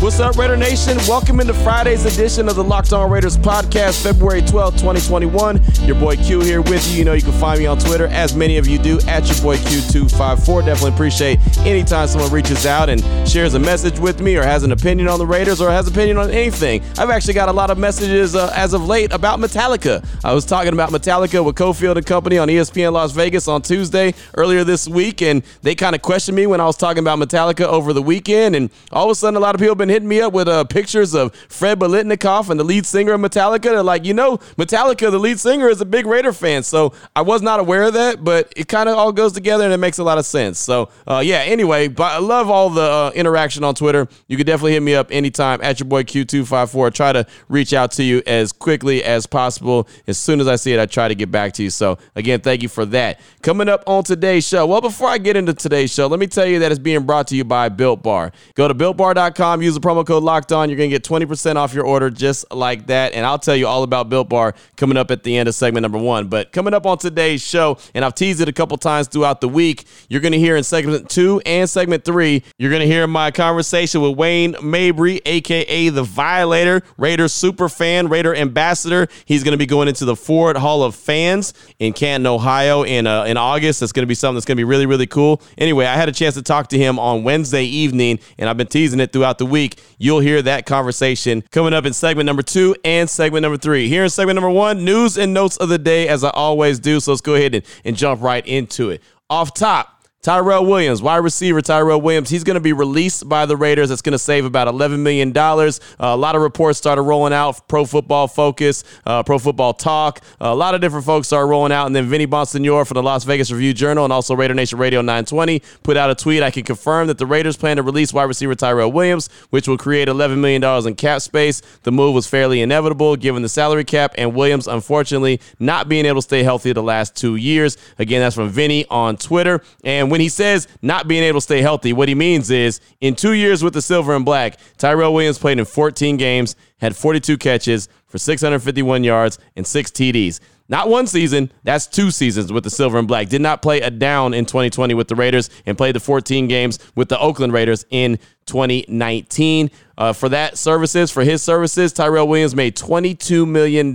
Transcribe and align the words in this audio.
What's 0.00 0.20
up, 0.20 0.36
Raider 0.36 0.56
Nation? 0.56 0.96
Welcome 1.08 1.40
into 1.40 1.52
Friday's 1.52 2.04
edition 2.04 2.48
of 2.48 2.54
the 2.54 2.62
Locked 2.62 2.92
On 2.92 3.10
Raiders 3.10 3.36
podcast, 3.36 4.00
February 4.00 4.42
12th, 4.42 4.78
2021. 4.78 5.60
Your 5.86 5.96
boy 5.96 6.14
Q 6.14 6.38
here 6.38 6.62
with 6.62 6.88
you. 6.92 6.98
You 6.98 7.04
know, 7.04 7.14
you 7.14 7.22
can 7.22 7.32
find 7.32 7.58
me 7.58 7.66
on 7.66 7.78
Twitter, 7.80 8.06
as 8.06 8.32
many 8.32 8.58
of 8.58 8.68
you 8.68 8.78
do, 8.78 9.00
at 9.08 9.26
your 9.26 9.42
boy 9.42 9.56
Q254. 9.56 10.64
Definitely 10.64 10.94
appreciate 10.94 11.40
anytime 11.66 12.06
someone 12.06 12.30
reaches 12.30 12.64
out 12.64 12.88
and 12.88 13.02
shares 13.28 13.54
a 13.54 13.58
message 13.58 13.98
with 13.98 14.20
me 14.20 14.36
or 14.36 14.44
has 14.44 14.62
an 14.62 14.70
opinion 14.70 15.08
on 15.08 15.18
the 15.18 15.26
Raiders 15.26 15.60
or 15.60 15.68
has 15.68 15.88
an 15.88 15.94
opinion 15.94 16.16
on 16.16 16.30
anything. 16.30 16.80
I've 16.96 17.10
actually 17.10 17.34
got 17.34 17.48
a 17.48 17.52
lot 17.52 17.70
of 17.70 17.76
messages 17.76 18.36
uh, 18.36 18.52
as 18.54 18.74
of 18.74 18.86
late 18.86 19.12
about 19.12 19.40
Metallica. 19.40 20.06
I 20.24 20.32
was 20.32 20.44
talking 20.44 20.74
about 20.74 20.90
Metallica 20.90 21.44
with 21.44 21.56
Cofield 21.56 21.96
and 21.96 22.06
Company 22.06 22.38
on 22.38 22.46
ESPN 22.46 22.92
Las 22.92 23.10
Vegas 23.10 23.48
on 23.48 23.62
Tuesday 23.62 24.14
earlier 24.36 24.62
this 24.62 24.86
week, 24.86 25.22
and 25.22 25.42
they 25.62 25.74
kind 25.74 25.96
of 25.96 26.02
questioned 26.02 26.36
me 26.36 26.46
when 26.46 26.60
I 26.60 26.66
was 26.66 26.76
talking 26.76 27.00
about 27.00 27.18
Metallica 27.18 27.64
over 27.64 27.92
the 27.92 28.02
weekend. 28.02 28.54
And 28.54 28.70
all 28.92 29.06
of 29.06 29.10
a 29.10 29.14
sudden, 29.16 29.36
a 29.36 29.40
lot 29.40 29.56
of 29.56 29.58
people 29.58 29.72
have 29.72 29.78
been 29.78 29.87
hitting 29.90 30.08
me 30.08 30.20
up 30.20 30.32
with 30.32 30.48
uh, 30.48 30.64
pictures 30.64 31.14
of 31.14 31.34
Fred 31.34 31.78
Biletnikoff 31.78 32.50
and 32.50 32.58
the 32.58 32.64
lead 32.64 32.86
singer 32.86 33.12
of 33.12 33.20
Metallica. 33.20 33.62
They're 33.62 33.82
like, 33.82 34.04
you 34.04 34.14
know, 34.14 34.38
Metallica, 34.56 35.10
the 35.10 35.18
lead 35.18 35.38
singer, 35.40 35.68
is 35.68 35.80
a 35.80 35.84
big 35.84 36.06
Raider 36.06 36.32
fan. 36.32 36.62
So 36.62 36.92
I 37.14 37.22
was 37.22 37.42
not 37.42 37.60
aware 37.60 37.84
of 37.84 37.94
that, 37.94 38.24
but 38.24 38.52
it 38.56 38.68
kind 38.68 38.88
of 38.88 38.96
all 38.96 39.12
goes 39.12 39.32
together 39.32 39.64
and 39.64 39.72
it 39.72 39.78
makes 39.78 39.98
a 39.98 40.04
lot 40.04 40.18
of 40.18 40.26
sense. 40.26 40.58
So 40.58 40.90
uh, 41.06 41.22
yeah, 41.24 41.38
anyway, 41.38 41.88
but 41.88 42.12
I 42.12 42.18
love 42.18 42.50
all 42.50 42.70
the 42.70 42.82
uh, 42.82 43.10
interaction 43.14 43.64
on 43.64 43.74
Twitter. 43.74 44.08
You 44.26 44.36
can 44.36 44.46
definitely 44.46 44.72
hit 44.72 44.82
me 44.82 44.94
up 44.94 45.08
anytime 45.10 45.60
at 45.62 45.80
your 45.80 45.88
boy 45.88 46.04
Q254. 46.04 46.92
Try 46.94 47.12
to 47.12 47.26
reach 47.48 47.72
out 47.72 47.92
to 47.92 48.02
you 48.02 48.22
as 48.26 48.52
quickly 48.52 49.04
as 49.04 49.26
possible. 49.26 49.88
As 50.06 50.18
soon 50.18 50.40
as 50.40 50.48
I 50.48 50.56
see 50.56 50.72
it, 50.72 50.80
I 50.80 50.86
try 50.86 51.08
to 51.08 51.14
get 51.14 51.30
back 51.30 51.52
to 51.54 51.62
you. 51.62 51.70
So 51.70 51.98
again, 52.14 52.40
thank 52.40 52.62
you 52.62 52.68
for 52.68 52.84
that. 52.86 53.20
Coming 53.42 53.68
up 53.68 53.84
on 53.86 54.04
today's 54.04 54.46
show. 54.46 54.66
Well, 54.66 54.80
before 54.80 55.08
I 55.08 55.18
get 55.18 55.36
into 55.36 55.54
today's 55.54 55.92
show, 55.92 56.06
let 56.06 56.20
me 56.20 56.26
tell 56.26 56.46
you 56.46 56.58
that 56.60 56.72
it's 56.72 56.78
being 56.78 57.04
brought 57.04 57.28
to 57.28 57.36
you 57.36 57.44
by 57.44 57.68
Built 57.68 58.02
Bar. 58.02 58.32
Go 58.54 58.68
to 58.68 58.74
builtbar.com, 58.74 59.62
use 59.62 59.77
the 59.80 59.88
promo 59.88 60.06
code 60.06 60.22
locked 60.22 60.52
on. 60.52 60.68
You're 60.68 60.76
going 60.76 60.90
to 60.90 60.94
get 60.94 61.04
20% 61.04 61.56
off 61.56 61.74
your 61.74 61.84
order 61.84 62.10
just 62.10 62.50
like 62.52 62.86
that. 62.86 63.12
And 63.14 63.24
I'll 63.24 63.38
tell 63.38 63.56
you 63.56 63.66
all 63.66 63.82
about 63.82 64.08
Built 64.08 64.28
Bar 64.28 64.54
coming 64.76 64.96
up 64.96 65.10
at 65.10 65.22
the 65.22 65.36
end 65.36 65.48
of 65.48 65.54
segment 65.54 65.82
number 65.82 65.98
one. 65.98 66.28
But 66.28 66.52
coming 66.52 66.74
up 66.74 66.86
on 66.86 66.98
today's 66.98 67.42
show, 67.42 67.78
and 67.94 68.04
I've 68.04 68.14
teased 68.14 68.40
it 68.40 68.48
a 68.48 68.52
couple 68.52 68.76
times 68.76 69.08
throughout 69.08 69.40
the 69.40 69.48
week, 69.48 69.84
you're 70.08 70.20
going 70.20 70.32
to 70.32 70.38
hear 70.38 70.56
in 70.56 70.64
segment 70.64 71.08
two 71.08 71.40
and 71.46 71.68
segment 71.68 72.04
three, 72.04 72.42
you're 72.58 72.70
going 72.70 72.80
to 72.80 72.86
hear 72.86 73.06
my 73.06 73.30
conversation 73.30 74.00
with 74.00 74.16
Wayne 74.16 74.56
Mabry, 74.62 75.20
aka 75.24 75.88
the 75.88 76.02
Violator, 76.02 76.82
Raider 76.96 77.28
super 77.28 77.68
fan, 77.68 78.08
Raider 78.08 78.34
ambassador. 78.34 79.08
He's 79.24 79.44
going 79.44 79.52
to 79.52 79.58
be 79.58 79.66
going 79.66 79.88
into 79.88 80.04
the 80.04 80.16
Ford 80.16 80.56
Hall 80.56 80.82
of 80.82 80.94
Fans 80.94 81.54
in 81.78 81.92
Canton, 81.92 82.26
Ohio 82.26 82.82
in 82.82 83.06
uh, 83.06 83.24
in 83.24 83.36
August. 83.36 83.80
That's 83.80 83.92
going 83.92 84.02
to 84.02 84.08
be 84.08 84.14
something 84.14 84.36
that's 84.36 84.46
going 84.46 84.56
to 84.56 84.60
be 84.60 84.64
really 84.64 84.86
really 84.86 85.06
cool. 85.06 85.40
Anyway, 85.56 85.86
I 85.86 85.94
had 85.94 86.08
a 86.08 86.12
chance 86.12 86.34
to 86.34 86.42
talk 86.42 86.68
to 86.68 86.78
him 86.78 86.98
on 86.98 87.22
Wednesday 87.22 87.64
evening, 87.64 88.18
and 88.38 88.48
I've 88.48 88.56
been 88.56 88.66
teasing 88.66 89.00
it 89.00 89.12
throughout 89.12 89.38
the 89.38 89.46
week. 89.46 89.67
You'll 89.98 90.20
hear 90.20 90.42
that 90.42 90.66
conversation 90.66 91.42
coming 91.50 91.72
up 91.72 91.84
in 91.84 91.92
segment 91.92 92.26
number 92.26 92.42
two 92.42 92.76
and 92.84 93.08
segment 93.08 93.42
number 93.42 93.58
three. 93.58 93.88
Here 93.88 94.04
in 94.04 94.10
segment 94.10 94.36
number 94.36 94.50
one, 94.50 94.84
news 94.84 95.18
and 95.18 95.34
notes 95.34 95.56
of 95.56 95.68
the 95.68 95.78
day, 95.78 96.08
as 96.08 96.24
I 96.24 96.30
always 96.30 96.78
do. 96.78 97.00
So 97.00 97.12
let's 97.12 97.20
go 97.20 97.34
ahead 97.34 97.54
and, 97.54 97.64
and 97.84 97.96
jump 97.96 98.22
right 98.22 98.46
into 98.46 98.90
it. 98.90 99.02
Off 99.30 99.54
top. 99.54 99.97
Tyrell 100.20 100.66
Williams, 100.66 101.00
wide 101.00 101.18
receiver 101.18 101.62
Tyrell 101.62 102.00
Williams, 102.00 102.28
he's 102.28 102.42
going 102.42 102.56
to 102.56 102.60
be 102.60 102.72
released 102.72 103.28
by 103.28 103.46
the 103.46 103.56
Raiders. 103.56 103.88
That's 103.88 104.02
going 104.02 104.12
to 104.12 104.18
save 104.18 104.44
about 104.44 104.66
$11 104.66 104.98
million. 104.98 105.32
Uh, 105.36 105.72
a 106.00 106.16
lot 106.16 106.34
of 106.34 106.42
reports 106.42 106.76
started 106.76 107.02
rolling 107.02 107.32
out. 107.32 107.68
Pro 107.68 107.84
Football 107.84 108.26
Focus, 108.26 108.82
uh, 109.06 109.22
Pro 109.22 109.38
Football 109.38 109.74
Talk. 109.74 110.20
a 110.40 110.52
lot 110.52 110.74
of 110.74 110.80
different 110.80 111.06
folks 111.06 111.28
started 111.28 111.46
rolling 111.46 111.70
out. 111.70 111.86
And 111.86 111.94
then 111.94 112.06
Vinny 112.06 112.26
Bonsignore 112.26 112.84
from 112.84 112.96
the 112.96 113.02
Las 113.02 113.22
Vegas 113.22 113.52
Review 113.52 113.72
Journal 113.72 114.02
and 114.02 114.12
also 114.12 114.34
Raider 114.34 114.54
Nation 114.54 114.76
Radio 114.80 115.02
920 115.02 115.62
put 115.84 115.96
out 115.96 116.10
a 116.10 116.16
tweet. 116.16 116.42
I 116.42 116.50
can 116.50 116.64
confirm 116.64 117.06
that 117.06 117.18
the 117.18 117.26
Raiders 117.26 117.56
plan 117.56 117.76
to 117.76 117.84
release 117.84 118.12
wide 118.12 118.24
receiver 118.24 118.56
Tyrell 118.56 118.90
Williams, 118.90 119.30
which 119.50 119.68
will 119.68 119.78
create 119.78 120.08
$11 120.08 120.38
million 120.38 120.64
in 120.84 120.94
cap 120.96 121.22
space. 121.22 121.62
The 121.84 121.92
move 121.92 122.16
was 122.16 122.26
fairly 122.26 122.60
inevitable 122.60 123.14
given 123.14 123.42
the 123.42 123.48
salary 123.48 123.84
cap 123.84 124.16
and 124.18 124.34
Williams, 124.34 124.66
unfortunately, 124.66 125.40
not 125.60 125.88
being 125.88 126.06
able 126.06 126.20
to 126.20 126.22
stay 126.22 126.42
healthy 126.42 126.72
the 126.72 126.82
last 126.82 127.14
two 127.14 127.36
years. 127.36 127.76
Again, 128.00 128.20
that's 128.20 128.34
from 128.34 128.48
Vinny 128.48 128.84
on 128.90 129.16
Twitter. 129.16 129.62
And 129.84 130.07
when 130.10 130.20
he 130.20 130.28
says 130.28 130.68
not 130.82 131.08
being 131.08 131.22
able 131.22 131.40
to 131.40 131.44
stay 131.44 131.60
healthy, 131.60 131.92
what 131.92 132.08
he 132.08 132.14
means 132.14 132.50
is 132.50 132.80
in 133.00 133.14
two 133.14 133.32
years 133.32 133.62
with 133.62 133.74
the 133.74 133.82
silver 133.82 134.14
and 134.14 134.24
black, 134.24 134.58
Tyrell 134.76 135.14
Williams 135.14 135.38
played 135.38 135.58
in 135.58 135.64
14 135.64 136.16
games, 136.16 136.56
had 136.80 136.96
42 136.96 137.36
catches 137.38 137.88
for 138.06 138.18
651 138.18 139.04
yards 139.04 139.38
and 139.56 139.66
six 139.66 139.90
TDs. 139.90 140.40
Not 140.70 140.90
one 140.90 141.06
season, 141.06 141.50
that's 141.62 141.86
two 141.86 142.10
seasons 142.10 142.52
with 142.52 142.62
the 142.62 142.70
silver 142.70 142.98
and 142.98 143.08
black. 143.08 143.28
Did 143.28 143.40
not 143.40 143.62
play 143.62 143.80
a 143.80 143.90
down 143.90 144.34
in 144.34 144.44
2020 144.44 144.92
with 144.92 145.08
the 145.08 145.14
Raiders 145.14 145.48
and 145.64 145.78
played 145.78 145.94
the 145.94 146.00
14 146.00 146.46
games 146.46 146.78
with 146.94 147.08
the 147.08 147.18
Oakland 147.18 147.54
Raiders 147.54 147.86
in 147.88 148.18
2019. 148.44 149.70
Uh, 149.96 150.12
for 150.12 150.28
that 150.28 150.58
services, 150.58 151.10
for 151.10 151.24
his 151.24 151.42
services, 151.42 151.92
Tyrell 151.94 152.28
Williams 152.28 152.54
made 152.54 152.76
$22 152.76 153.48
million. 153.48 153.94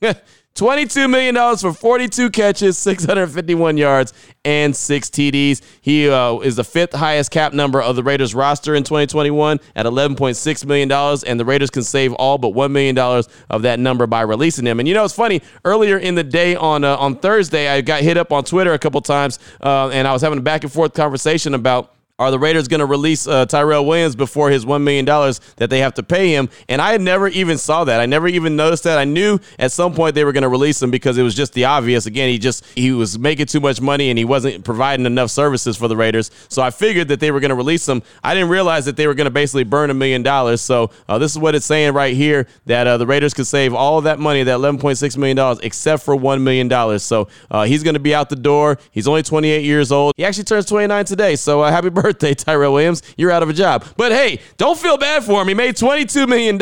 $22 0.58 1.08
million 1.08 1.56
for 1.56 1.72
42 1.72 2.30
catches, 2.30 2.76
651 2.78 3.76
yards, 3.76 4.12
and 4.44 4.74
six 4.74 5.08
TDs. 5.08 5.62
He 5.80 6.08
uh, 6.08 6.38
is 6.38 6.56
the 6.56 6.64
fifth 6.64 6.94
highest 6.94 7.30
cap 7.30 7.52
number 7.52 7.80
of 7.80 7.94
the 7.94 8.02
Raiders 8.02 8.34
roster 8.34 8.74
in 8.74 8.82
2021 8.82 9.60
at 9.76 9.86
$11.6 9.86 10.66
million, 10.66 10.90
and 11.26 11.38
the 11.38 11.44
Raiders 11.44 11.70
can 11.70 11.84
save 11.84 12.12
all 12.14 12.38
but 12.38 12.54
$1 12.54 12.72
million 12.72 12.98
of 12.98 13.62
that 13.62 13.78
number 13.78 14.08
by 14.08 14.22
releasing 14.22 14.66
him. 14.66 14.80
And 14.80 14.88
you 14.88 14.94
know, 14.94 15.04
it's 15.04 15.14
funny, 15.14 15.42
earlier 15.64 15.96
in 15.96 16.16
the 16.16 16.24
day 16.24 16.56
on, 16.56 16.82
uh, 16.82 16.96
on 16.96 17.16
Thursday, 17.16 17.68
I 17.68 17.80
got 17.80 18.02
hit 18.02 18.16
up 18.16 18.32
on 18.32 18.42
Twitter 18.42 18.72
a 18.72 18.78
couple 18.78 19.00
times, 19.00 19.38
uh, 19.62 19.90
and 19.90 20.08
I 20.08 20.12
was 20.12 20.22
having 20.22 20.38
a 20.38 20.42
back 20.42 20.64
and 20.64 20.72
forth 20.72 20.92
conversation 20.92 21.54
about 21.54 21.94
are 22.18 22.32
the 22.32 22.38
Raiders 22.38 22.66
going 22.66 22.80
to 22.80 22.86
release 22.86 23.28
uh, 23.28 23.46
Tyrell 23.46 23.86
Williams 23.86 24.16
before 24.16 24.50
his 24.50 24.64
$1 24.64 24.82
million 24.82 25.04
that 25.04 25.70
they 25.70 25.78
have 25.78 25.94
to 25.94 26.02
pay 26.02 26.30
him? 26.30 26.48
And 26.68 26.82
I 26.82 26.96
never 26.96 27.28
even 27.28 27.58
saw 27.58 27.84
that. 27.84 28.00
I 28.00 28.06
never 28.06 28.26
even 28.26 28.56
noticed 28.56 28.82
that. 28.84 28.98
I 28.98 29.04
knew 29.04 29.38
at 29.56 29.70
some 29.70 29.94
point 29.94 30.16
they 30.16 30.24
were 30.24 30.32
going 30.32 30.42
to 30.42 30.48
release 30.48 30.82
him 30.82 30.90
because 30.90 31.16
it 31.16 31.22
was 31.22 31.36
just 31.36 31.52
the 31.52 31.66
obvious. 31.66 32.06
Again, 32.06 32.28
he 32.28 32.36
just, 32.38 32.64
he 32.74 32.90
was 32.90 33.16
making 33.20 33.46
too 33.46 33.60
much 33.60 33.80
money 33.80 34.10
and 34.10 34.18
he 34.18 34.24
wasn't 34.24 34.64
providing 34.64 35.06
enough 35.06 35.30
services 35.30 35.76
for 35.76 35.86
the 35.86 35.96
Raiders. 35.96 36.32
So 36.48 36.60
I 36.60 36.70
figured 36.70 37.06
that 37.06 37.20
they 37.20 37.30
were 37.30 37.38
going 37.38 37.50
to 37.50 37.54
release 37.54 37.88
him. 37.88 38.02
I 38.24 38.34
didn't 38.34 38.48
realize 38.48 38.84
that 38.86 38.96
they 38.96 39.06
were 39.06 39.14
going 39.14 39.26
to 39.26 39.30
basically 39.30 39.62
burn 39.62 39.90
a 39.90 39.94
million 39.94 40.24
dollars. 40.24 40.60
So 40.60 40.90
uh, 41.08 41.18
this 41.18 41.30
is 41.30 41.38
what 41.38 41.54
it's 41.54 41.66
saying 41.66 41.94
right 41.94 42.16
here 42.16 42.48
that 42.66 42.88
uh, 42.88 42.96
the 42.96 43.06
Raiders 43.06 43.32
could 43.32 43.46
save 43.46 43.74
all 43.74 44.00
that 44.00 44.18
money, 44.18 44.42
that 44.42 44.58
$11.6 44.58 45.16
million, 45.16 45.58
except 45.62 46.02
for 46.02 46.16
$1 46.16 46.42
million. 46.42 46.98
So 46.98 47.28
uh, 47.48 47.62
he's 47.62 47.84
going 47.84 47.94
to 47.94 48.00
be 48.00 48.12
out 48.12 48.28
the 48.28 48.34
door. 48.34 48.80
He's 48.90 49.06
only 49.06 49.22
28 49.22 49.64
years 49.64 49.92
old. 49.92 50.14
He 50.16 50.24
actually 50.24 50.44
turns 50.44 50.66
29 50.66 51.04
today. 51.04 51.36
So 51.36 51.60
uh, 51.60 51.70
happy 51.70 51.90
birthday 51.98 52.07
birthday, 52.08 52.32
Tyrell 52.32 52.72
Williams. 52.72 53.02
You're 53.18 53.30
out 53.30 53.42
of 53.42 53.50
a 53.50 53.52
job. 53.52 53.84
But 53.98 54.12
hey, 54.12 54.40
don't 54.56 54.78
feel 54.78 54.96
bad 54.96 55.24
for 55.24 55.42
him. 55.42 55.48
He 55.48 55.52
made 55.52 55.74
$22 55.74 56.26
million 56.26 56.58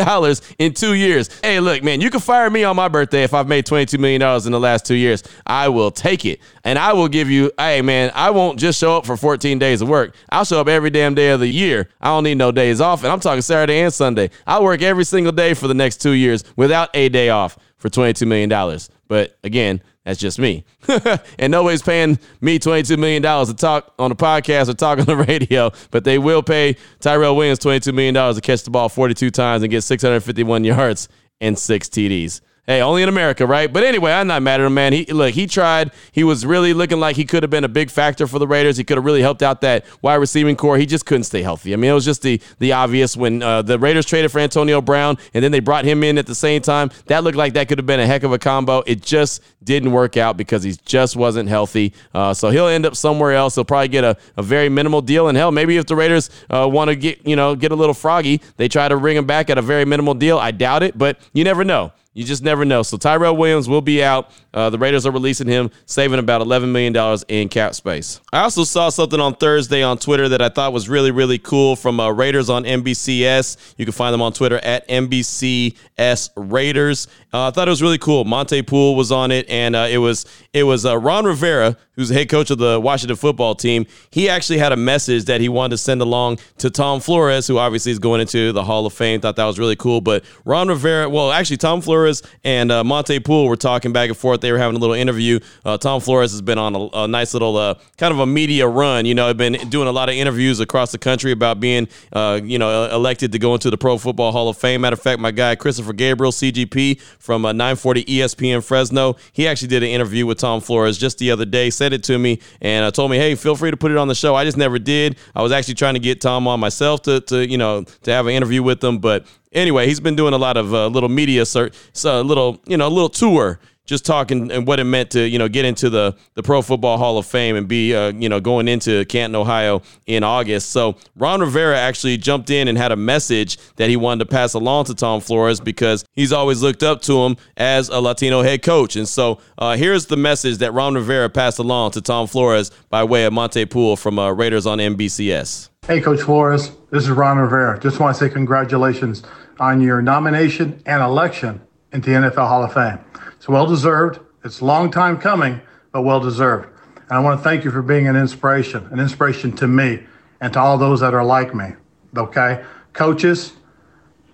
in 0.59 0.75
two 0.75 0.95
years. 0.95 1.31
Hey, 1.41 1.61
look, 1.61 1.85
man, 1.85 2.01
you 2.01 2.11
can 2.11 2.19
fire 2.19 2.51
me 2.51 2.65
on 2.65 2.75
my 2.75 2.89
birthday 2.89 3.23
if 3.23 3.33
I've 3.33 3.47
made 3.47 3.65
$22 3.65 3.97
million 4.01 4.21
in 4.21 4.51
the 4.51 4.59
last 4.59 4.85
two 4.85 4.97
years. 4.97 5.23
I 5.47 5.69
will 5.69 5.93
take 5.93 6.25
it. 6.25 6.41
And 6.65 6.81
I 6.81 6.95
will 6.95 7.07
give 7.07 7.31
you, 7.31 7.53
hey, 7.59 7.81
man, 7.81 8.11
I 8.13 8.31
won't 8.31 8.59
just 8.59 8.81
show 8.81 8.97
up 8.97 9.07
for 9.07 9.17
14 9.17 9.61
days 9.61 9.83
of 9.83 9.89
work. 9.89 10.17
I'll 10.31 10.45
show 10.45 10.61
up 10.61 10.67
every 10.67 10.91
damn 10.91 11.15
day 11.15 11.31
of 11.31 11.39
the 11.39 11.47
year. 11.47 11.91
I 12.01 12.09
don't 12.09 12.25
need 12.25 12.39
no 12.39 12.51
days 12.51 12.81
off. 12.81 13.05
And 13.05 13.13
I'm 13.13 13.21
talking 13.21 13.43
Saturday 13.43 13.79
and 13.79 13.95
Sunday. 13.95 14.31
I'll 14.49 14.65
work 14.65 14.83
every 14.83 15.05
single 15.05 15.33
day 15.33 15.55
for 15.55 15.69
the 15.69 15.75
next 15.75 15.99
two 15.99 16.11
years 16.11 16.43
without 16.57 16.91
a 16.93 17.09
day 17.09 17.29
off 17.29 17.57
for 17.77 17.89
$22 17.89 18.27
million. 18.27 18.81
But 19.07 19.39
again, 19.45 19.81
that's 20.07 20.21
just 20.21 20.39
me. 20.39 20.65
and 21.39 21.51
nobody's 21.51 21.83
paying 21.83 22.21
me 22.41 22.61
$22 22.61 22.97
million 22.97 23.23
to 23.23 23.55
talk 23.55 23.93
on 23.99 24.11
the 24.11 24.15
podcast 24.15 24.69
or 24.69 24.75
talk 24.75 24.99
on 25.01 25.05
the 25.05 25.17
radio, 25.17 25.73
but 25.91 26.05
they 26.05 26.17
will 26.17 26.45
pay 26.45 26.77
Tyrell 27.01 27.35
Williams 27.35 27.59
$22 27.59 27.93
million 27.93 28.15
to 28.15 28.41
catch 28.41 28.63
the 28.63 28.71
ball 28.71 28.89
42 28.89 29.33
times 29.33 29.65
and 29.65 29.71
get 29.71 29.83
651 29.83 30.63
yards 30.63 31.09
and 31.41 31.59
six 31.59 31.89
TDs. 31.89 32.41
Hey, 32.67 32.81
only 32.81 33.05
in 33.05 33.09
America, 33.09 33.47
right? 33.47 33.73
But 33.73 33.85
anyway, 33.85 34.11
I'm 34.11 34.27
not 34.27 34.43
mad 34.43 34.61
at 34.61 34.67
him, 34.67 34.75
man. 34.75 34.93
He 34.93 35.05
look, 35.05 35.35
he 35.35 35.47
tried. 35.47 35.93
He 36.11 36.25
was 36.25 36.45
really 36.45 36.75
looking 36.75 36.99
like 36.99 37.15
he 37.15 37.25
could 37.25 37.45
have 37.45 37.51
been 37.51 37.63
a 37.63 37.69
big 37.69 37.91
factor 37.91 38.27
for 38.27 38.41
the 38.41 38.49
Raiders. 38.49 38.77
He 38.77 38.83
could 38.83 38.97
have 38.97 39.05
really 39.05 39.23
helped 39.23 39.41
out 39.41 39.61
that 39.61 39.85
wide 40.03 40.17
receiving 40.17 40.57
corps. 40.57 40.77
He 40.77 40.85
just 40.85 41.07
couldn't 41.07 41.25
stay 41.25 41.43
healthy. 41.43 41.73
I 41.73 41.77
mean, 41.77 41.93
it 41.93 41.95
was 41.95 42.05
just 42.05 42.23
the 42.23 42.41
the 42.59 42.73
obvious 42.73 43.17
when 43.17 43.41
uh, 43.41 43.63
the 43.63 43.79
Raiders 43.79 44.05
traded 44.05 44.33
for 44.33 44.41
Antonio 44.41 44.81
Brown 44.81 45.17
and 45.33 45.45
then 45.45 45.53
they 45.53 45.61
brought 45.61 45.85
him 45.85 46.03
in 46.03 46.19
at 46.19 46.27
the 46.27 46.35
same 46.35 46.61
time. 46.61 46.91
That 47.07 47.23
looked 47.23 47.37
like 47.37 47.53
that 47.53 47.69
could 47.69 47.79
have 47.79 47.87
been 47.87 48.01
a 48.01 48.07
heck 48.07 48.25
of 48.25 48.33
a 48.33 48.39
combo. 48.39 48.83
It 48.85 49.01
just 49.01 49.45
didn't 49.63 49.93
work 49.93 50.17
out 50.17 50.37
because 50.37 50.65
he 50.65 50.75
just 50.85 51.15
wasn't 51.15 51.49
healthy. 51.49 51.93
Uh, 52.13 52.35
so 52.35 52.51
he'll 52.51 52.67
end 52.67 52.85
up 52.85 52.97
somewhere 52.97 53.35
else. 53.35 53.55
He'll 53.55 53.65
probably 53.65 53.89
get 53.89 54.03
a, 54.03 54.17
a 54.37 54.43
very 54.43 54.69
minimal 54.69 55.03
deal. 55.03 55.29
And 55.29 55.39
hell, 55.39 55.53
maybe 55.53 55.77
if 55.77 55.87
the 55.87 55.95
Raiders 55.95 56.31
uh, 56.51 56.69
want 56.69 56.89
to 56.89 56.97
get 56.97 57.25
you 57.25 57.37
know 57.37 57.55
get 57.55 57.71
a 57.71 57.77
little 57.77 57.95
froggy, 57.95 58.43
they 58.57 58.67
try 58.67 58.89
to 58.89 58.97
bring 58.97 59.17
him 59.17 59.25
back 59.25 59.51
at 59.51 59.57
a 59.57 59.63
very 59.63 59.85
minimal 59.85 60.15
deal. 60.15 60.37
I 60.37 60.51
doubt 60.51 60.83
it, 60.83 60.99
but 60.99 61.21
you 61.33 61.45
never 61.45 61.63
know. 61.63 61.93
You 62.17 62.25
just 62.25 62.43
never 62.43 62.65
know. 62.65 62.83
So 62.83 62.97
Tyrell 62.97 63.37
Williams 63.37 63.69
will 63.69 63.83
be 63.83 64.03
out. 64.03 64.31
Uh, 64.55 64.71
the 64.71 64.79
Raiders 64.79 65.05
are 65.05 65.11
releasing 65.11 65.47
him, 65.47 65.71
saving 65.85 66.19
about 66.19 66.41
$11 66.41 66.73
million 66.73 67.19
in 67.29 67.51
cap 67.51 67.75
space. 67.75 68.23
I 68.33 68.41
also 68.41 68.65
saw 68.65 68.89
something 68.89 69.21
on 69.21 69.35
Thursday 69.35 69.83
on 69.83 69.99
Twitter 69.99 70.27
that 70.31 70.41
I 70.41 70.49
thought 70.49 70.73
was 70.73 70.89
really, 70.89 71.11
really 71.11 71.37
cool 71.37 71.77
from 71.77 72.01
uh, 72.01 72.11
Raiders 72.11 72.49
on 72.49 72.65
NBCS. 72.65 73.75
You 73.77 73.85
can 73.85 73.93
find 73.93 74.15
them 74.15 74.23
on 74.23 74.33
Twitter 74.33 74.57
at 74.57 74.89
NBCS 74.89 76.31
Raiders. 76.37 77.07
Uh, 77.35 77.49
I 77.49 77.51
thought 77.51 77.69
it 77.69 77.71
was 77.71 77.83
really 77.83 77.99
cool. 77.99 78.25
Monte 78.25 78.63
Poole 78.63 78.97
was 78.97 79.13
on 79.13 79.31
it, 79.31 79.47
and 79.51 79.77
uh, 79.77 79.87
it 79.91 79.99
was 79.99 80.25
it 80.55 80.63
was 80.63 80.87
uh, 80.87 80.97
Ron 80.97 81.27
Rivera, 81.27 81.77
who's 81.93 82.09
the 82.09 82.15
head 82.15 82.31
coach 82.31 82.51
of 82.51 82.57
the 82.57 82.81
Washington 82.81 83.17
football 83.17 83.55
team. 83.55 83.85
He 84.11 84.31
actually 84.31 84.57
had 84.57 84.73
a 84.73 84.77
message 84.77 85.27
that 85.27 85.43
he 85.43 85.51
wanted 85.51 85.73
to 85.73 85.79
send 85.79 86.01
along 86.01 86.39
to 86.59 86.71
Tom 86.71 87.01
Flores, 87.01 87.47
who 87.47 87.59
obviously 87.59 87.93
is 87.93 87.99
going 87.99 88.23
into 88.23 88.53
the 88.53 88.65
Hall 88.65 88.87
of 88.87 88.95
Fame. 88.95 89.21
Thought 89.21 89.37
that 89.37 89.45
was 89.45 89.59
really 89.59 89.77
cool. 89.77 90.01
But 90.01 90.25
Ron 90.47 90.69
Rivera, 90.69 91.11
well, 91.11 91.31
actually, 91.31 91.59
Tom 91.59 91.83
Flores 91.83 92.06
and 92.45 92.71
uh, 92.71 92.85
Monte 92.85 93.21
Poole 93.21 93.49
were 93.49 93.57
talking 93.57 93.93
back 93.93 94.09
and 94.09 94.17
forth. 94.17 94.41
They 94.41 94.53
were 94.53 94.59
having 94.59 94.77
a 94.77 94.79
little 94.79 94.95
interview. 94.95 95.41
Uh, 95.65 95.79
Tom 95.79 96.01
Flores 96.01 96.33
has 96.33 96.43
been 96.43 96.59
on 96.59 96.75
a, 96.75 96.89
a 96.93 97.09
nice 97.09 97.35
little 97.35 97.57
uh, 97.57 97.75
kind 97.99 98.13
of 98.13 98.21
a 98.21 98.27
media 98.27 98.67
run. 98.67 99.07
You 99.07 99.15
know, 99.15 99.29
I've 99.29 99.37
been 99.37 99.55
doing 99.69 99.89
a 99.89 99.93
lot 99.93 100.09
of 100.09 100.15
interviews 100.15 100.61
across 100.61 100.93
the 100.93 100.99
country 100.99 101.33
about 101.33 101.61
being, 101.61 101.89
you 102.15 102.59
know, 102.59 102.89
elected 102.91 103.33
to 103.33 103.39
go 103.39 103.55
into 103.55 103.71
the 103.71 103.79
Pro 103.79 103.99
Football 103.99 104.33
Hall 104.33 104.49
of 104.49 104.57
Fame. 104.57 104.83
Matter 104.83 104.95
of 104.95 105.03
fact, 105.03 105.21
my 105.21 105.31
guy 105.31 105.55
Christopher 105.57 105.93
Gabriel, 105.93 106.33
CGP 106.33 107.01
from 107.19 107.43
940 107.43 108.05
ESPN 108.05 108.63
Fresno, 108.63 109.17
he 109.33 109.47
actually 109.49 109.69
did 109.69 109.83
an 109.83 109.89
interview 109.89 110.27
with 110.27 110.39
Tom 110.39 110.61
Flores 110.61 110.99
just 110.99 111.19
the 111.19 111.31
other 111.31 111.45
day, 111.45 111.71
sent 111.71 111.95
it 111.95 112.05
to 112.05 112.19
me, 112.19 112.41
and 112.61 112.85
uh, 112.85 112.91
told 112.91 113.11
me, 113.11 113.17
hey, 113.17 113.35
feel 113.35 113.57
free 113.57 113.71
to 113.71 113.77
put 113.77 113.91
it 113.91 113.97
on 113.97 114.09
the 114.09 114.15
show. 114.15 114.35
I 114.35 114.45
just 114.45 114.57
never 114.57 114.79
did. 114.79 115.17
I 115.35 115.43
was 115.43 115.53
actually 115.53 115.75
trying 115.75 115.95
to 115.95 116.01
get 116.01 116.21
Tom 116.21 116.47
on 116.49 116.61
myself 116.61 117.03
to, 117.03 117.21
to 117.23 117.47
you 117.47 117.59
know, 117.59 117.85
to 118.03 118.13
have 118.13 118.27
an 118.27 118.33
interview 118.33 118.63
with 118.63 118.83
him. 118.83 118.99
But 118.99 119.27
anyway, 119.53 119.87
he's 119.87 120.01
been 120.01 120.17
doing 120.17 120.35
a 120.35 120.39
lot 120.39 120.57
of 120.57 120.75
uh, 120.75 120.87
little 120.89 121.09
media, 121.09 121.45
so 121.47 121.69
a 122.05 122.23
little, 122.23 122.61
you 122.67 122.77
know, 122.77 122.87
a 122.87 122.91
little 122.91 123.09
tour 123.09 123.59
just 123.87 124.05
talking 124.05 124.51
and 124.51 124.67
what 124.67 124.81
it 124.81 124.85
meant 124.85 125.11
to 125.13 125.27
you 125.27 125.39
know 125.39 125.49
get 125.49 125.65
into 125.65 125.89
the 125.89 126.15
the 126.35 126.43
Pro 126.43 126.61
Football 126.61 126.99
Hall 126.99 127.19
of 127.19 127.27
Fame 127.27 127.57
and 127.57 127.67
be 127.67 127.95
uh, 127.95 128.13
you 128.13 128.29
know 128.29 128.41
going 128.41 128.69
into 128.69 129.05
Canton, 129.07 129.37
Ohio 129.37 129.83
in 130.07 130.23
August. 130.23 130.71
So 130.71 130.97
Ron 131.15 131.41
Rivera 131.41 131.79
actually 131.79 132.17
jumped 132.17 132.51
in 132.51 132.69
and 132.69 132.77
had 132.77 132.93
a 132.93 132.97
message 132.97 133.57
that 133.77 133.89
he 133.89 133.97
wanted 133.97 134.25
to 134.25 134.31
pass 134.31 134.55
along 134.55 134.87
to 134.87 134.95
Tom 134.95 135.21
Flores 135.21 135.61
because 135.61 136.05
he's 136.13 136.33
always 136.33 136.63
looked 136.63 136.83
up 136.83 137.01
to 137.03 137.25
him 137.25 137.37
as 137.57 137.89
a 137.89 138.01
Latino 138.01 138.43
head 138.43 138.63
coach. 138.63 138.97
And 138.97 139.09
so 139.09 139.41
uh, 139.59 139.77
here's 139.77 140.07
the 140.07 140.17
message 140.17 140.59
that 140.59 140.73
Ron 140.73 140.95
Rivera 140.95 141.31
passed 141.31 141.59
along 141.59 141.93
to 141.93 142.01
Tom 142.01 142.27
Flores 142.27 142.71
by 142.91 143.05
way 143.05 143.25
of 143.25 143.33
Monte 143.33 143.65
Poole 143.67 143.97
from 143.97 144.19
uh, 144.19 144.31
Raiders 144.33 144.67
on 144.67 144.79
NBCS. 144.79 145.71
Hey, 145.87 146.01
Coach 146.01 146.23
Flores, 146.23 146.73
this 146.91 147.05
is 147.05 147.11
Ron 147.11 147.39
Rivera. 147.39 147.79
Just 147.79 148.01
want 148.01 148.17
to 148.17 148.25
say 148.25 148.29
congratulations 148.29 149.23
on 149.61 149.81
your 149.81 150.03
nomination 150.03 150.83
and 150.85 151.03
election 151.03 151.61
into 151.93 152.11
the 152.11 152.17
NFL 152.17 152.49
Hall 152.49 152.65
of 152.65 152.73
Fame. 152.73 152.99
It's 153.47 153.51
well 153.53 153.67
deserved. 153.67 154.19
It's 154.43 154.59
a 154.59 154.65
long 154.65 154.91
time 154.91 155.19
coming, 155.19 155.61
but 155.93 156.03
well 156.03 156.19
deserved. 156.19 156.69
And 156.97 157.13
I 157.13 157.21
want 157.21 157.39
to 157.39 157.45
thank 157.45 157.63
you 157.63 157.71
for 157.71 157.81
being 157.81 158.09
an 158.09 158.17
inspiration, 158.17 158.89
an 158.91 158.99
inspiration 158.99 159.53
to 159.59 159.69
me 159.69 160.03
and 160.41 160.53
to 160.55 160.59
all 160.59 160.77
those 160.77 160.99
that 160.99 161.15
are 161.15 161.25
like 161.25 161.55
me. 161.55 161.75
Okay? 162.17 162.65
Coaches, 162.93 163.53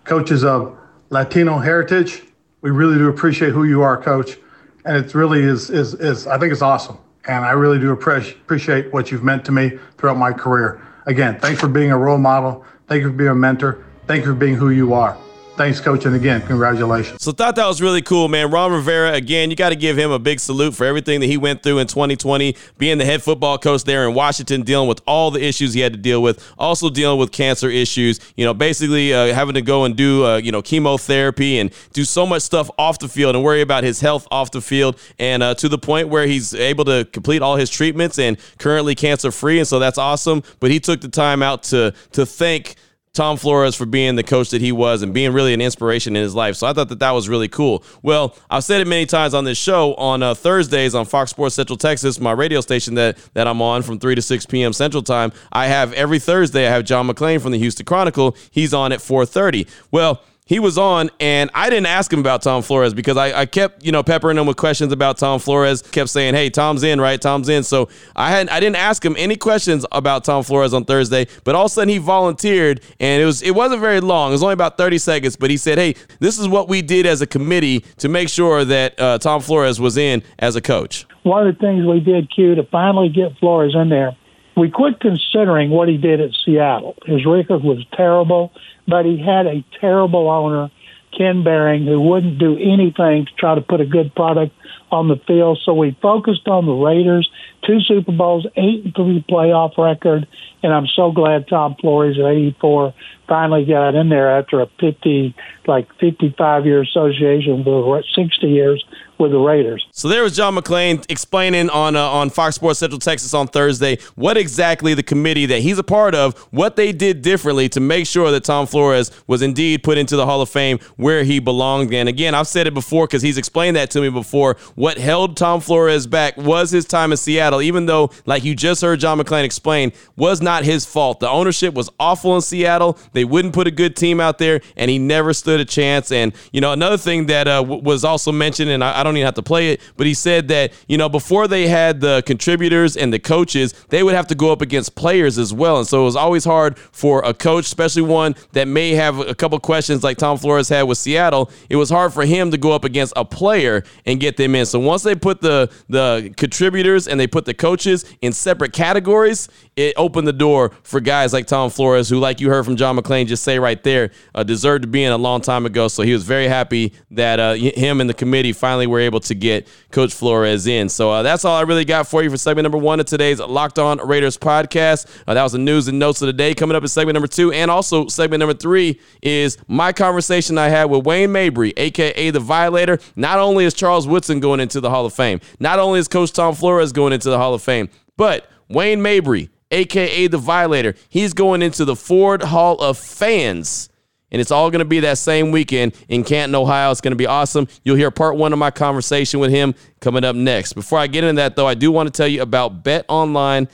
coaches 0.04 0.44
of 0.44 0.78
Latino 1.10 1.58
heritage, 1.58 2.22
we 2.62 2.70
really 2.70 2.96
do 2.96 3.10
appreciate 3.10 3.52
who 3.52 3.64
you 3.64 3.82
are, 3.82 4.02
coach. 4.02 4.38
And 4.86 4.96
it 4.96 5.14
really 5.14 5.42
is, 5.42 5.68
is, 5.68 5.92
is 5.92 6.26
I 6.26 6.38
think 6.38 6.50
it's 6.50 6.62
awesome. 6.62 6.96
And 7.28 7.44
I 7.44 7.50
really 7.50 7.78
do 7.78 7.90
appreciate 7.92 8.94
what 8.94 9.10
you've 9.10 9.24
meant 9.24 9.44
to 9.44 9.52
me 9.52 9.78
throughout 9.98 10.16
my 10.16 10.32
career. 10.32 10.80
Again, 11.04 11.38
thanks 11.38 11.60
for 11.60 11.68
being 11.68 11.90
a 11.90 11.98
role 11.98 12.16
model. 12.16 12.64
Thank 12.86 13.02
you 13.02 13.10
for 13.10 13.14
being 13.14 13.28
a 13.28 13.34
mentor. 13.34 13.84
Thank 14.06 14.24
you 14.24 14.32
for 14.32 14.38
being 14.38 14.54
who 14.54 14.70
you 14.70 14.94
are. 14.94 15.18
Thanks, 15.54 15.80
coach. 15.80 16.06
And 16.06 16.16
again, 16.16 16.40
congratulations. 16.46 17.22
So, 17.22 17.30
thought 17.30 17.56
that 17.56 17.66
was 17.66 17.82
really 17.82 18.00
cool, 18.00 18.28
man. 18.28 18.50
Ron 18.50 18.72
Rivera, 18.72 19.12
again, 19.12 19.50
you 19.50 19.56
got 19.56 19.68
to 19.68 19.76
give 19.76 19.98
him 19.98 20.10
a 20.10 20.18
big 20.18 20.40
salute 20.40 20.74
for 20.74 20.86
everything 20.86 21.20
that 21.20 21.26
he 21.26 21.36
went 21.36 21.62
through 21.62 21.78
in 21.78 21.86
2020, 21.86 22.56
being 22.78 22.96
the 22.96 23.04
head 23.04 23.22
football 23.22 23.58
coach 23.58 23.84
there 23.84 24.08
in 24.08 24.14
Washington, 24.14 24.62
dealing 24.62 24.88
with 24.88 25.02
all 25.06 25.30
the 25.30 25.44
issues 25.44 25.74
he 25.74 25.80
had 25.80 25.92
to 25.92 25.98
deal 25.98 26.22
with, 26.22 26.42
also 26.58 26.88
dealing 26.88 27.18
with 27.18 27.32
cancer 27.32 27.68
issues, 27.68 28.18
you 28.34 28.46
know, 28.46 28.54
basically 28.54 29.12
uh, 29.12 29.34
having 29.34 29.54
to 29.54 29.60
go 29.60 29.84
and 29.84 29.94
do, 29.94 30.24
uh, 30.24 30.36
you 30.38 30.50
know, 30.50 30.62
chemotherapy 30.62 31.58
and 31.58 31.70
do 31.92 32.04
so 32.04 32.24
much 32.24 32.40
stuff 32.40 32.70
off 32.78 32.98
the 32.98 33.08
field 33.08 33.34
and 33.34 33.44
worry 33.44 33.60
about 33.60 33.84
his 33.84 34.00
health 34.00 34.26
off 34.30 34.50
the 34.52 34.62
field. 34.62 34.98
And 35.18 35.42
uh, 35.42 35.54
to 35.56 35.68
the 35.68 35.78
point 35.78 36.08
where 36.08 36.26
he's 36.26 36.54
able 36.54 36.86
to 36.86 37.06
complete 37.12 37.42
all 37.42 37.56
his 37.56 37.68
treatments 37.68 38.18
and 38.18 38.38
currently 38.58 38.94
cancer 38.94 39.30
free. 39.30 39.58
And 39.58 39.68
so 39.68 39.78
that's 39.78 39.98
awesome. 39.98 40.42
But 40.60 40.70
he 40.70 40.80
took 40.80 41.02
the 41.02 41.08
time 41.08 41.42
out 41.42 41.62
to, 41.64 41.92
to 42.12 42.24
thank 42.24 42.76
Tom 43.14 43.36
Flores 43.36 43.74
for 43.74 43.84
being 43.84 44.16
the 44.16 44.22
coach 44.22 44.48
that 44.50 44.62
he 44.62 44.72
was 44.72 45.02
and 45.02 45.12
being 45.12 45.34
really 45.34 45.52
an 45.52 45.60
inspiration 45.60 46.16
in 46.16 46.22
his 46.22 46.34
life. 46.34 46.56
So 46.56 46.66
I 46.66 46.72
thought 46.72 46.88
that 46.88 47.00
that 47.00 47.10
was 47.10 47.28
really 47.28 47.48
cool. 47.48 47.84
Well, 48.00 48.34
I've 48.48 48.64
said 48.64 48.80
it 48.80 48.86
many 48.86 49.04
times 49.04 49.34
on 49.34 49.44
this 49.44 49.58
show 49.58 49.92
on 49.96 50.22
uh, 50.22 50.32
Thursdays 50.32 50.94
on 50.94 51.04
Fox 51.04 51.30
Sports 51.30 51.54
Central 51.54 51.76
Texas, 51.76 52.18
my 52.18 52.32
radio 52.32 52.62
station 52.62 52.94
that 52.94 53.18
that 53.34 53.46
I'm 53.46 53.60
on 53.60 53.82
from 53.82 53.98
3 53.98 54.14
to 54.14 54.22
6 54.22 54.46
p.m. 54.46 54.72
Central 54.72 55.02
Time. 55.02 55.30
I 55.52 55.66
have 55.66 55.92
every 55.92 56.18
Thursday 56.18 56.66
I 56.66 56.70
have 56.70 56.84
John 56.84 57.06
McClain 57.06 57.42
from 57.42 57.52
the 57.52 57.58
Houston 57.58 57.84
Chronicle. 57.84 58.34
He's 58.50 58.72
on 58.72 58.92
at 58.92 59.00
4:30. 59.00 59.68
Well, 59.90 60.22
he 60.52 60.58
was 60.58 60.76
on, 60.76 61.08
and 61.18 61.50
I 61.54 61.70
didn't 61.70 61.86
ask 61.86 62.12
him 62.12 62.20
about 62.20 62.42
Tom 62.42 62.60
Flores 62.60 62.92
because 62.92 63.16
I, 63.16 63.40
I, 63.40 63.46
kept, 63.46 63.82
you 63.86 63.90
know, 63.90 64.02
peppering 64.02 64.36
him 64.36 64.44
with 64.44 64.58
questions 64.58 64.92
about 64.92 65.16
Tom 65.16 65.40
Flores. 65.40 65.80
Kept 65.80 66.10
saying, 66.10 66.34
"Hey, 66.34 66.50
Tom's 66.50 66.82
in, 66.82 67.00
right? 67.00 67.18
Tom's 67.18 67.48
in." 67.48 67.62
So 67.62 67.88
I 68.14 68.30
had 68.30 68.50
I 68.50 68.60
didn't 68.60 68.76
ask 68.76 69.02
him 69.02 69.14
any 69.16 69.34
questions 69.34 69.86
about 69.92 70.24
Tom 70.24 70.42
Flores 70.42 70.74
on 70.74 70.84
Thursday, 70.84 71.26
but 71.44 71.54
all 71.54 71.64
of 71.64 71.70
a 71.70 71.74
sudden 71.74 71.88
he 71.88 71.96
volunteered, 71.96 72.82
and 73.00 73.22
it 73.22 73.24
was 73.24 73.40
it 73.40 73.52
wasn't 73.52 73.80
very 73.80 74.00
long. 74.00 74.30
It 74.30 74.32
was 74.32 74.42
only 74.42 74.52
about 74.52 74.76
thirty 74.76 74.98
seconds, 74.98 75.36
but 75.36 75.48
he 75.48 75.56
said, 75.56 75.78
"Hey, 75.78 75.94
this 76.20 76.38
is 76.38 76.46
what 76.48 76.68
we 76.68 76.82
did 76.82 77.06
as 77.06 77.22
a 77.22 77.26
committee 77.26 77.80
to 77.96 78.10
make 78.10 78.28
sure 78.28 78.62
that 78.62 79.00
uh, 79.00 79.16
Tom 79.16 79.40
Flores 79.40 79.80
was 79.80 79.96
in 79.96 80.22
as 80.38 80.54
a 80.54 80.60
coach." 80.60 81.06
One 81.22 81.48
of 81.48 81.54
the 81.54 81.58
things 81.58 81.86
we 81.86 82.00
did, 82.00 82.30
Q, 82.30 82.56
to 82.56 82.64
finally 82.64 83.08
get 83.08 83.38
Flores 83.38 83.74
in 83.74 83.88
there, 83.88 84.14
we 84.54 84.70
quit 84.70 85.00
considering 85.00 85.70
what 85.70 85.88
he 85.88 85.96
did 85.96 86.20
at 86.20 86.30
Seattle. 86.44 86.94
His 87.06 87.24
record 87.24 87.62
was 87.62 87.82
terrible 87.96 88.52
but 88.86 89.04
he 89.04 89.18
had 89.18 89.46
a 89.46 89.64
terrible 89.80 90.28
owner, 90.28 90.70
Ken 91.16 91.44
Behring, 91.44 91.86
who 91.86 92.00
wouldn't 92.00 92.38
do 92.38 92.56
anything 92.56 93.26
to 93.26 93.32
try 93.38 93.54
to 93.54 93.60
put 93.60 93.80
a 93.80 93.86
good 93.86 94.14
product 94.14 94.54
on 94.90 95.08
the 95.08 95.20
field. 95.26 95.58
So 95.64 95.74
we 95.74 95.96
focused 96.02 96.46
on 96.48 96.66
the 96.66 96.72
Raiders, 96.72 97.28
two 97.66 97.80
Super 97.80 98.12
Bowls, 98.12 98.46
eight 98.56 98.84
and 98.84 98.94
three 98.94 99.24
playoff 99.28 99.76
record, 99.78 100.26
and 100.62 100.72
I'm 100.72 100.86
so 100.86 101.12
glad 101.12 101.48
Tom 101.48 101.76
Flores 101.80 102.18
at 102.18 102.26
84 102.26 102.94
finally 103.28 103.64
got 103.64 103.94
in 103.94 104.08
there 104.08 104.38
after 104.38 104.60
a 104.60 104.66
50, 104.80 105.34
like 105.66 105.88
55 105.98 106.66
year 106.66 106.82
association 106.82 107.64
for 107.64 108.02
60 108.14 108.46
years 108.46 108.84
with 109.22 109.32
the 109.32 109.38
Raiders. 109.38 109.86
So 109.92 110.08
there 110.08 110.22
was 110.22 110.36
John 110.36 110.54
McClain 110.54 111.04
explaining 111.08 111.70
on 111.70 111.96
uh, 111.96 112.02
on 112.02 112.30
Fox 112.30 112.56
Sports 112.56 112.80
Central 112.80 112.98
Texas 112.98 113.32
on 113.32 113.46
Thursday 113.46 113.98
what 114.14 114.36
exactly 114.36 114.94
the 114.94 115.02
committee 115.02 115.46
that 115.46 115.60
he's 115.60 115.78
a 115.78 115.82
part 115.82 116.14
of, 116.14 116.36
what 116.50 116.76
they 116.76 116.92
did 116.92 117.22
differently 117.22 117.68
to 117.70 117.80
make 117.80 118.06
sure 118.06 118.30
that 118.30 118.44
Tom 118.44 118.66
Flores 118.66 119.10
was 119.26 119.42
indeed 119.42 119.82
put 119.82 119.96
into 119.96 120.16
the 120.16 120.26
Hall 120.26 120.42
of 120.42 120.48
Fame 120.48 120.78
where 120.96 121.24
he 121.24 121.38
belonged. 121.38 121.94
And 121.94 122.08
again, 122.08 122.34
I've 122.34 122.48
said 122.48 122.66
it 122.66 122.74
before 122.74 123.06
because 123.06 123.22
he's 123.22 123.38
explained 123.38 123.76
that 123.76 123.90
to 123.92 124.00
me 124.00 124.10
before. 124.10 124.56
What 124.74 124.98
held 124.98 125.36
Tom 125.36 125.60
Flores 125.60 126.06
back 126.06 126.36
was 126.36 126.70
his 126.70 126.84
time 126.84 127.12
in 127.12 127.16
Seattle, 127.16 127.62
even 127.62 127.86
though, 127.86 128.10
like 128.26 128.44
you 128.44 128.54
just 128.54 128.82
heard 128.82 129.00
John 129.00 129.18
McClain 129.18 129.44
explain, 129.44 129.92
was 130.16 130.42
not 130.42 130.64
his 130.64 130.84
fault. 130.84 131.20
The 131.20 131.28
ownership 131.28 131.74
was 131.74 131.90
awful 131.98 132.34
in 132.34 132.42
Seattle. 132.42 132.98
They 133.12 133.24
wouldn't 133.24 133.54
put 133.54 133.66
a 133.66 133.70
good 133.70 133.96
team 133.96 134.20
out 134.20 134.38
there, 134.38 134.60
and 134.76 134.90
he 134.90 134.98
never 134.98 135.32
stood 135.32 135.60
a 135.60 135.64
chance. 135.64 136.10
And 136.10 136.32
you 136.52 136.60
know, 136.60 136.72
another 136.72 136.98
thing 136.98 137.26
that 137.26 137.46
uh, 137.46 137.62
w- 137.62 137.82
was 137.82 138.04
also 138.04 138.32
mentioned, 138.32 138.70
and 138.70 138.82
I, 138.82 139.00
I 139.00 139.02
don't 139.02 139.11
don't 139.12 139.18
even 139.18 139.26
have 139.26 139.34
to 139.34 139.42
play 139.42 139.72
it. 139.72 139.80
But 139.96 140.06
he 140.06 140.14
said 140.14 140.48
that, 140.48 140.72
you 140.88 140.98
know, 140.98 141.08
before 141.08 141.46
they 141.46 141.68
had 141.68 142.00
the 142.00 142.22
contributors 142.26 142.96
and 142.96 143.12
the 143.12 143.18
coaches, 143.18 143.72
they 143.88 144.02
would 144.02 144.14
have 144.14 144.26
to 144.28 144.34
go 144.34 144.50
up 144.52 144.62
against 144.62 144.94
players 144.94 145.38
as 145.38 145.52
well. 145.52 145.78
And 145.78 145.86
so 145.86 146.02
it 146.02 146.04
was 146.04 146.16
always 146.16 146.44
hard 146.44 146.78
for 146.78 147.22
a 147.24 147.34
coach, 147.34 147.66
especially 147.66 148.02
one 148.02 148.34
that 148.52 148.66
may 148.68 148.92
have 148.92 149.18
a 149.18 149.34
couple 149.34 149.58
questions 149.60 150.02
like 150.02 150.18
Tom 150.18 150.38
Flores 150.38 150.68
had 150.68 150.82
with 150.82 150.98
Seattle. 150.98 151.50
It 151.68 151.76
was 151.76 151.90
hard 151.90 152.12
for 152.12 152.24
him 152.24 152.50
to 152.50 152.58
go 152.58 152.72
up 152.72 152.84
against 152.84 153.12
a 153.16 153.24
player 153.24 153.84
and 154.06 154.18
get 154.18 154.36
them 154.36 154.54
in. 154.54 154.66
So 154.66 154.78
once 154.78 155.02
they 155.02 155.14
put 155.14 155.40
the 155.40 155.70
the 155.88 156.32
contributors 156.36 157.06
and 157.08 157.20
they 157.20 157.26
put 157.26 157.44
the 157.44 157.54
coaches 157.54 158.04
in 158.22 158.32
separate 158.32 158.72
categories, 158.72 159.48
it 159.76 159.94
opened 159.96 160.26
the 160.26 160.32
door 160.32 160.72
for 160.82 161.00
guys 161.00 161.32
like 161.32 161.46
Tom 161.46 161.70
Flores, 161.70 162.08
who, 162.08 162.18
like 162.18 162.40
you 162.40 162.48
heard 162.48 162.64
from 162.64 162.76
John 162.76 162.96
McClain 162.96 163.26
just 163.26 163.42
say 163.42 163.58
right 163.58 163.82
there, 163.82 164.10
uh, 164.34 164.42
deserved 164.42 164.82
to 164.82 164.88
be 164.88 165.04
in 165.04 165.12
a 165.12 165.16
long 165.16 165.40
time 165.40 165.66
ago. 165.66 165.88
So 165.88 166.02
he 166.02 166.12
was 166.12 166.24
very 166.24 166.48
happy 166.48 166.92
that 167.10 167.40
uh, 167.40 167.54
him 167.54 168.00
and 168.00 168.08
the 168.08 168.14
committee 168.14 168.52
finally 168.52 168.86
were 168.86 169.00
able 169.02 169.20
to 169.20 169.34
get 169.34 169.68
Coach 169.90 170.14
Flores 170.14 170.66
in. 170.66 170.88
So 170.88 171.10
uh, 171.10 171.22
that's 171.22 171.44
all 171.44 171.56
I 171.56 171.62
really 171.62 171.84
got 171.84 172.06
for 172.06 172.22
you 172.22 172.30
for 172.30 172.36
segment 172.36 172.64
number 172.64 172.78
one 172.78 173.00
of 173.00 173.06
today's 173.06 173.40
Locked 173.40 173.78
On 173.78 173.98
Raiders 173.98 174.38
podcast. 174.38 175.06
Uh, 175.26 175.34
that 175.34 175.42
was 175.42 175.52
the 175.52 175.58
news 175.58 175.88
and 175.88 175.98
notes 175.98 176.22
of 176.22 176.26
the 176.26 176.32
day. 176.32 176.54
Coming 176.54 176.76
up 176.76 176.82
in 176.82 176.88
segment 176.88 177.14
number 177.14 177.28
two, 177.28 177.52
and 177.52 177.70
also 177.70 178.08
segment 178.08 178.40
number 178.40 178.54
three 178.54 178.98
is 179.22 179.58
my 179.68 179.92
conversation 179.92 180.58
I 180.58 180.68
had 180.68 180.86
with 180.86 181.04
Wayne 181.04 181.32
Mabry, 181.32 181.72
aka 181.76 182.30
the 182.30 182.40
Violator. 182.40 182.98
Not 183.16 183.38
only 183.38 183.64
is 183.64 183.74
Charles 183.74 184.06
Woodson 184.06 184.40
going 184.40 184.60
into 184.60 184.80
the 184.80 184.90
Hall 184.90 185.06
of 185.06 185.12
Fame, 185.12 185.40
not 185.60 185.78
only 185.78 185.98
is 185.98 186.08
Coach 186.08 186.32
Tom 186.32 186.54
Flores 186.54 186.92
going 186.92 187.12
into 187.12 187.30
the 187.30 187.38
Hall 187.38 187.54
of 187.54 187.62
Fame, 187.62 187.88
but 188.16 188.48
Wayne 188.68 189.02
Mabry, 189.02 189.50
aka 189.70 190.26
the 190.26 190.38
Violator, 190.38 190.94
he's 191.08 191.34
going 191.34 191.62
into 191.62 191.84
the 191.84 191.96
Ford 191.96 192.42
Hall 192.42 192.78
of 192.80 192.98
Fans 192.98 193.88
and 194.32 194.40
it's 194.40 194.50
all 194.50 194.70
going 194.70 194.80
to 194.80 194.84
be 194.84 194.98
that 195.00 195.18
same 195.18 195.52
weekend 195.52 195.94
in 196.08 196.24
Canton, 196.24 196.56
Ohio. 196.56 196.90
It's 196.90 197.00
going 197.00 197.12
to 197.12 197.16
be 197.16 197.26
awesome. 197.26 197.68
You'll 197.84 197.96
hear 197.96 198.10
part 198.10 198.36
one 198.36 198.52
of 198.52 198.58
my 198.58 198.72
conversation 198.72 199.38
with 199.38 199.50
him 199.50 199.76
coming 200.00 200.24
up 200.24 200.34
next. 200.34 200.72
Before 200.72 200.98
I 200.98 201.06
get 201.06 201.22
into 201.22 201.40
that, 201.40 201.54
though, 201.54 201.68
I 201.68 201.74
do 201.74 201.92
want 201.92 202.08
to 202.08 202.12
tell 202.12 202.26
you 202.26 202.42
about 202.42 202.82
betonline.ag. 202.82 203.68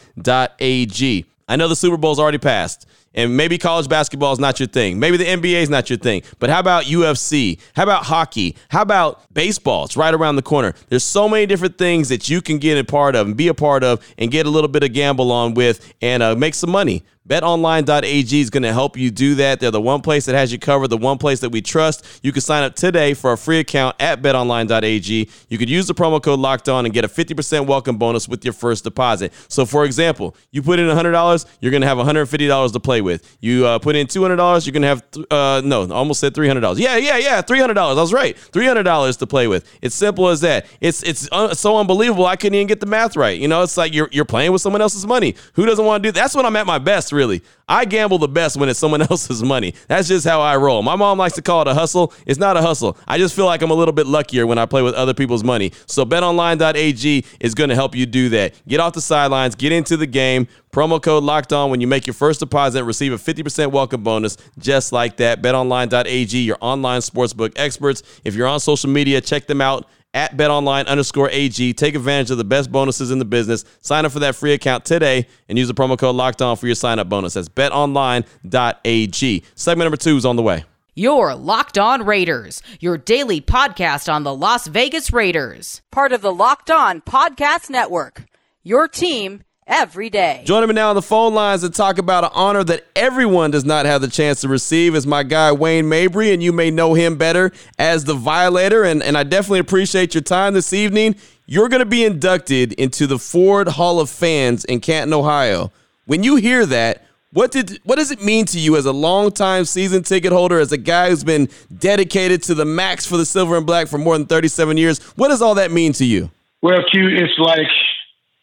I 1.50 1.57
know 1.57 1.69
the 1.69 1.77
Super 1.77 1.97
Bowl's 1.97 2.19
already 2.19 2.37
passed 2.37 2.87
and 3.19 3.37
maybe 3.37 3.59
college 3.59 3.89
basketball 3.89 4.33
is 4.33 4.39
not 4.39 4.61
your 4.61 4.69
thing. 4.69 5.01
Maybe 5.01 5.17
the 5.17 5.25
NBA 5.25 5.63
is 5.63 5.69
not 5.69 5.91
your 5.91 5.99
thing. 5.99 6.23
But 6.39 6.51
how 6.51 6.61
about 6.61 6.85
UFC? 6.85 7.59
How 7.75 7.83
about 7.83 8.05
hockey? 8.05 8.55
How 8.69 8.83
about 8.83 9.35
baseball? 9.35 9.87
It's 9.87 9.97
right 9.97 10.15
around 10.15 10.37
the 10.37 10.43
corner. 10.43 10.73
There's 10.89 11.03
so 11.03 11.29
many 11.29 11.45
different 11.45 11.79
things 11.79 12.11
that 12.11 12.29
you 12.29 12.41
can 12.41 12.59
get 12.59 12.79
a 12.79 12.85
part 12.85 13.17
of 13.17 13.27
and 13.27 13.37
be 13.37 13.49
a 13.49 13.55
part 13.55 13.83
of 13.83 14.07
and 14.19 14.31
get 14.31 14.47
a 14.47 14.51
little 14.51 14.69
bit 14.69 14.85
of 14.85 14.93
gamble 14.93 15.33
on 15.33 15.55
with 15.55 15.93
and 16.01 16.23
uh, 16.23 16.37
make 16.37 16.55
some 16.55 16.71
money. 16.71 17.03
BetOnline.ag 17.29 18.41
is 18.41 18.49
going 18.49 18.63
to 18.63 18.73
help 18.73 18.97
you 18.97 19.11
do 19.11 19.35
that. 19.35 19.61
They're 19.61 19.71
the 19.71 19.83
one 19.83 20.01
place 20.01 20.25
that 20.25 20.35
has 20.35 20.51
you 20.51 20.59
covered, 20.59 20.89
the 20.89 20.97
one 20.97 21.19
place 21.19 21.41
that 21.41 21.51
we 21.51 21.61
trust. 21.61 22.21
You 22.23 22.33
can 22.33 22.41
sign 22.41 22.63
up 22.63 22.75
today 22.75 23.13
for 23.13 23.33
a 23.33 23.37
free 23.37 23.59
account 23.59 23.97
at 24.01 24.23
BetOnline.ag. 24.23 25.29
You 25.49 25.59
could 25.59 25.69
use 25.69 25.87
the 25.87 25.95
promo 25.95 26.23
code 26.23 26.41
Locked 26.41 26.71
On 26.71 26.87
and 26.87 26.95
get 26.95 27.05
a 27.05 27.09
50% 27.09 27.67
welcome 27.67 27.99
bonus 27.99 28.29
with 28.29 28.45
your 28.47 28.55
first 28.55 28.85
deposit. 28.85 29.35
So, 29.49 29.67
for 29.67 29.85
example, 29.85 30.35
you 30.53 30.63
put 30.63 30.79
in 30.79 30.87
$100, 30.87 31.47
you're 31.61 31.71
going 31.71 31.83
to 31.83 31.87
have 31.87 31.99
$150 31.99 32.73
to 32.73 32.81
play 32.81 33.03
with. 33.03 33.08
You 33.41 33.67
uh, 33.67 33.79
put 33.79 33.97
in 33.97 34.07
$200, 34.07 34.67
you're 34.67 34.73
going 34.73 34.83
to 34.83 34.88
have 34.88 35.03
uh, 35.31 35.62
no, 35.65 35.91
almost 35.91 36.21
said 36.21 36.35
$300. 36.35 36.79
Yeah, 36.79 36.97
yeah, 36.97 37.17
yeah, 37.17 37.43
$300. 37.43 37.77
I 37.77 37.93
was 37.95 38.12
right. 38.12 38.37
$300 38.37 39.19
to 39.19 39.27
play 39.27 39.49
with. 39.49 39.69
It's 39.83 39.95
simple 39.95 40.29
as 40.29 40.41
that. 40.43 40.67
It's 40.81 41.03
it's 41.03 41.29
uh, 41.33 41.55
so 41.55 41.77
unbelievable. 41.77 42.27
I 42.27 42.37
couldn't 42.37 42.55
even 42.55 42.67
get 42.67 42.81
the 42.81 42.87
math 42.87 43.17
right. 43.17 43.38
You 43.38 43.49
know, 43.49 43.62
it's 43.62 43.77
like 43.77 43.95
you're 43.95 44.09
you're 44.12 44.25
playing 44.25 44.53
with 44.53 44.62
someone 44.62 44.83
else's 44.83 45.07
money. 45.07 45.35
Who 45.55 45.67
doesn't 45.67 45.85
want 45.85 46.03
to 46.03 46.09
do 46.09 46.12
that? 46.12 46.21
That's 46.21 46.35
when 46.35 46.47
I'm 46.47 46.57
at 46.57 46.67
my 46.67 46.79
best 46.79 47.12
really. 47.12 47.43
I 47.69 47.85
gamble 47.85 48.19
the 48.19 48.29
best 48.29 48.57
when 48.57 48.69
it's 48.69 48.79
someone 48.79 49.03
else's 49.11 49.43
money. 49.43 49.75
That's 49.88 50.09
just 50.09 50.27
how 50.27 50.41
I 50.41 50.57
roll. 50.57 50.83
My 50.83 50.97
mom 50.97 51.19
likes 51.19 51.35
to 51.35 51.43
call 51.43 51.62
it 51.62 51.69
a 51.69 51.75
hustle. 51.75 52.12
It's 52.27 52.38
not 52.38 52.57
a 52.57 52.62
hustle. 52.62 52.97
I 53.07 53.19
just 53.19 53.37
feel 53.37 53.47
like 53.47 53.62
I'm 53.62 53.71
a 53.71 53.75
little 53.75 53.93
bit 53.93 54.07
luckier 54.07 54.47
when 54.47 54.59
I 54.59 54.67
play 54.67 54.83
with 54.83 54.95
other 54.95 55.15
people's 55.15 55.45
money. 55.45 55.73
So 55.87 56.05
betonline.ag 56.05 57.25
is 57.41 57.55
going 57.55 57.69
to 57.69 57.75
help 57.75 57.95
you 57.95 58.07
do 58.07 58.31
that. 58.31 58.55
Get 58.67 58.81
off 58.81 58.95
the 58.95 59.00
sidelines, 59.00 59.55
get 59.55 59.73
into 59.73 59.97
the 59.97 60.07
game. 60.07 60.49
Promo 60.78 61.02
code 61.02 61.25
locked 61.25 61.52
on 61.52 61.73
when 61.73 61.80
you 61.80 61.88
make 61.88 62.06
your 62.06 62.14
first 62.14 62.38
deposit, 62.38 62.85
receive 62.85 63.12
a 63.12 63.16
50% 63.16 63.73
welcome 63.73 64.04
bonus 64.04 64.37
just 64.61 64.92
like 64.92 65.16
that. 65.16 65.42
BetOnline.ag, 65.42 66.38
your 66.38 66.56
online 66.61 67.00
sportsbook 67.00 67.52
experts. 67.56 68.04
If 68.23 68.37
you're 68.37 68.47
on 68.47 68.61
social 68.61 68.88
media, 68.88 69.20
check 69.20 69.49
them 69.49 69.61
out 69.61 69.88
at 70.14 70.37
betonline 70.37 70.87
underscore 70.87 71.30
AG. 71.30 71.73
Take 71.73 71.97
advantage 71.97 72.30
of 72.30 72.38
the 72.38 72.44
best 72.44 72.70
bonuses 72.70 73.11
in 73.11 73.18
the 73.18 73.25
business. 73.25 73.64
Sign 73.80 74.04
up 74.04 74.12
for 74.12 74.20
that 74.20 74.37
free 74.37 74.52
account 74.52 74.85
today 74.85 75.26
and 75.49 75.58
use 75.58 75.66
the 75.66 75.75
promo 75.75 75.99
code 75.99 76.14
locked 76.14 76.40
on 76.40 76.56
for 76.56 76.66
your 76.66 76.76
sign 76.76 77.00
up 77.00 77.08
bonus. 77.08 77.35
That's 77.35 77.49
betonline.ag. 77.49 79.42
Segment 79.56 79.85
number 79.85 79.97
two 79.97 80.16
is 80.16 80.25
on 80.25 80.37
the 80.37 80.42
way. 80.42 80.64
Your 80.94 81.35
Locked 81.35 81.78
On 81.78 82.06
Raiders, 82.06 82.62
your 82.78 82.97
daily 82.97 83.40
podcast 83.40 84.08
on 84.08 84.23
the 84.23 84.32
Las 84.32 84.68
Vegas 84.68 85.12
Raiders, 85.12 85.82
part 85.90 86.12
of 86.12 86.23
the 86.23 86.32
Locked 86.32 86.70
On 86.70 87.00
Podcast 87.00 87.68
Network. 87.68 88.26
Your 88.62 88.87
team 88.87 89.42
every 89.69 90.11
day. 90.11 90.43
Joining 90.45 90.69
me 90.69 90.75
now 90.75 90.89
on 90.89 90.97
the 90.97 91.03
phone 91.03 91.35
lines 91.35 91.61
to 91.61 91.71
talk 91.71 91.99
about 91.99 92.25
an 92.25 92.31
honor 92.33 92.65
that 92.65 92.87
everyone 92.97 93.51
does 93.51 93.65
not 93.65 93.87
have 93.87 94.01
the 94.01 94.09
chance 94.09 94.41
to 94.41 94.49
receive 94.49 94.95
is 94.95 95.07
my 95.07 95.23
guy 95.23 95.53
Wayne 95.53 95.89
Mabry, 95.89 96.33
and 96.33 96.43
you 96.43 96.53
may 96.53 96.71
know 96.71 96.95
him 96.95 97.17
better 97.17 97.53
as 97.79 98.05
the 98.05 98.15
Violator. 98.15 98.83
And, 98.83 99.03
and 99.03 99.17
I 99.17 99.23
definitely 99.23 99.61
appreciate 99.61 100.15
your 100.15 100.23
time 100.23 100.55
this 100.55 100.73
evening. 100.73 101.17
You're 101.47 101.69
going 101.69 101.81
to 101.81 101.87
be 101.87 102.05
inducted 102.05 102.73
into 102.73 103.07
the 103.07 103.19
Ford 103.19 103.69
Hall 103.69 104.01
of 104.01 104.11
Fans 104.11 104.65
in 104.65 104.81
Canton, 104.81 105.13
Ohio. 105.13 105.71
When 106.07 106.23
you 106.23 106.37
hear 106.37 106.67
that, 106.67 107.05
what 107.33 107.51
did 107.51 107.79
what 107.85 107.97
does 107.97 108.11
it 108.11 108.23
mean 108.23 108.47
to 108.47 108.59
you 108.59 108.77
as 108.77 108.87
a 108.87 108.93
longtime 108.93 109.67
season 109.67 110.03
ticket 110.03 110.33
holder, 110.33 110.59
as 110.59 110.73
a 110.73 110.79
guy 110.79 111.11
who's 111.11 111.25
been 111.25 111.51
dedicated 111.77 112.43
to 112.45 112.55
the 112.55 112.65
max 112.65 113.05
for 113.05 113.19
the 113.19 113.27
silver 113.27 113.57
and 113.59 113.67
black 113.67 113.89
for 113.89 113.99
more 113.99 114.17
than 114.17 114.27
37 114.27 114.79
years? 114.79 114.99
What 115.17 115.29
does 115.29 115.43
all 115.43 115.55
that 115.57 115.71
mean 115.71 115.93
to 115.95 116.07
you? 116.07 116.31
Well, 116.63 116.83
Q, 116.91 117.09
it's 117.09 117.39
like 117.39 117.67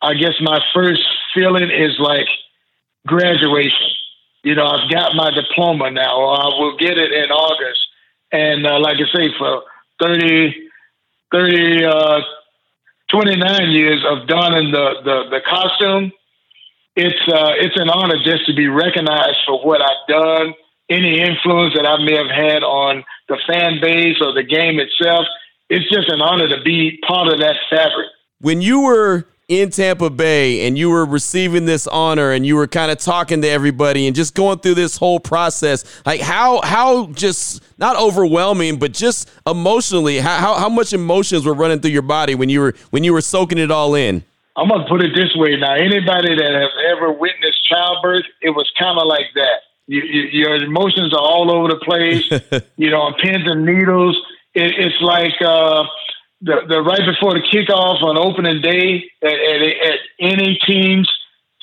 I 0.01 0.13
guess 0.13 0.33
my 0.39 0.59
first 0.73 1.01
feeling 1.35 1.69
is 1.69 1.99
like 1.99 2.27
graduation. 3.05 3.91
You 4.43 4.55
know, 4.55 4.65
I've 4.65 4.89
got 4.89 5.15
my 5.15 5.31
diploma 5.31 5.91
now. 5.91 6.23
I 6.23 6.45
will 6.57 6.77
get 6.77 6.97
it 6.97 7.11
in 7.11 7.29
August. 7.31 7.79
And 8.31 8.65
uh, 8.65 8.79
like 8.79 8.97
I 8.97 9.17
say, 9.17 9.29
for 9.37 9.63
30, 10.01 10.69
30 11.31 11.85
uh, 11.85 12.19
29 13.11 13.71
years 13.71 14.03
of 14.07 14.27
donning 14.27 14.71
the, 14.71 14.95
the, 15.03 15.23
the 15.29 15.41
costume, 15.47 16.11
it's, 16.95 17.27
uh, 17.27 17.53
it's 17.57 17.77
an 17.77 17.89
honor 17.89 18.17
just 18.23 18.45
to 18.47 18.53
be 18.53 18.67
recognized 18.67 19.37
for 19.45 19.65
what 19.65 19.81
I've 19.81 20.07
done, 20.07 20.53
any 20.89 21.19
influence 21.19 21.73
that 21.75 21.85
I 21.85 22.03
may 22.03 22.15
have 22.15 22.31
had 22.31 22.63
on 22.63 23.03
the 23.27 23.37
fan 23.47 23.79
base 23.81 24.17
or 24.21 24.33
the 24.33 24.43
game 24.43 24.79
itself. 24.79 25.25
It's 25.69 25.89
just 25.89 26.09
an 26.09 26.21
honor 26.21 26.47
to 26.49 26.61
be 26.61 26.99
part 27.07 27.27
of 27.27 27.39
that 27.39 27.55
fabric. 27.69 28.07
When 28.39 28.61
you 28.61 28.81
were 28.81 29.25
in 29.47 29.69
Tampa 29.69 30.09
Bay 30.09 30.65
and 30.65 30.77
you 30.77 30.89
were 30.89 31.05
receiving 31.05 31.65
this 31.65 31.85
honor 31.87 32.31
and 32.31 32.45
you 32.45 32.55
were 32.55 32.67
kind 32.67 32.91
of 32.91 32.97
talking 32.97 33.41
to 33.43 33.47
everybody 33.47 34.07
and 34.07 34.15
just 34.15 34.33
going 34.33 34.59
through 34.59 34.73
this 34.73 34.97
whole 34.97 35.19
process. 35.19 35.83
Like 36.05 36.21
how 36.21 36.61
how 36.61 37.07
just 37.07 37.61
not 37.77 37.95
overwhelming 37.97 38.79
but 38.79 38.91
just 38.91 39.29
emotionally 39.45 40.17
how 40.17 40.55
how 40.55 40.69
much 40.69 40.93
emotions 40.93 41.45
were 41.45 41.53
running 41.53 41.79
through 41.79 41.91
your 41.91 42.01
body 42.01 42.33
when 42.33 42.49
you 42.49 42.59
were 42.59 42.73
when 42.89 43.03
you 43.03 43.13
were 43.13 43.21
soaking 43.21 43.59
it 43.59 43.69
all 43.69 43.93
in? 43.93 44.23
I'm 44.57 44.69
gonna 44.69 44.87
put 44.87 45.03
it 45.03 45.13
this 45.15 45.35
way 45.35 45.57
now 45.57 45.75
anybody 45.75 46.35
that 46.35 46.51
has 46.53 46.71
ever 46.89 47.11
witnessed 47.11 47.63
childbirth 47.69 48.25
it 48.41 48.49
was 48.49 48.71
kind 48.79 48.97
of 48.99 49.05
like 49.07 49.27
that. 49.35 49.59
You, 49.87 50.01
you, 50.01 50.21
your 50.31 50.55
emotions 50.55 51.13
are 51.13 51.21
all 51.21 51.51
over 51.51 51.67
the 51.67 51.77
place. 51.77 52.63
You 52.77 52.89
know 52.89 53.13
pins 53.21 53.43
and 53.45 53.63
needles 53.63 54.19
it, 54.55 54.73
it's 54.79 55.01
like 55.01 55.39
uh 55.41 55.83
the, 56.41 56.61
the 56.67 56.81
right 56.81 57.05
before 57.05 57.33
the 57.33 57.41
kickoff 57.41 58.01
on 58.03 58.17
opening 58.17 58.61
day 58.61 59.05
at, 59.23 59.33
at, 59.33 59.61
at 59.61 59.99
any 60.19 60.59
team's 60.65 61.11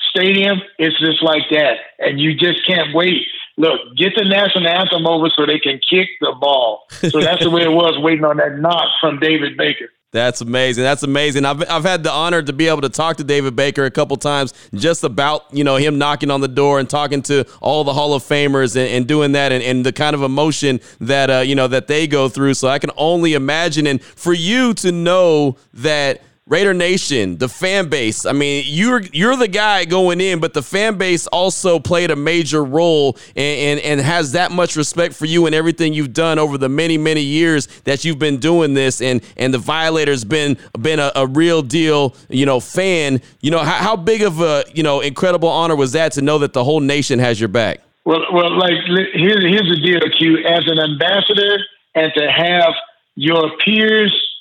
stadium, 0.09 0.61
it's 0.77 0.99
just 0.99 1.23
like 1.23 1.43
that, 1.51 1.77
and 1.99 2.19
you 2.19 2.35
just 2.35 2.65
can't 2.67 2.93
wait. 2.93 3.25
Look, 3.57 3.79
get 3.95 4.13
the 4.15 4.25
national 4.25 4.67
anthem 4.67 5.05
over 5.05 5.29
so 5.29 5.45
they 5.45 5.59
can 5.59 5.79
kick 5.87 6.09
the 6.21 6.33
ball. 6.39 6.85
So 6.89 7.21
that's 7.21 7.43
the 7.43 7.51
way 7.51 7.61
it 7.61 7.71
was, 7.71 7.95
waiting 7.99 8.25
on 8.25 8.37
that 8.37 8.57
knock 8.57 8.89
from 8.99 9.19
David 9.19 9.57
Baker. 9.57 9.89
That's 10.13 10.41
amazing. 10.41 10.83
That's 10.83 11.01
amazing. 11.01 11.43
I've, 11.43 11.67
I've 11.67 11.83
had 11.83 12.03
the 12.03 12.11
honor 12.11 12.43
to 12.43 12.53
be 12.53 12.67
able 12.67 12.81
to 12.81 12.89
talk 12.89 13.17
to 13.17 13.23
David 13.23 13.55
Baker 13.55 13.83
a 13.85 13.91
couple 13.91 14.15
times 14.15 14.53
just 14.75 15.03
about, 15.03 15.45
you 15.51 15.63
know, 15.63 15.75
him 15.75 15.97
knocking 15.97 16.29
on 16.29 16.39
the 16.39 16.47
door 16.47 16.79
and 16.79 16.87
talking 16.87 17.23
to 17.23 17.45
all 17.61 17.83
the 17.83 17.93
Hall 17.93 18.13
of 18.13 18.21
Famers 18.21 18.75
and, 18.75 18.87
and 18.89 19.07
doing 19.07 19.31
that 19.31 19.51
and, 19.51 19.63
and, 19.63 19.83
the 19.83 19.91
kind 19.91 20.13
of 20.13 20.21
emotion 20.21 20.79
that, 21.01 21.31
uh, 21.31 21.39
you 21.39 21.55
know, 21.55 21.67
that 21.67 21.87
they 21.87 22.05
go 22.05 22.29
through. 22.29 22.53
So 22.53 22.67
I 22.67 22.77
can 22.77 22.91
only 22.95 23.33
imagine. 23.33 23.87
And 23.87 24.01
for 24.03 24.33
you 24.33 24.75
to 24.75 24.91
know 24.91 25.57
that– 25.73 26.21
Raider 26.45 26.73
Nation, 26.73 27.37
the 27.37 27.47
fan 27.47 27.87
base. 27.87 28.25
I 28.25 28.33
mean, 28.33 28.65
you're 28.67 29.01
you're 29.13 29.37
the 29.37 29.47
guy 29.47 29.85
going 29.85 30.19
in, 30.19 30.39
but 30.41 30.53
the 30.53 30.61
fan 30.61 30.97
base 30.97 31.25
also 31.27 31.79
played 31.79 32.11
a 32.11 32.17
major 32.17 32.65
role 32.65 33.17
and, 33.33 33.79
and, 33.79 33.79
and 33.79 34.01
has 34.01 34.33
that 34.33 34.51
much 34.51 34.75
respect 34.75 35.15
for 35.15 35.25
you 35.25 35.45
and 35.45 35.55
everything 35.55 35.93
you've 35.93 36.11
done 36.11 36.39
over 36.39 36.57
the 36.57 36.67
many 36.67 36.97
many 36.97 37.21
years 37.21 37.67
that 37.85 38.03
you've 38.03 38.19
been 38.19 38.39
doing 38.39 38.73
this. 38.73 39.01
And 39.01 39.23
and 39.37 39.53
the 39.53 39.57
Violator's 39.57 40.25
been 40.25 40.57
been 40.81 40.99
a, 40.99 41.13
a 41.15 41.25
real 41.27 41.61
deal, 41.61 42.13
you 42.27 42.45
know, 42.45 42.59
fan. 42.59 43.21
You 43.39 43.51
know, 43.51 43.59
how, 43.59 43.77
how 43.77 43.95
big 43.95 44.21
of 44.21 44.41
a 44.41 44.65
you 44.73 44.83
know 44.83 44.99
incredible 44.99 45.47
honor 45.47 45.77
was 45.77 45.93
that 45.93 46.11
to 46.13 46.21
know 46.21 46.39
that 46.39 46.51
the 46.51 46.65
whole 46.65 46.81
nation 46.81 47.19
has 47.19 47.39
your 47.39 47.49
back? 47.49 47.79
Well, 48.03 48.19
well, 48.33 48.51
like 48.59 48.73
here's 49.13 49.45
here's 49.45 49.69
the 49.69 49.79
deal, 49.81 50.01
Q. 50.19 50.45
As 50.45 50.67
an 50.67 50.77
ambassador, 50.77 51.57
and 51.95 52.11
to 52.17 52.29
have 52.29 52.73
your 53.15 53.49
peers 53.63 54.32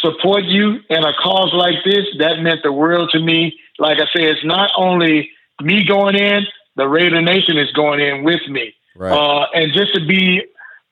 support 0.00 0.44
you 0.44 0.80
in 0.88 1.04
a 1.04 1.12
cause 1.22 1.52
like 1.54 1.84
this, 1.84 2.06
that 2.18 2.40
meant 2.40 2.60
the 2.62 2.72
world 2.72 3.10
to 3.12 3.20
me. 3.20 3.58
Like 3.78 3.98
I 3.98 4.06
say, 4.14 4.24
it's 4.24 4.44
not 4.44 4.70
only 4.76 5.30
me 5.62 5.84
going 5.86 6.16
in, 6.16 6.44
the 6.76 6.88
Raider 6.88 7.20
Nation 7.20 7.58
is 7.58 7.70
going 7.72 8.00
in 8.00 8.24
with 8.24 8.40
me. 8.48 8.74
Right. 8.96 9.12
Uh, 9.12 9.46
and 9.54 9.72
just 9.72 9.94
to 9.94 10.06
be 10.06 10.42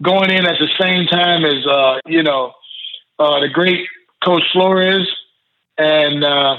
going 0.03 0.31
in 0.31 0.47
at 0.47 0.59
the 0.59 0.69
same 0.81 1.07
time 1.07 1.45
as, 1.45 1.67
uh, 1.67 2.00
you 2.07 2.23
know, 2.23 2.53
uh, 3.19 3.41
the 3.41 3.49
great 3.49 3.87
Coach 4.25 4.43
Flores 4.53 5.09
and, 5.77 6.25
uh, 6.25 6.57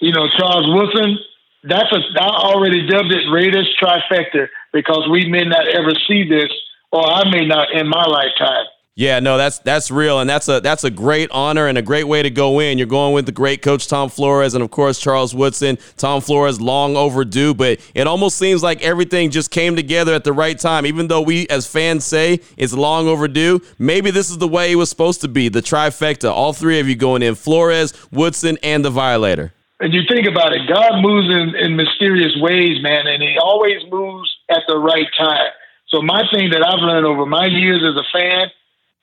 you 0.00 0.12
know, 0.12 0.28
Charles 0.38 0.66
Wilson, 0.68 1.18
that's 1.64 1.92
a, 1.92 2.00
I 2.20 2.28
already 2.28 2.86
dubbed 2.86 3.12
it 3.12 3.30
Raiders 3.30 3.68
trifecta 3.82 4.48
because 4.72 5.08
we 5.10 5.28
may 5.28 5.44
not 5.44 5.68
ever 5.68 5.92
see 6.08 6.28
this, 6.28 6.50
or 6.90 7.04
I 7.06 7.30
may 7.30 7.46
not 7.46 7.72
in 7.72 7.88
my 7.88 8.04
lifetime. 8.06 8.66
Yeah, 9.00 9.18
no, 9.18 9.38
that's 9.38 9.60
that's 9.60 9.90
real, 9.90 10.20
and 10.20 10.28
that's 10.28 10.46
a 10.46 10.60
that's 10.60 10.84
a 10.84 10.90
great 10.90 11.30
honor 11.30 11.68
and 11.68 11.78
a 11.78 11.82
great 11.82 12.04
way 12.04 12.22
to 12.22 12.28
go 12.28 12.60
in. 12.60 12.76
You're 12.76 12.86
going 12.86 13.14
with 13.14 13.24
the 13.24 13.32
great 13.32 13.62
coach 13.62 13.88
Tom 13.88 14.10
Flores, 14.10 14.52
and 14.52 14.62
of 14.62 14.70
course 14.70 15.00
Charles 15.00 15.34
Woodson. 15.34 15.78
Tom 15.96 16.20
Flores, 16.20 16.60
long 16.60 16.96
overdue, 16.96 17.54
but 17.54 17.80
it 17.94 18.06
almost 18.06 18.36
seems 18.36 18.62
like 18.62 18.82
everything 18.82 19.30
just 19.30 19.50
came 19.50 19.74
together 19.74 20.12
at 20.12 20.24
the 20.24 20.34
right 20.34 20.58
time. 20.58 20.84
Even 20.84 21.08
though 21.08 21.22
we 21.22 21.48
as 21.48 21.66
fans 21.66 22.04
say 22.04 22.40
it's 22.58 22.74
long 22.74 23.08
overdue, 23.08 23.62
maybe 23.78 24.10
this 24.10 24.28
is 24.28 24.36
the 24.36 24.46
way 24.46 24.70
it 24.70 24.74
was 24.74 24.90
supposed 24.90 25.22
to 25.22 25.28
be. 25.28 25.48
The 25.48 25.62
trifecta, 25.62 26.30
all 26.30 26.52
three 26.52 26.78
of 26.78 26.86
you 26.86 26.94
going 26.94 27.22
in: 27.22 27.36
Flores, 27.36 27.94
Woodson, 28.12 28.58
and 28.62 28.84
the 28.84 28.90
Violator. 28.90 29.54
And 29.80 29.94
you 29.94 30.02
think 30.10 30.26
about 30.26 30.54
it, 30.54 30.68
God 30.68 31.00
moves 31.00 31.26
in, 31.30 31.54
in 31.56 31.74
mysterious 31.74 32.36
ways, 32.38 32.82
man, 32.82 33.06
and 33.06 33.22
He 33.22 33.38
always 33.42 33.80
moves 33.90 34.30
at 34.50 34.60
the 34.68 34.76
right 34.76 35.08
time. 35.16 35.52
So 35.88 36.02
my 36.02 36.22
thing 36.34 36.50
that 36.50 36.62
I've 36.62 36.84
learned 36.84 37.06
over 37.06 37.24
my 37.24 37.46
years 37.46 37.82
as 37.82 37.96
a 37.96 38.04
fan, 38.12 38.50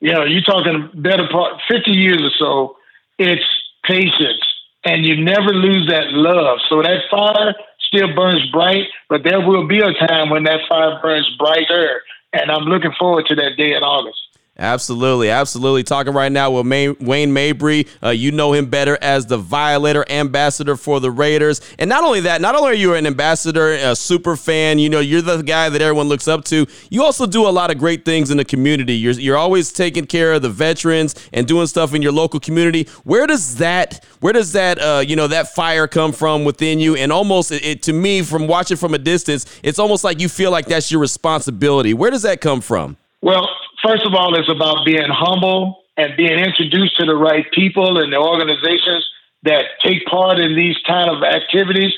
you 0.00 0.12
know, 0.12 0.24
you're 0.24 0.42
talking 0.42 0.90
better 0.94 1.28
part 1.30 1.60
50 1.68 1.90
years 1.90 2.20
or 2.22 2.30
so, 2.38 2.76
it's 3.18 3.44
patience. 3.84 4.44
And 4.84 5.04
you 5.04 5.22
never 5.22 5.52
lose 5.52 5.88
that 5.88 6.12
love. 6.12 6.58
So 6.68 6.82
that 6.82 7.02
fire 7.10 7.54
still 7.80 8.14
burns 8.14 8.48
bright, 8.50 8.86
but 9.08 9.22
there 9.24 9.40
will 9.40 9.66
be 9.66 9.80
a 9.80 9.92
time 10.06 10.30
when 10.30 10.44
that 10.44 10.60
fire 10.68 11.00
burns 11.02 11.28
brighter. 11.38 12.02
And 12.32 12.50
I'm 12.50 12.64
looking 12.64 12.92
forward 12.98 13.26
to 13.26 13.34
that 13.36 13.56
day 13.56 13.74
in 13.74 13.82
August. 13.82 14.18
Absolutely, 14.60 15.30
absolutely. 15.30 15.84
Talking 15.84 16.12
right 16.14 16.32
now 16.32 16.50
with 16.50 16.66
May- 16.66 16.88
Wayne 16.88 17.32
Mabry. 17.32 17.86
Uh, 18.02 18.08
you 18.08 18.32
know 18.32 18.52
him 18.52 18.66
better 18.66 18.98
as 19.00 19.26
the 19.26 19.38
Violator 19.38 20.04
ambassador 20.10 20.74
for 20.74 20.98
the 20.98 21.12
Raiders. 21.12 21.60
And 21.78 21.88
not 21.88 22.02
only 22.02 22.20
that, 22.22 22.40
not 22.40 22.56
only 22.56 22.72
are 22.72 22.74
you 22.74 22.94
an 22.94 23.06
ambassador, 23.06 23.74
a 23.74 23.94
super 23.94 24.34
fan, 24.34 24.80
you 24.80 24.88
know, 24.88 24.98
you're 24.98 25.22
the 25.22 25.42
guy 25.42 25.68
that 25.68 25.80
everyone 25.80 26.08
looks 26.08 26.26
up 26.26 26.44
to. 26.46 26.66
You 26.90 27.04
also 27.04 27.24
do 27.24 27.46
a 27.46 27.50
lot 27.50 27.70
of 27.70 27.78
great 27.78 28.04
things 28.04 28.32
in 28.32 28.36
the 28.36 28.44
community. 28.44 28.94
You're, 28.94 29.12
you're 29.12 29.36
always 29.36 29.72
taking 29.72 30.06
care 30.06 30.32
of 30.32 30.42
the 30.42 30.50
veterans 30.50 31.14
and 31.32 31.46
doing 31.46 31.68
stuff 31.68 31.94
in 31.94 32.02
your 32.02 32.12
local 32.12 32.40
community. 32.40 32.88
Where 33.04 33.28
does 33.28 33.56
that, 33.56 34.04
where 34.18 34.32
does 34.32 34.52
that, 34.54 34.80
uh, 34.80 35.04
you 35.06 35.14
know, 35.14 35.28
that 35.28 35.54
fire 35.54 35.86
come 35.86 36.10
from 36.10 36.44
within 36.44 36.80
you? 36.80 36.96
And 36.96 37.12
almost, 37.12 37.52
it, 37.52 37.64
it, 37.64 37.82
to 37.84 37.92
me, 37.92 38.22
from 38.22 38.48
watching 38.48 38.76
from 38.76 38.92
a 38.92 38.98
distance, 38.98 39.46
it's 39.62 39.78
almost 39.78 40.02
like 40.02 40.18
you 40.18 40.28
feel 40.28 40.50
like 40.50 40.66
that's 40.66 40.90
your 40.90 41.00
responsibility. 41.00 41.94
Where 41.94 42.10
does 42.10 42.22
that 42.22 42.40
come 42.40 42.60
from? 42.60 42.96
Well, 43.20 43.48
first 43.88 44.04
of 44.04 44.14
all, 44.14 44.34
it's 44.34 44.50
about 44.50 44.84
being 44.84 45.08
humble 45.08 45.84
and 45.96 46.16
being 46.16 46.38
introduced 46.38 46.96
to 46.98 47.06
the 47.06 47.16
right 47.16 47.50
people 47.52 47.98
and 47.98 48.12
the 48.12 48.18
organizations 48.18 49.08
that 49.42 49.64
take 49.82 50.04
part 50.06 50.38
in 50.38 50.54
these 50.54 50.76
kind 50.86 51.08
of 51.08 51.22
activities. 51.22 51.92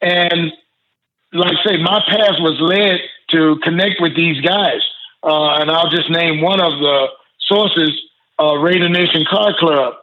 And 0.00 0.52
like 1.32 1.52
I 1.52 1.70
say, 1.70 1.76
my 1.82 2.02
path 2.08 2.36
was 2.40 2.58
led 2.60 3.00
to 3.30 3.58
connect 3.62 4.00
with 4.00 4.16
these 4.16 4.40
guys. 4.40 4.82
Uh, 5.22 5.58
and 5.60 5.70
I'll 5.70 5.90
just 5.90 6.10
name 6.10 6.40
one 6.40 6.60
of 6.60 6.78
the 6.78 7.06
sources, 7.40 7.90
uh, 8.38 8.56
Raider 8.56 8.88
Nation 8.88 9.24
Car 9.28 9.54
Club. 9.58 9.94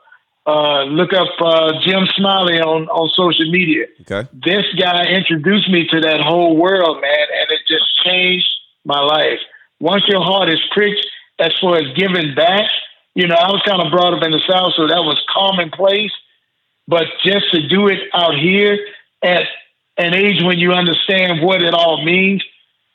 Uh, 0.46 0.84
look 0.84 1.14
up 1.14 1.30
uh, 1.40 1.72
Jim 1.82 2.06
Smiley 2.18 2.60
on, 2.60 2.88
on 2.90 3.08
social 3.16 3.50
media. 3.50 3.86
Okay. 4.02 4.28
This 4.34 4.66
guy 4.78 5.06
introduced 5.06 5.70
me 5.70 5.88
to 5.88 6.02
that 6.02 6.20
whole 6.20 6.58
world, 6.58 7.02
man, 7.02 7.28
and 7.40 7.52
it 7.52 7.62
just 7.66 7.86
changed 8.04 8.48
my 8.84 9.00
life. 9.00 9.40
Once 9.80 10.04
your 10.08 10.22
heart 10.22 10.50
is 10.50 10.60
pricked 10.72 11.06
as 11.40 11.52
far 11.60 11.78
as 11.78 11.94
giving 11.96 12.36
back, 12.36 12.70
you 13.16 13.28
know, 13.28 13.36
I 13.36 13.52
was 13.52 13.62
kind 13.66 13.82
of 13.82 13.92
brought 13.92 14.13
up 14.13 14.24
in 14.24 14.32
the 14.32 14.42
South, 14.50 14.74
so 14.75 14.88
that 14.88 15.04
was 15.04 15.22
commonplace. 15.34 16.12
But 16.88 17.06
just 17.24 17.52
to 17.52 17.68
do 17.68 17.88
it 17.88 18.00
out 18.13 18.36
here 18.36 18.78
at 19.24 19.46
an 19.98 20.13
age 20.13 20.42
when 20.44 20.58
you 20.58 20.74
understand 20.74 21.42
what 21.42 21.62
it 21.62 21.74
all 21.74 22.04
means, 22.04 22.44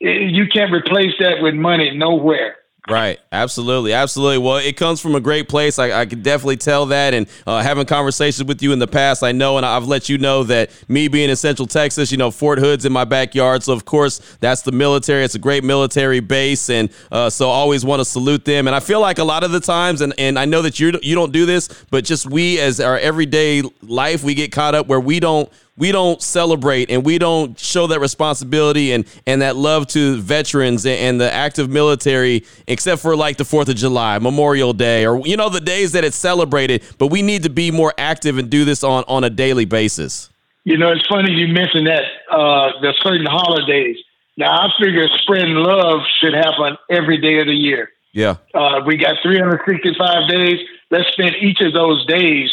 eh, 0.02 0.28
you 0.28 0.46
can't 0.48 0.72
replace 0.72 1.14
that 1.20 1.40
with 1.40 1.54
money 1.54 1.96
nowhere. 1.96 2.56
Right. 2.88 3.20
Absolutely. 3.32 3.92
Absolutely. 3.92 4.38
Well, 4.38 4.56
it 4.56 4.78
comes 4.78 4.98
from 4.98 5.14
a 5.14 5.20
great 5.20 5.46
place. 5.46 5.78
I, 5.78 6.00
I 6.00 6.06
can 6.06 6.22
definitely 6.22 6.56
tell 6.56 6.86
that. 6.86 7.12
And 7.12 7.26
uh, 7.46 7.60
having 7.62 7.84
conversations 7.84 8.48
with 8.48 8.62
you 8.62 8.72
in 8.72 8.78
the 8.78 8.86
past, 8.86 9.22
I 9.22 9.30
know, 9.30 9.58
and 9.58 9.66
I've 9.66 9.86
let 9.86 10.08
you 10.08 10.16
know 10.16 10.42
that 10.44 10.70
me 10.88 11.06
being 11.08 11.28
in 11.28 11.36
Central 11.36 11.68
Texas, 11.68 12.10
you 12.10 12.16
know, 12.16 12.30
Fort 12.30 12.58
Hood's 12.58 12.86
in 12.86 12.92
my 12.92 13.04
backyard. 13.04 13.62
So, 13.62 13.74
of 13.74 13.84
course, 13.84 14.20
that's 14.40 14.62
the 14.62 14.72
military. 14.72 15.22
It's 15.22 15.34
a 15.34 15.38
great 15.38 15.64
military 15.64 16.20
base. 16.20 16.70
And 16.70 16.88
uh, 17.12 17.28
so 17.28 17.50
I 17.50 17.52
always 17.52 17.84
want 17.84 18.00
to 18.00 18.06
salute 18.06 18.46
them. 18.46 18.66
And 18.66 18.74
I 18.74 18.80
feel 18.80 19.00
like 19.02 19.18
a 19.18 19.24
lot 19.24 19.44
of 19.44 19.50
the 19.50 19.60
times, 19.60 20.00
and, 20.00 20.14
and 20.16 20.38
I 20.38 20.46
know 20.46 20.62
that 20.62 20.80
you, 20.80 20.98
you 21.02 21.14
don't 21.14 21.32
do 21.32 21.44
this, 21.44 21.68
but 21.90 22.06
just 22.06 22.24
we 22.30 22.58
as 22.58 22.80
our 22.80 22.98
everyday 22.98 23.62
life, 23.82 24.24
we 24.24 24.32
get 24.34 24.50
caught 24.50 24.74
up 24.74 24.86
where 24.86 25.00
we 25.00 25.20
don't 25.20 25.50
we 25.78 25.92
don't 25.92 26.20
celebrate 26.20 26.90
and 26.90 27.04
we 27.04 27.18
don't 27.18 27.58
show 27.58 27.86
that 27.86 28.00
responsibility 28.00 28.92
and 28.92 29.06
and 29.26 29.42
that 29.42 29.56
love 29.56 29.86
to 29.88 30.20
veterans 30.20 30.84
and 30.84 31.20
the 31.20 31.32
active 31.32 31.70
military 31.70 32.44
except 32.66 33.00
for 33.00 33.16
like 33.16 33.36
the 33.36 33.44
4th 33.44 33.68
of 33.68 33.76
July, 33.76 34.18
Memorial 34.18 34.72
Day 34.72 35.06
or 35.06 35.24
you 35.26 35.36
know 35.36 35.48
the 35.48 35.60
days 35.60 35.92
that 35.92 36.04
it's 36.04 36.16
celebrated, 36.16 36.82
but 36.98 37.06
we 37.06 37.22
need 37.22 37.44
to 37.44 37.50
be 37.50 37.70
more 37.70 37.94
active 37.96 38.38
and 38.38 38.50
do 38.50 38.64
this 38.64 38.82
on 38.84 39.04
on 39.06 39.24
a 39.24 39.30
daily 39.30 39.64
basis. 39.64 40.28
You 40.64 40.76
know, 40.76 40.90
it's 40.90 41.06
funny 41.06 41.32
you 41.32 41.48
mentioned 41.48 41.86
that 41.86 42.02
uh 42.30 42.80
the 42.80 42.92
certain 43.02 43.26
holidays. 43.26 43.96
Now 44.36 44.50
I 44.50 44.68
figure 44.78 45.08
spreading 45.22 45.54
love 45.54 46.00
should 46.20 46.34
happen 46.34 46.76
every 46.90 47.18
day 47.18 47.38
of 47.38 47.46
the 47.46 47.54
year. 47.54 47.90
Yeah. 48.12 48.36
Uh, 48.54 48.80
we 48.86 48.96
got 48.96 49.16
365 49.22 50.28
days. 50.28 50.58
Let's 50.90 51.08
spend 51.12 51.36
each 51.40 51.60
of 51.60 51.72
those 51.72 52.04
days 52.06 52.50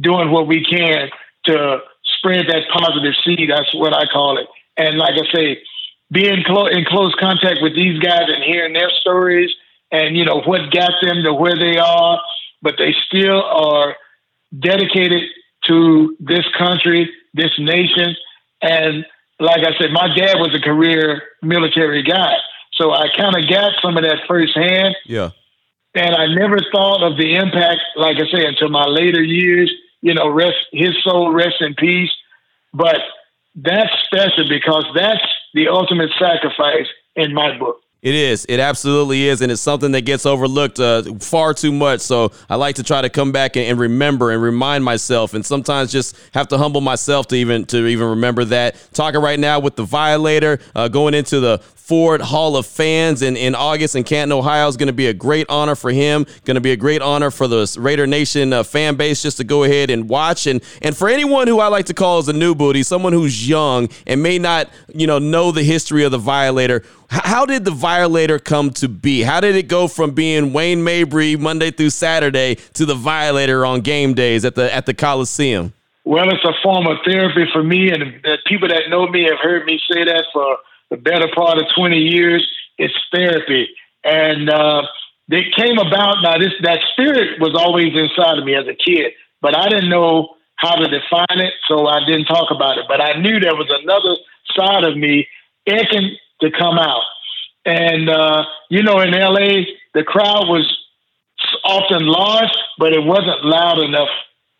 doing 0.00 0.30
what 0.30 0.46
we 0.46 0.64
can 0.64 1.08
to 1.46 1.78
spread 2.18 2.46
that 2.48 2.68
positive 2.72 3.14
seed. 3.24 3.50
That's 3.50 3.74
what 3.74 3.94
I 3.94 4.06
call 4.06 4.38
it. 4.38 4.46
And 4.76 4.98
like 4.98 5.14
I 5.14 5.32
say, 5.34 5.62
being 6.10 6.42
clo- 6.44 6.66
in 6.66 6.84
close 6.84 7.14
contact 7.18 7.60
with 7.62 7.74
these 7.74 7.98
guys 7.98 8.28
and 8.28 8.42
hearing 8.42 8.72
their 8.72 8.90
stories 9.00 9.50
and, 9.90 10.16
you 10.16 10.24
know, 10.24 10.40
what 10.42 10.70
got 10.70 10.92
them 11.02 11.22
to 11.24 11.32
where 11.32 11.56
they 11.56 11.78
are, 11.78 12.20
but 12.62 12.74
they 12.78 12.94
still 13.06 13.42
are 13.42 13.96
dedicated 14.58 15.22
to 15.66 16.16
this 16.20 16.44
country, 16.56 17.10
this 17.34 17.52
nation. 17.58 18.16
And 18.62 19.04
like 19.40 19.60
I 19.60 19.76
said, 19.78 19.92
my 19.92 20.08
dad 20.16 20.36
was 20.38 20.54
a 20.54 20.60
career 20.60 21.22
military 21.42 22.02
guy. 22.02 22.34
So 22.72 22.92
I 22.92 23.08
kind 23.16 23.36
of 23.36 23.48
got 23.50 23.72
some 23.82 23.96
of 23.96 24.04
that 24.04 24.18
firsthand. 24.26 24.96
Yeah. 25.04 25.30
And 25.94 26.14
I 26.14 26.26
never 26.26 26.58
thought 26.72 27.02
of 27.02 27.16
the 27.16 27.34
impact, 27.34 27.80
like 27.96 28.16
I 28.16 28.30
say, 28.30 28.46
until 28.46 28.68
my 28.68 28.86
later 28.86 29.22
years 29.22 29.72
you 30.02 30.14
know, 30.14 30.28
rest 30.28 30.56
his 30.72 30.96
soul 31.02 31.32
rest 31.32 31.56
in 31.60 31.74
peace. 31.74 32.10
But 32.72 33.00
that's 33.54 33.92
special 34.04 34.48
because 34.48 34.86
that's 34.94 35.24
the 35.54 35.68
ultimate 35.68 36.10
sacrifice 36.18 36.86
in 37.16 37.34
my 37.34 37.58
book. 37.58 37.80
It 38.00 38.14
is. 38.14 38.46
It 38.48 38.60
absolutely 38.60 39.26
is. 39.26 39.42
And 39.42 39.50
it's 39.50 39.60
something 39.60 39.90
that 39.90 40.02
gets 40.02 40.24
overlooked 40.24 40.78
uh, 40.78 41.02
far 41.14 41.52
too 41.52 41.72
much. 41.72 42.00
So 42.00 42.30
I 42.48 42.54
like 42.54 42.76
to 42.76 42.84
try 42.84 43.02
to 43.02 43.10
come 43.10 43.32
back 43.32 43.56
and, 43.56 43.66
and, 43.66 43.80
remember 43.80 44.30
and 44.30 44.40
remind 44.40 44.84
myself 44.84 45.34
and 45.34 45.44
sometimes 45.44 45.90
just 45.90 46.16
have 46.32 46.46
to 46.48 46.58
humble 46.58 46.80
myself 46.80 47.26
to 47.28 47.36
even 47.36 47.64
to 47.66 47.86
even 47.86 48.08
remember 48.10 48.44
that. 48.46 48.76
Talking 48.92 49.20
right 49.20 49.38
now 49.38 49.58
with 49.58 49.74
the 49.74 49.82
Violator, 49.82 50.60
uh, 50.76 50.86
going 50.86 51.14
into 51.14 51.40
the 51.40 51.58
Ford 51.88 52.20
Hall 52.20 52.56
of 52.56 52.66
Fans 52.66 53.22
in, 53.22 53.34
in 53.34 53.54
August 53.54 53.96
in 53.96 54.04
Canton, 54.04 54.30
Ohio 54.30 54.68
is 54.68 54.76
going 54.76 54.88
to 54.88 54.92
be 54.92 55.06
a 55.06 55.14
great 55.14 55.46
honor 55.48 55.74
for 55.74 55.90
him. 55.90 56.26
Going 56.44 56.56
to 56.56 56.60
be 56.60 56.72
a 56.72 56.76
great 56.76 57.00
honor 57.00 57.30
for 57.30 57.48
the 57.48 57.76
Raider 57.80 58.06
Nation 58.06 58.52
uh, 58.52 58.62
fan 58.62 58.96
base 58.96 59.22
just 59.22 59.38
to 59.38 59.44
go 59.44 59.64
ahead 59.64 59.88
and 59.88 60.08
watch. 60.08 60.46
And 60.46 60.62
and 60.82 60.96
for 60.96 61.08
anyone 61.08 61.48
who 61.48 61.58
I 61.60 61.68
like 61.68 61.86
to 61.86 61.94
call 61.94 62.18
as 62.18 62.28
a 62.28 62.32
new 62.32 62.54
booty, 62.54 62.82
someone 62.82 63.12
who's 63.12 63.48
young 63.48 63.88
and 64.06 64.22
may 64.22 64.38
not 64.38 64.68
you 64.94 65.06
know 65.06 65.18
know 65.18 65.50
the 65.50 65.64
history 65.64 66.04
of 66.04 66.12
the 66.12 66.18
Violator. 66.18 66.84
How 67.08 67.46
did 67.46 67.64
the 67.64 67.70
Violator 67.70 68.38
come 68.38 68.70
to 68.72 68.88
be? 68.88 69.22
How 69.22 69.40
did 69.40 69.56
it 69.56 69.66
go 69.66 69.88
from 69.88 70.10
being 70.10 70.52
Wayne 70.52 70.84
Mabry 70.84 71.36
Monday 71.36 71.70
through 71.70 71.90
Saturday 71.90 72.56
to 72.74 72.84
the 72.84 72.94
Violator 72.94 73.64
on 73.64 73.80
game 73.80 74.12
days 74.14 74.44
at 74.44 74.54
the 74.54 74.72
at 74.74 74.84
the 74.84 74.92
Coliseum? 74.92 75.72
Well, 76.04 76.28
it's 76.30 76.44
a 76.44 76.52
form 76.62 76.86
of 76.86 76.98
therapy 77.06 77.46
for 77.52 77.62
me, 77.62 77.90
and 77.90 78.22
people 78.46 78.68
that 78.68 78.88
know 78.90 79.06
me 79.08 79.24
have 79.24 79.38
heard 79.42 79.64
me 79.64 79.80
say 79.90 80.04
that 80.04 80.24
for 80.32 80.58
the 80.90 80.96
better 80.96 81.28
part 81.34 81.58
of 81.58 81.64
20 81.76 81.96
years. 81.96 82.46
It's 82.78 82.94
therapy. 83.12 83.68
And 84.04 84.48
uh, 84.48 84.82
they 85.28 85.44
came 85.56 85.78
about 85.78 86.22
now 86.22 86.38
this 86.38 86.52
that 86.62 86.80
spirit 86.92 87.40
was 87.40 87.54
always 87.54 87.92
inside 87.94 88.38
of 88.38 88.44
me 88.44 88.54
as 88.54 88.66
a 88.66 88.74
kid, 88.74 89.12
but 89.40 89.56
I 89.56 89.68
didn't 89.68 89.90
know 89.90 90.34
how 90.56 90.74
to 90.74 90.88
define 90.88 91.40
it, 91.40 91.54
so 91.68 91.86
I 91.86 92.04
didn't 92.04 92.26
talk 92.26 92.50
about 92.50 92.78
it. 92.78 92.84
But 92.88 93.00
I 93.00 93.20
knew 93.20 93.38
there 93.38 93.54
was 93.54 93.70
another 93.82 94.16
side 94.56 94.84
of 94.84 94.96
me 94.96 95.28
to 96.40 96.50
come 96.50 96.78
out. 96.78 97.02
And 97.64 98.08
uh, 98.08 98.44
you 98.70 98.82
know, 98.82 99.00
in 99.00 99.10
LA, 99.10 99.64
the 99.94 100.04
crowd 100.04 100.48
was 100.48 100.66
often 101.64 102.06
large, 102.06 102.50
but 102.78 102.92
it 102.92 103.04
wasn't 103.04 103.44
loud 103.44 103.78
enough 103.78 104.08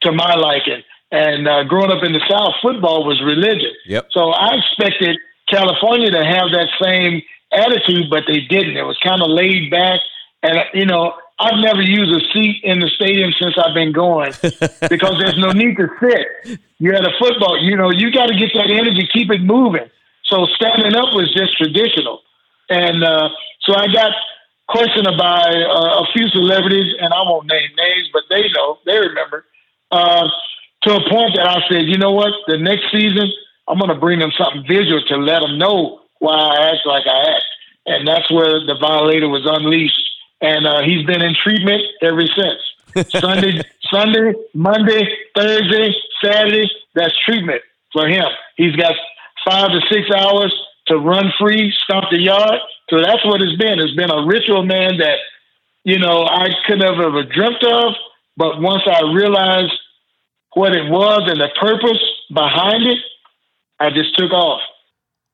to 0.02 0.12
my 0.12 0.34
liking. 0.34 0.82
And 1.10 1.48
uh, 1.48 1.64
growing 1.64 1.90
up 1.90 2.04
in 2.04 2.12
the 2.12 2.22
South, 2.28 2.54
football 2.60 3.04
was 3.04 3.20
religion. 3.22 3.72
Yep. 3.86 4.08
So 4.10 4.30
I 4.30 4.56
expected 4.56 5.16
California 5.48 6.10
to 6.10 6.24
have 6.24 6.50
that 6.52 6.68
same 6.82 7.22
attitude, 7.52 8.10
but 8.10 8.24
they 8.26 8.40
didn't. 8.40 8.76
It 8.76 8.82
was 8.82 8.98
kind 9.02 9.22
of 9.22 9.30
laid 9.30 9.70
back. 9.70 10.00
And, 10.42 10.58
you 10.74 10.84
know, 10.84 11.14
I've 11.38 11.58
never 11.60 11.80
used 11.80 12.12
a 12.12 12.20
seat 12.32 12.60
in 12.62 12.80
the 12.80 12.88
stadium 12.88 13.32
since 13.40 13.54
I've 13.56 13.74
been 13.74 13.92
going 13.92 14.32
because 14.42 15.16
there's 15.18 15.38
no 15.38 15.52
need 15.52 15.76
to 15.76 15.88
sit. 16.00 16.60
You're 16.78 16.94
at 16.94 17.04
a 17.04 17.12
football, 17.18 17.62
you 17.62 17.76
know, 17.76 17.90
you 17.90 18.12
got 18.12 18.26
to 18.26 18.36
get 18.36 18.50
that 18.54 18.70
energy, 18.70 19.08
keep 19.12 19.30
it 19.30 19.40
moving. 19.40 19.88
So 20.28 20.46
standing 20.56 20.94
up 20.94 21.14
was 21.14 21.32
just 21.32 21.56
traditional. 21.56 22.20
And 22.68 23.02
uh, 23.02 23.28
so 23.62 23.74
I 23.74 23.88
got 23.88 24.12
questioned 24.68 25.08
by 25.18 25.42
uh, 25.42 26.04
a 26.04 26.06
few 26.12 26.28
celebrities, 26.28 26.94
and 27.00 27.12
I 27.12 27.22
won't 27.22 27.48
name 27.48 27.70
names, 27.76 28.08
but 28.12 28.24
they 28.28 28.42
know, 28.54 28.78
they 28.84 28.98
remember, 28.98 29.44
uh, 29.90 30.28
to 30.82 30.94
a 30.94 31.10
point 31.10 31.34
that 31.36 31.48
I 31.48 31.60
said, 31.70 31.86
you 31.86 31.98
know 31.98 32.12
what, 32.12 32.32
the 32.46 32.58
next 32.58 32.92
season, 32.92 33.32
I'm 33.66 33.78
going 33.78 33.92
to 33.92 34.00
bring 34.00 34.18
them 34.18 34.32
something 34.36 34.64
visual 34.68 35.02
to 35.08 35.16
let 35.16 35.40
them 35.40 35.58
know 35.58 36.02
why 36.18 36.34
I 36.34 36.70
act 36.72 36.86
like 36.86 37.06
I 37.06 37.34
act. 37.34 37.44
And 37.86 38.06
that's 38.06 38.30
where 38.30 38.64
the 38.64 38.76
violator 38.80 39.28
was 39.28 39.46
unleashed. 39.46 39.98
And 40.40 40.66
uh, 40.66 40.82
he's 40.82 41.04
been 41.06 41.22
in 41.22 41.34
treatment 41.34 41.82
ever 42.02 42.22
since. 42.26 43.10
Sunday, 43.20 43.62
Sunday, 43.90 44.34
Monday, 44.54 45.08
Thursday, 45.34 45.94
Saturday, 46.22 46.70
that's 46.94 47.16
treatment 47.24 47.62
for 47.92 48.06
him. 48.06 48.26
He's 48.56 48.76
got 48.76 48.94
five 49.48 49.70
to 49.70 49.80
six 49.90 50.10
hours 50.14 50.54
to 50.88 50.98
run 50.98 51.32
free, 51.38 51.72
stomp 51.84 52.06
the 52.10 52.20
yard. 52.20 52.60
So 52.90 53.00
that's 53.02 53.24
what 53.24 53.40
it's 53.40 53.56
been. 53.56 53.78
It's 53.78 53.94
been 53.94 54.10
a 54.10 54.26
ritual, 54.26 54.64
man, 54.64 54.98
that, 54.98 55.18
you 55.84 55.98
know, 55.98 56.24
I 56.24 56.48
could 56.66 56.78
never 56.78 56.96
have 56.96 57.14
ever 57.14 57.22
dreamt 57.24 57.64
of. 57.64 57.94
But 58.36 58.60
once 58.60 58.82
I 58.86 59.12
realized 59.12 59.72
what 60.54 60.74
it 60.74 60.90
was 60.90 61.22
and 61.26 61.40
the 61.40 61.48
purpose 61.60 62.02
behind 62.32 62.86
it, 62.86 62.98
I 63.80 63.90
just 63.90 64.16
took 64.16 64.32
off. 64.32 64.60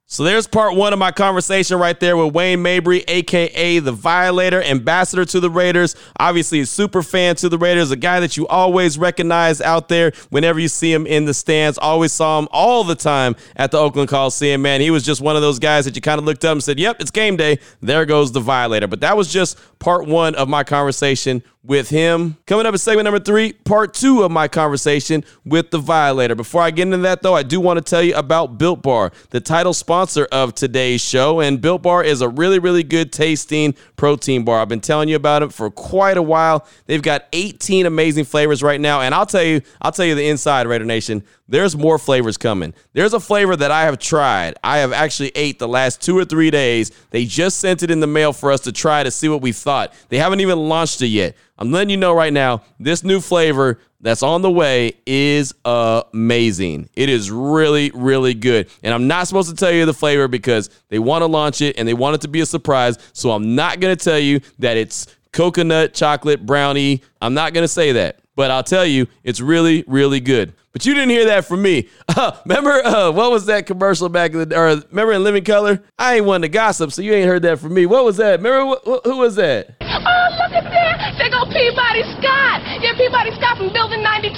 So 0.07 0.23
there's 0.23 0.47
part 0.47 0.77
one 0.77 0.93
of 0.93 0.99
my 0.99 1.13
conversation 1.13 1.79
right 1.79 1.99
there 1.99 2.15
with 2.15 2.35
Wayne 2.35 2.61
Mabry, 2.61 3.05
aka 3.09 3.79
the 3.79 3.91
Violator, 3.91 4.63
ambassador 4.63 5.25
to 5.25 5.41
the 5.41 5.49
Raiders. 5.49 5.97
Obviously, 6.21 6.61
a 6.61 6.67
super 6.67 7.03
fan 7.03 7.37
to 7.37 7.49
the 7.49 7.57
Raiders, 7.57 7.91
a 7.91 7.97
guy 7.97 8.21
that 8.21 8.37
you 8.37 8.47
always 8.47 8.99
recognize 8.99 9.63
out 9.63 9.89
there 9.89 10.13
whenever 10.29 10.61
you 10.61 10.69
see 10.69 10.93
him 10.93 11.07
in 11.07 11.25
the 11.25 11.33
stands. 11.33 11.79
Always 11.79 12.13
saw 12.13 12.39
him 12.39 12.49
all 12.51 12.85
the 12.85 12.95
time 12.95 13.35
at 13.57 13.71
the 13.71 13.79
Oakland 13.79 14.11
Coliseum. 14.11 14.61
Man, 14.61 14.83
he 14.83 14.91
was 14.91 15.05
just 15.05 15.23
one 15.23 15.37
of 15.37 15.43
those 15.43 15.59
guys 15.59 15.87
that 15.87 15.97
you 15.97 16.03
kind 16.03 16.19
of 16.19 16.27
looked 16.27 16.45
up 16.45 16.53
and 16.53 16.63
said, 16.63 16.79
"Yep, 16.79 16.99
it's 17.01 17.11
game 17.11 17.37
day." 17.37 17.59
There 17.81 18.05
goes 18.05 18.31
the 18.31 18.41
Violator. 18.41 18.87
But 18.87 19.01
that 19.01 19.17
was 19.17 19.33
just 19.33 19.59
part 19.79 20.07
one 20.07 20.35
of 20.35 20.51
my 20.51 20.65
conversation 20.65 21.43
with 21.65 21.89
him. 21.89 22.37
Coming 22.47 22.67
up 22.67 22.75
in 22.75 22.79
segment 22.79 23.05
number 23.05 23.19
three, 23.19 23.53
part 23.53 23.95
two 23.95 24.23
of 24.23 24.31
my 24.31 24.49
conversation 24.49 25.25
with 25.45 25.71
the 25.71 25.79
Violator. 25.79 26.35
Before 26.35 26.61
I 26.61 26.71
get 26.71 26.83
into 26.83 26.99
that, 26.99 27.23
though, 27.23 27.35
I 27.35 27.43
do 27.43 27.59
want 27.59 27.79
to 27.79 27.83
tell 27.83 28.03
you 28.03 28.15
about 28.15 28.59
Built 28.59 28.83
Bar, 28.83 29.13
the 29.31 29.41
title 29.41 29.73
sponsor 29.73 30.27
of 30.31 30.55
today's 30.55 31.01
show. 31.01 31.41
And 31.41 31.61
Built 31.61 31.83
Bar 31.83 32.05
is 32.05 32.21
a 32.21 32.29
really, 32.29 32.59
really 32.59 32.83
good 32.83 33.13
tasting 33.13 33.75
protein 33.97 34.45
bar. 34.45 34.61
I've 34.61 34.69
been 34.69 34.81
telling 34.81 35.09
you 35.09 35.17
about 35.17 35.43
it 35.43 35.53
for 35.53 35.71
quite 35.71 36.19
a 36.19 36.23
while. 36.23 36.67
They've 36.87 37.03
got 37.03 37.27
18 37.33 37.87
amazing 37.87 38.25
flavors 38.25 38.63
right 38.63 38.81
now, 38.81 39.01
and 39.01 39.15
I'll 39.15 39.27
tell 39.27 39.43
you, 39.43 39.63
I'll 39.81 39.93
tell 39.93 40.07
you 40.07 40.15
the 40.15 40.29
inside, 40.29 40.67
Raider 40.67 40.85
Nation. 40.85 41.25
There's 41.47 41.77
more 41.77 41.99
flavors 41.99 42.39
coming. 42.39 42.73
There's 42.95 43.13
a 43.13 43.21
flavor 43.21 43.55
that 43.55 43.71
I 43.71 43.83
have 43.83 43.99
tried. 43.99 44.55
I 44.65 44.79
have 44.79 44.93
actually 44.93 45.31
ate 45.35 45.59
the 45.59 45.69
last 45.69 46.01
two 46.01 46.17
or 46.17 46.25
three 46.25 46.51
days. 46.51 46.91
They 47.11 47.27
just 47.27 47.59
sent 47.59 47.83
it 47.83 47.91
in 47.91 48.01
the 48.01 48.07
mail 48.07 48.33
for 48.33 48.51
us 48.51 48.61
to 48.61 48.73
try 48.73 49.03
to 49.03 49.11
see 49.11 49.29
what 49.29 49.43
we 49.43 49.53
thought. 49.53 49.93
They 50.09 50.17
haven't 50.17 50.41
even 50.41 50.59
launched 50.59 51.03
it 51.03 51.09
yet. 51.09 51.37
I'm 51.57 51.71
letting 51.71 51.91
you 51.91 51.97
know 51.97 52.13
right 52.13 52.33
now, 52.33 52.63
this 52.81 53.05
new 53.05 53.21
flavor 53.21 53.79
that's 54.01 54.23
on 54.23 54.43
the 54.43 54.51
way 54.51 54.95
is 55.07 55.55
amazing. 55.65 56.91
It 56.95 57.09
is 57.09 57.31
really, 57.31 57.91
really 57.95 58.35
good. 58.35 58.69
And 58.83 58.93
I'm 58.93 59.07
not 59.07 59.29
supposed 59.29 59.51
to 59.51 59.57
tell 59.57 59.73
you 59.73 59.87
the 59.87 59.95
flavor 59.95 60.29
because 60.29 60.69
they 60.89 60.99
want 60.99 61.23
to 61.23 61.27
launch 61.27 61.63
it 61.63 61.79
and 61.79 61.87
they 61.87 61.95
want 61.95 62.17
it 62.17 62.21
to 62.23 62.29
be 62.29 62.41
a 62.41 62.47
surprise. 62.47 62.99
So 63.13 63.31
I'm 63.31 63.55
not 63.55 63.81
going 63.81 63.97
to 63.97 64.05
tell 64.05 64.19
you 64.19 64.41
that 64.59 64.77
it's 64.77 65.07
coconut, 65.33 65.95
chocolate, 65.95 66.45
brownie. 66.45 67.03
I'm 67.23 67.35
not 67.35 67.55
going 67.55 67.65
to 67.65 67.69
say 67.69 67.93
that. 67.93 68.19
But 68.37 68.51
I'll 68.51 68.65
tell 68.65 68.85
you, 68.87 69.07
it's 69.23 69.41
really, 69.41 69.85
really 69.87 70.21
good. 70.21 70.53
But 70.73 70.85
you 70.87 70.93
didn't 70.95 71.11
hear 71.11 71.27
that 71.27 71.45
from 71.45 71.63
me. 71.63 71.89
Uh, 72.17 72.31
remember, 72.45 72.71
uh, 72.85 73.11
what 73.11 73.33
was 73.33 73.47
that 73.47 73.67
commercial 73.67 74.09
back 74.09 74.33
in 74.35 74.49
the, 74.49 74.57
or 74.57 74.77
remember 74.91 75.13
in 75.15 75.25
Living 75.25 75.43
Color? 75.43 75.83
I 75.99 76.17
ain't 76.17 76.27
one 76.27 76.43
to 76.43 76.49
gossip, 76.49 76.93
so 76.93 77.03
you 77.03 77.13
ain't 77.13 77.27
heard 77.27 77.43
that 77.43 77.59
from 77.59 77.75
me. 77.75 77.87
What 77.87 78.05
was 78.05 78.19
that? 78.19 78.39
Remember, 78.39 78.77
wh- 78.87 79.03
who 79.03 79.17
was 79.19 79.35
that? 79.35 79.75
Oh, 79.81 80.29
look 80.39 80.53
at 80.55 80.63
that. 80.63 81.17
They 81.19 81.29
go 81.31 81.43
Peabody 81.51 82.03
Scott. 82.21 82.63
Yeah, 82.81 82.95
Peabody 82.97 83.33
Scott 83.35 83.59
from 83.59 83.73
Building 83.73 84.03
92. 84.03 84.37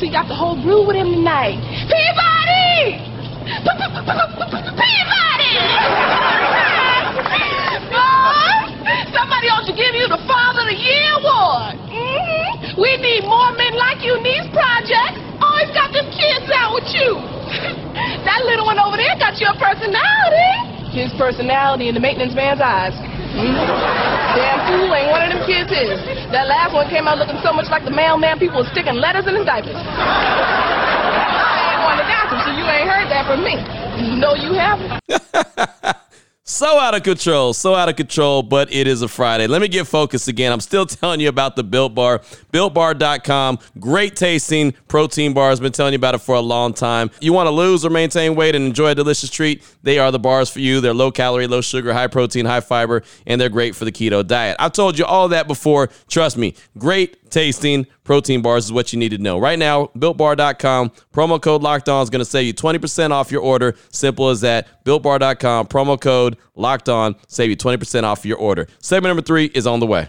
So 0.00 0.04
you 0.04 0.10
got 0.10 0.26
the 0.26 0.34
whole 0.34 0.60
brew 0.60 0.84
with 0.84 0.96
him 0.96 1.12
tonight. 1.12 1.60
Peabody! 1.86 2.98
Peabody! 4.74 6.72
Somebody 9.16 9.48
ought 9.48 9.64
to 9.64 9.72
give 9.72 9.96
you 9.96 10.04
the 10.12 10.20
Father 10.28 10.60
of 10.60 10.68
the 10.68 10.76
Year 10.76 11.08
award. 11.16 11.80
Mm-hmm. 11.88 12.76
We 12.76 13.00
need 13.00 13.24
more 13.24 13.48
men 13.56 13.72
like 13.72 14.04
you 14.04 14.12
in 14.12 14.20
these 14.20 14.44
projects. 14.52 15.16
Always 15.40 15.72
got 15.72 15.88
them 15.88 16.04
kids 16.12 16.44
out 16.52 16.76
with 16.76 16.84
you. 16.92 17.16
that 18.28 18.44
little 18.44 18.68
one 18.68 18.76
over 18.76 19.00
there 19.00 19.16
got 19.16 19.40
your 19.40 19.56
personality. 19.56 20.92
His 20.92 21.08
personality 21.16 21.88
in 21.88 21.96
the 21.96 22.04
maintenance 22.04 22.36
man's 22.36 22.60
eyes. 22.60 22.92
Mm-hmm. 22.92 23.56
Damn 24.36 24.60
fool 24.68 24.92
ain't 24.92 25.08
one 25.08 25.24
of 25.24 25.32
them 25.32 25.48
kids 25.48 25.72
is. 25.72 25.96
That 26.28 26.44
last 26.44 26.76
one 26.76 26.84
came 26.92 27.08
out 27.08 27.16
looking 27.16 27.40
so 27.40 27.56
much 27.56 27.72
like 27.72 27.88
the 27.88 27.96
mailman 27.96 28.36
people 28.36 28.60
were 28.60 28.68
sticking 28.68 29.00
letters 29.00 29.24
in 29.24 29.32
his 29.32 29.48
diapers. 29.48 29.80
I 29.80 31.72
ain't 31.72 31.80
one 31.88 31.96
to 31.96 32.04
gossip, 32.04 32.44
so 32.44 32.52
you 32.52 32.68
ain't 32.68 32.84
heard 32.84 33.08
that 33.08 33.24
from 33.24 33.40
me. 33.40 33.56
No, 34.20 34.36
you 34.36 34.52
haven't. 34.52 35.00
So 36.48 36.78
out 36.78 36.94
of 36.94 37.02
control, 37.02 37.54
so 37.54 37.74
out 37.74 37.88
of 37.88 37.96
control, 37.96 38.40
but 38.40 38.72
it 38.72 38.86
is 38.86 39.02
a 39.02 39.08
Friday. 39.08 39.48
Let 39.48 39.60
me 39.60 39.66
get 39.66 39.84
focused 39.84 40.28
again. 40.28 40.52
I'm 40.52 40.60
still 40.60 40.86
telling 40.86 41.18
you 41.18 41.28
about 41.28 41.56
the 41.56 41.64
Built 41.64 41.96
Bar, 41.96 42.20
builtbar.com. 42.52 43.58
Great 43.80 44.14
tasting 44.14 44.72
protein 44.86 45.32
bars. 45.32 45.58
Been 45.58 45.72
telling 45.72 45.92
you 45.92 45.98
about 45.98 46.14
it 46.14 46.18
for 46.20 46.36
a 46.36 46.40
long 46.40 46.72
time. 46.72 47.10
You 47.20 47.32
want 47.32 47.48
to 47.48 47.50
lose 47.50 47.84
or 47.84 47.90
maintain 47.90 48.36
weight 48.36 48.54
and 48.54 48.64
enjoy 48.64 48.90
a 48.90 48.94
delicious 48.94 49.28
treat? 49.28 49.64
They 49.82 49.98
are 49.98 50.12
the 50.12 50.20
bars 50.20 50.48
for 50.48 50.60
you. 50.60 50.80
They're 50.80 50.94
low 50.94 51.10
calorie, 51.10 51.48
low 51.48 51.62
sugar, 51.62 51.92
high 51.92 52.06
protein, 52.06 52.46
high 52.46 52.60
fiber, 52.60 53.02
and 53.26 53.40
they're 53.40 53.48
great 53.48 53.74
for 53.74 53.84
the 53.84 53.90
keto 53.90 54.24
diet. 54.24 54.54
I've 54.60 54.70
told 54.70 55.00
you 55.00 55.04
all 55.04 55.26
that 55.30 55.48
before. 55.48 55.90
Trust 56.06 56.36
me. 56.36 56.54
Great 56.78 57.28
tasting 57.28 57.88
protein 58.06 58.40
bars 58.40 58.64
is 58.64 58.72
what 58.72 58.92
you 58.92 58.98
need 58.98 59.10
to 59.10 59.18
know. 59.18 59.38
Right 59.38 59.58
now, 59.58 59.90
builtbar.com, 59.98 60.92
promo 61.12 61.42
code 61.42 61.62
locked 61.62 61.88
on 61.90 62.02
is 62.02 62.08
going 62.08 62.20
to 62.20 62.24
save 62.24 62.46
you 62.46 62.54
20% 62.54 63.10
off 63.10 63.30
your 63.30 63.42
order. 63.42 63.74
Simple 63.90 64.30
as 64.30 64.40
that. 64.40 64.84
Builtbar.com, 64.84 65.66
promo 65.66 66.00
code 66.00 66.38
locked 66.54 66.88
on, 66.88 67.16
save 67.26 67.50
you 67.50 67.56
20% 67.56 68.04
off 68.04 68.24
your 68.24 68.38
order. 68.38 68.68
Segment 68.80 69.10
number 69.10 69.22
three 69.22 69.46
is 69.46 69.66
on 69.66 69.80
the 69.80 69.86
way. 69.86 70.08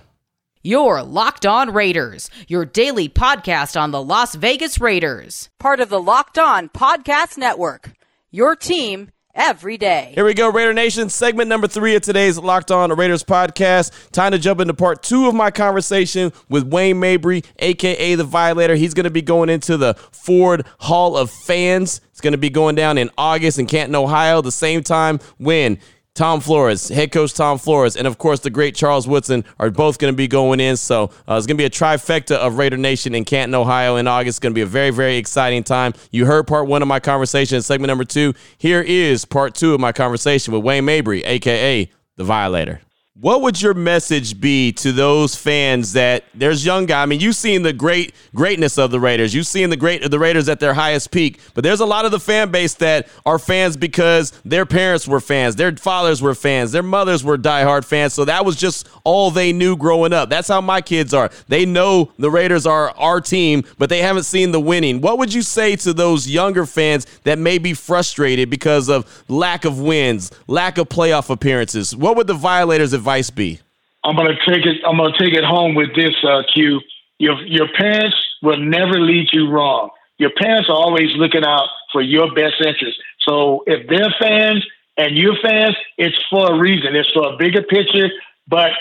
Your 0.64 1.02
Locked 1.02 1.46
On 1.46 1.72
Raiders, 1.74 2.30
your 2.48 2.66
daily 2.66 3.08
podcast 3.10 3.80
on 3.80 3.92
the 3.92 4.04
Las 4.04 4.36
Vegas 4.36 4.80
Raiders. 4.80 5.50
Part 5.60 5.80
of 5.80 5.90
the 5.90 6.02
Locked 6.02 6.38
On 6.38 6.68
Podcast 6.70 7.38
Network. 7.38 7.94
Your 8.32 8.56
team 8.56 9.12
every 9.38 9.78
day. 9.78 10.12
Here 10.16 10.26
we 10.26 10.34
go, 10.34 10.52
Raider 10.52 10.74
Nation. 10.74 11.10
Segment 11.10 11.48
number 11.48 11.68
three 11.68 11.96
of 11.96 12.02
today's 12.02 12.38
Locked 12.38 12.72
On 12.72 12.92
Raiders 12.92 13.24
podcast. 13.24 14.12
Time 14.12 14.32
to 14.32 14.40
jump 14.40 14.60
into 14.60 14.74
part 14.74 15.04
two 15.04 15.28
of 15.28 15.36
my 15.36 15.52
conversation 15.52 16.34
with 16.50 16.68
Wayne 16.68 17.00
Mabry, 17.00 17.44
aka 17.60 18.16
the 18.16 18.24
Violator. 18.24 18.76
He's 18.76 18.94
going 18.96 19.04
to 19.06 19.12
be 19.12 19.22
going 19.22 19.50
into 19.50 19.78
the 19.78 19.94
Ford 20.12 20.66
Hall 20.80 21.16
of 21.16 21.30
Fans. 21.30 22.02
It's 22.12 22.20
going 22.20 22.34
to 22.34 22.38
be 22.38 22.50
going 22.50 22.76
down 22.76 22.98
in 22.98 23.12
August 23.18 23.60
in 23.60 23.68
Canton, 23.68 23.96
Ohio, 23.96 24.42
the 24.42 24.52
same 24.52 24.84
time 24.84 25.20
when 25.38 25.78
Tom 26.18 26.42
Flores, 26.42 26.90
head 26.90 27.12
coach 27.12 27.36
Tom 27.36 27.60
Flores, 27.60 27.96
and 27.96 28.08
of 28.08 28.18
course 28.18 28.40
the 28.40 28.50
great 28.50 28.74
Charles 28.74 29.08
Woodson 29.08 29.46
are 29.60 29.70
both 29.70 30.00
going 30.00 30.12
to 30.12 30.18
be 30.18 30.28
going 30.28 30.60
in. 30.60 30.76
So 30.76 31.12
uh, 31.28 31.36
it's 31.36 31.46
going 31.46 31.58
to 31.58 31.62
be 31.62 31.66
a 31.66 31.70
trifecta 31.70 32.36
of 32.38 32.58
Raider 32.58 32.76
Nation 32.76 33.14
in 33.14 33.24
Canton, 33.24 33.54
Ohio 33.54 33.98
in 33.98 34.08
August. 34.08 34.38
It's 34.38 34.40
going 34.40 34.52
to 34.52 34.56
be 34.56 34.64
a 34.64 34.66
very, 34.66 34.90
very 34.90 35.18
exciting 35.18 35.64
time. 35.64 35.94
You 36.10 36.26
heard 36.26 36.48
part 36.48 36.68
one 36.68 36.82
of 36.82 36.88
my 36.88 37.00
conversation, 37.00 37.62
segment 37.62 37.90
number 37.90 38.04
two. 38.04 38.34
Here 38.58 38.82
is 38.82 39.26
part 39.26 39.54
two 39.54 39.76
of 39.76 39.80
my 39.80 39.92
conversation 39.92 40.56
with 40.56 40.64
Wayne 40.64 40.86
Mabry, 40.86 41.24
aka 41.24 41.88
the 42.16 42.24
Violator. 42.24 42.82
What 43.20 43.42
would 43.42 43.60
your 43.60 43.74
message 43.74 44.40
be 44.40 44.72
to 44.74 44.92
those 44.92 45.36
fans 45.36 45.94
that 45.94 46.26
there's 46.36 46.64
young 46.64 46.86
guy? 46.86 47.02
I 47.02 47.08
mean, 47.08 47.20
you've 47.20 47.36
seen 47.36 47.64
the 47.64 47.74
great 47.74 48.14
greatness 48.36 48.78
of 48.78 48.92
the 48.92 49.00
Raiders. 49.00 49.34
You've 49.34 49.48
seen 49.48 49.72
the 49.72 49.76
great 49.76 50.08
the 50.08 50.20
Raiders 50.20 50.48
at 50.48 50.60
their 50.60 50.76
highest 50.76 51.10
peak, 51.10 51.40
but 51.56 51.64
there's 51.64 51.80
a 51.80 51.86
lot 51.86 52.06
of 52.06 52.12
the 52.12 52.20
fan 52.20 52.52
base 52.52 52.76
that 52.76 53.08
are 53.26 53.40
fans 53.40 53.76
because 53.76 54.40
their 54.46 54.68
parents 54.68 55.08
were 55.08 55.20
fans, 55.20 55.56
their 55.56 55.76
fathers 55.76 56.22
were 56.22 56.36
fans, 56.36 56.72
their 56.72 56.84
mothers 56.84 57.24
were 57.24 57.40
diehard 57.40 57.86
fans. 57.86 58.14
So 58.14 58.24
that 58.26 58.46
was 58.46 58.56
just 58.56 58.88
all 59.04 59.32
they 59.32 59.52
knew 59.52 59.76
growing 59.76 60.14
up. 60.14 60.30
That's 60.30 60.48
how 60.48 60.62
my 60.62 60.82
kids 60.82 61.12
are. 61.12 61.32
They 61.48 61.66
know 61.66 62.12
the 62.20 62.30
Raiders 62.30 62.68
are 62.68 62.92
our 62.98 63.20
team, 63.20 63.64
but 63.80 63.90
they 63.90 64.04
haven't 64.04 64.26
seen 64.26 64.52
the 64.52 64.62
winning. 64.62 65.02
What 65.02 65.18
would 65.18 65.34
you 65.34 65.42
say 65.42 65.76
to 65.78 65.92
those 65.92 66.30
younger 66.30 66.68
fans 66.68 67.08
that 67.24 67.40
may 67.40 67.58
be 67.58 67.74
frustrated 67.74 68.52
because 68.52 68.90
of 68.90 69.24
lack 69.28 69.66
of 69.66 69.80
wins, 69.80 70.30
lack 70.46 70.78
of 70.78 70.88
playoff 70.88 71.32
appearances? 71.32 71.96
What 71.96 72.16
would 72.16 72.28
the 72.28 72.36
Violators 72.36 72.94
advice 73.08 73.30
be? 73.30 73.60
I'm 74.04 74.16
gonna 74.16 74.38
take 74.48 74.66
it. 74.66 74.78
I'm 74.86 74.98
gonna 74.98 75.18
take 75.18 75.34
it 75.34 75.44
home 75.44 75.76
with 75.76 75.96
this, 75.96 76.16
uh, 76.24 76.44
Q. 76.54 76.82
Your 77.20 77.42
your 77.46 77.68
parents 77.74 78.16
will 78.42 78.58
never 78.58 79.00
lead 79.00 79.30
you 79.32 79.50
wrong. 79.50 79.90
Your 80.18 80.32
parents 80.32 80.70
are 80.70 80.76
always 80.76 81.16
looking 81.16 81.46
out 81.46 81.68
for 81.92 82.02
your 82.02 82.34
best 82.34 82.56
interest. 82.60 82.98
So 83.20 83.64
if 83.66 83.88
they're 83.88 84.14
fans 84.20 84.66
and 84.98 85.18
you're 85.18 85.38
fans, 85.42 85.76
it's 85.98 86.18
for 86.30 86.54
a 86.54 86.60
reason. 86.60 86.96
It's 86.96 87.12
for 87.12 87.34
a 87.34 87.38
bigger 87.38 87.62
picture. 87.64 88.10
But 88.48 88.72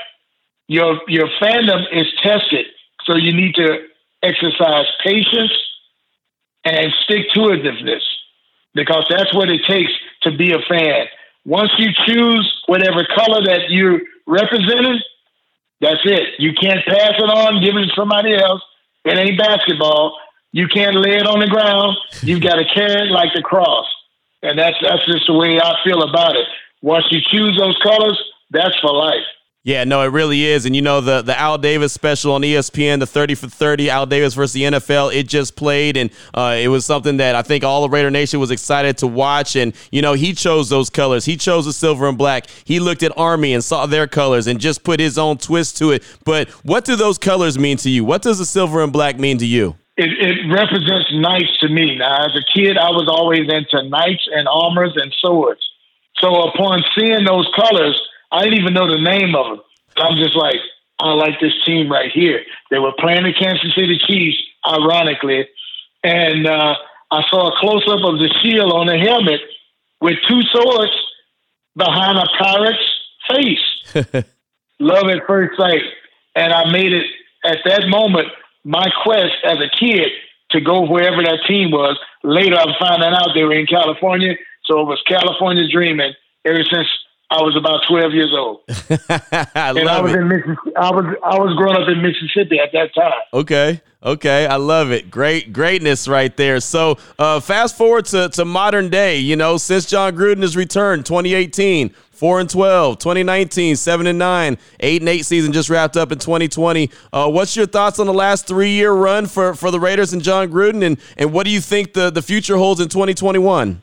your 0.67 1.01
your 1.09 1.29
fandom 1.41 1.83
is 1.93 2.07
tested, 2.23 2.67
so 3.05 3.17
you 3.17 3.33
need 3.33 3.55
to 3.55 3.87
exercise 4.23 4.87
patience 5.05 5.53
and 6.65 6.93
stick 7.05 7.27
to 7.35 7.41
itiveness 7.41 8.03
because 8.75 9.05
that's 9.09 9.33
what 9.35 9.49
it 9.49 9.61
takes 9.67 9.93
to 10.23 10.37
be 10.37 10.53
a 10.53 10.59
fan. 10.69 11.07
Once 11.45 11.71
you 11.79 11.91
choose 12.07 12.47
whatever 12.67 13.07
color 13.15 13.41
that 13.45 13.71
you're 13.71 14.01
representing, 14.27 15.01
that's 15.81 16.01
it. 16.05 16.39
You 16.39 16.53
can't 16.53 16.85
pass 16.87 17.12
it 17.19 17.31
on, 17.31 17.62
give 17.62 17.77
it 17.77 17.87
to 17.87 17.93
somebody 17.95 18.35
else. 18.35 18.62
It 19.05 19.19
ain't 19.19 19.39
basketball. 19.39 20.19
You 20.53 20.69
can't 20.69 20.97
lay 20.97 21.17
it 21.17 21.27
on 21.27 21.41
the 21.41 21.47
ground. 21.47 21.97
You've 22.23 22.43
got 22.43 22.57
to 22.57 22.65
carry 22.65 23.09
it 23.09 23.11
like 23.11 23.31
the 23.35 23.43
cross. 23.43 23.87
And 24.43 24.59
that's 24.59 24.77
that's 24.83 25.05
just 25.07 25.27
the 25.27 25.35
way 25.35 25.61
I 25.61 25.75
feel 25.85 26.03
about 26.03 26.37
it. 26.37 26.47
Once 26.83 27.05
you 27.11 27.21
choose 27.21 27.57
those 27.59 27.77
colors, 27.83 28.19
that's 28.51 28.79
for 28.81 28.93
life. 28.93 29.27
Yeah, 29.66 29.83
no, 29.83 30.02
it 30.02 30.12
really 30.12 30.44
is. 30.44 30.64
And 30.64 30.76
you 30.76 30.81
know, 30.81 31.00
the 31.00 31.22
the 31.22 31.37
Al 31.37 31.59
Davis 31.59 31.92
special 31.92 32.35
on 32.35 32.42
ESPN, 32.42 33.00
the 33.00 33.07
30 33.07 33.35
for 33.35 33.48
30, 33.48 33.90
Al 33.90 34.07
Davis 34.07 34.33
versus 34.33 34.52
the 34.52 34.62
NFL, 34.62 35.12
it 35.12 35.26
just 35.26 35.57
played. 35.57 35.96
And 35.96 36.11
uh, 36.35 36.57
it 36.57 36.68
was 36.68 36.87
something 36.87 37.16
that 37.16 37.35
I 37.35 37.42
think 37.42 37.64
all 37.64 37.83
of 37.83 37.90
Raider 37.90 38.09
Nation 38.09 38.38
was 38.38 38.52
excited 38.52 38.96
to 38.98 39.09
watch. 39.09 39.57
And, 39.57 39.74
you 39.90 40.02
know, 40.02 40.12
he 40.12 40.35
chose 40.35 40.68
those 40.68 40.88
colors. 40.88 41.24
He 41.24 41.37
chose 41.37 41.64
the 41.64 41.72
silver 41.72 42.09
and 42.09 42.16
black. 42.16 42.46
He 42.62 42.79
looked 42.79 43.02
at 43.02 43.11
Army 43.18 43.55
and 43.55 43.64
saw 43.64 43.87
their 43.87 44.07
colors 44.07 44.46
and 44.46 44.61
just 44.61 44.85
put 44.85 45.00
his 45.00 45.18
own 45.18 45.37
twist 45.37 45.76
to 45.79 45.90
it. 45.90 46.05
But 46.24 46.48
what 46.64 46.85
do 46.85 46.94
those 46.94 47.18
colors 47.18 47.59
mean 47.59 47.76
to 47.79 47.90
you? 47.90 48.05
What 48.05 48.22
does 48.22 48.38
the 48.38 48.46
silver 48.46 48.85
and 48.85 48.92
black 48.92 49.18
mean 49.18 49.38
to 49.38 49.46
you? 49.46 49.74
It, 49.96 50.11
it 50.12 50.48
represents 50.48 51.11
knights 51.12 51.59
to 51.62 51.68
me. 51.68 51.96
Now, 51.96 52.24
as 52.24 52.37
a 52.37 52.44
kid, 52.57 52.79
I 52.79 52.90
was 52.90 53.09
always 53.11 53.52
into 53.52 53.88
knights 53.88 54.29
and 54.33 54.46
armors 54.46 54.92
and 54.94 55.12
swords. 55.18 55.68
So 56.20 56.29
upon 56.42 56.85
seeing 56.96 57.24
those 57.24 57.50
colors, 57.57 58.00
I 58.33 58.45
didn't 58.45 58.59
even 58.59 58.75
know 58.75 58.91
the 58.91 59.01
name 59.01 59.35
of 59.35 59.47
them. 59.47 59.61
I'm 59.97 60.17
just 60.17 60.37
like, 60.37 60.57
I 60.99 61.12
like 61.12 61.41
this 61.41 61.53
team 61.65 61.91
right 61.91 62.11
here. 62.11 62.41
They 62.71 62.79
were 62.79 62.93
playing 62.99 63.25
the 63.25 63.33
Kansas 63.33 63.75
City 63.75 63.99
Chiefs, 64.07 64.39
ironically, 64.67 65.47
and 66.03 66.47
uh, 66.47 66.75
I 67.11 67.23
saw 67.31 67.49
a 67.49 67.61
close 67.61 67.85
up 67.89 68.05
of 68.05 68.19
the 68.19 68.33
shield 68.43 68.73
on 68.73 68.87
the 68.87 68.99
helmet 68.99 69.41
with 70.01 70.17
two 70.29 70.43
swords 70.43 70.93
behind 71.77 72.19
a 72.19 72.27
pirate's 72.39 72.93
face. 73.29 74.25
Love 74.79 75.09
at 75.09 75.27
first 75.27 75.59
sight, 75.59 75.83
and 76.35 76.53
I 76.53 76.71
made 76.71 76.93
it 76.93 77.07
at 77.45 77.59
that 77.65 77.89
moment 77.89 78.29
my 78.65 78.87
quest 79.05 79.35
as 79.45 79.59
a 79.59 79.71
kid 79.79 80.11
to 80.51 80.61
go 80.61 80.87
wherever 80.87 81.23
that 81.23 81.41
team 81.47 81.71
was. 81.71 81.99
Later, 82.25 82.57
I'm 82.57 82.75
finding 82.79 83.12
out 83.12 83.31
they 83.35 83.45
were 83.45 83.53
in 83.53 83.67
California, 83.67 84.35
so 84.65 84.81
it 84.81 84.85
was 84.85 85.01
California 85.07 85.69
dreaming 85.71 86.12
ever 86.45 86.62
since 86.65 86.89
I 87.29 87.43
was 87.43 87.57
about 87.57 87.81
12 87.89 88.12
years 88.12 88.33
old. 88.37 88.61
I 89.09 89.71
and 89.71 89.89
I 89.89 90.01
was 90.01 90.12
it. 90.12 90.21
in 90.21 90.29
Mississippi. 90.29 90.77
I 90.77 90.91
was 90.91 91.05
I 91.25 91.39
was 91.39 91.57
growing 91.57 91.77
up 91.77 91.89
in 91.89 92.01
Mississippi 92.01 92.61
at 92.61 92.71
that 92.73 92.95
time. 92.95 93.21
Okay. 93.33 93.81
Okay, 94.03 94.47
I 94.47 94.55
love 94.55 94.93
it. 94.93 95.11
Great 95.11 95.53
greatness 95.53 96.07
right 96.07 96.37
there. 96.37 96.61
So, 96.61 96.97
uh, 97.19 97.41
fast 97.41 97.77
forward 97.77 98.05
to, 98.07 98.29
to 98.29 98.45
modern 98.45 98.89
day, 98.89 99.19
you 99.19 99.35
know, 99.35 99.57
since 99.57 99.87
Jon 99.87 100.15
Gruden 100.15 100.43
has 100.43 100.57
returned, 100.57 101.07
2018, 101.07 101.89
4 101.89 102.41
and 102.41 102.49
12, 102.49 102.99
2019, 102.99 103.75
7 103.75 104.07
and 104.07 104.19
9, 104.19 104.59
8 104.79 105.03
and 105.03 105.09
8 105.09 105.27
season 105.27 105.53
just 105.53 105.69
wrapped 105.69 105.97
up 105.97 106.12
in 106.12 106.21
2020. 106.21 106.89
Uh, 107.12 107.29
what's 107.29 107.57
your 107.57 107.67
thoughts 107.67 107.99
on 107.99 108.07
the 108.07 108.15
last 108.15 108.47
three 108.47 108.71
year 108.71 108.93
run 108.93 109.27
for, 109.27 109.55
for 109.55 109.73
the 109.73 109.81
Raiders 109.81 110.12
and 110.12 110.23
Jon 110.23 110.53
Gruden, 110.53 110.85
and, 110.85 110.99
and 111.17 111.33
what 111.33 111.45
do 111.45 111.51
you 111.51 111.61
think 111.61 111.93
the, 111.95 112.11
the 112.11 112.23
future 112.23 112.57
holds 112.57 112.81
in 112.81 112.89
2021? 112.89 113.83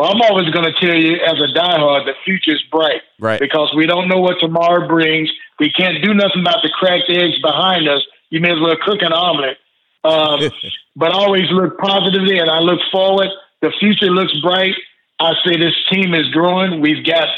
Well, 0.00 0.08
I'm 0.08 0.22
always 0.22 0.48
going 0.48 0.64
to 0.64 0.72
tell 0.80 0.96
you, 0.96 1.16
as 1.16 1.36
a 1.44 1.52
diehard, 1.52 2.06
the 2.06 2.14
future's 2.24 2.64
bright. 2.72 3.02
Right. 3.18 3.38
Because 3.38 3.74
we 3.76 3.84
don't 3.84 4.08
know 4.08 4.16
what 4.18 4.40
tomorrow 4.40 4.88
brings. 4.88 5.28
We 5.58 5.70
can't 5.70 6.02
do 6.02 6.14
nothing 6.14 6.40
about 6.40 6.62
the 6.62 6.70
cracked 6.70 7.10
eggs 7.10 7.38
behind 7.42 7.86
us. 7.86 8.00
You 8.30 8.40
may 8.40 8.50
as 8.50 8.60
well 8.62 8.74
cook 8.82 9.02
an 9.02 9.12
omelet. 9.12 9.58
Um, 10.02 10.40
but 10.96 11.12
I 11.12 11.12
always 11.12 11.50
look 11.50 11.76
positively, 11.76 12.38
and 12.38 12.48
I 12.48 12.60
look 12.60 12.80
forward. 12.90 13.28
The 13.60 13.72
future 13.78 14.06
looks 14.06 14.32
bright. 14.40 14.72
I 15.18 15.34
say 15.44 15.58
this 15.58 15.76
team 15.92 16.14
is 16.14 16.30
growing. 16.30 16.80
We've 16.80 17.04
got 17.04 17.28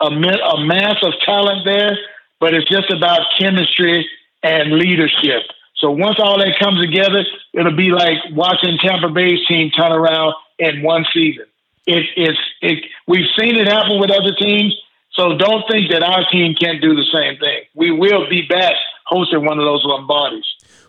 a, 0.00 0.06
a 0.06 0.64
mass 0.64 0.96
of 1.02 1.12
talent 1.22 1.66
there, 1.66 1.98
but 2.40 2.54
it's 2.54 2.70
just 2.70 2.90
about 2.90 3.26
chemistry 3.38 4.08
and 4.42 4.72
leadership. 4.72 5.42
So 5.74 5.90
once 5.90 6.16
all 6.18 6.38
that 6.38 6.58
comes 6.58 6.80
together, 6.80 7.26
it'll 7.52 7.76
be 7.76 7.90
like 7.90 8.16
watching 8.32 8.78
Tampa 8.80 9.10
Bay's 9.10 9.46
team 9.46 9.70
turn 9.70 9.92
around 9.92 10.32
in 10.58 10.82
one 10.82 11.04
season. 11.12 11.44
It, 11.86 12.04
it's 12.16 12.38
it, 12.62 12.84
we've 13.06 13.26
seen 13.38 13.56
it 13.56 13.68
happen 13.68 14.00
with 14.00 14.10
other 14.10 14.34
teams, 14.34 14.74
so 15.12 15.36
don't 15.36 15.64
think 15.70 15.90
that 15.92 16.02
our 16.02 16.28
team 16.30 16.54
can't 16.54 16.80
do 16.80 16.94
the 16.94 17.06
same 17.12 17.38
thing. 17.38 17.62
We 17.74 17.90
will 17.90 18.28
be 18.28 18.42
back 18.42 18.74
hosting 19.06 19.44
one 19.44 19.58
of 19.58 19.64
those 19.64 19.84
Lombardis. 19.84 20.42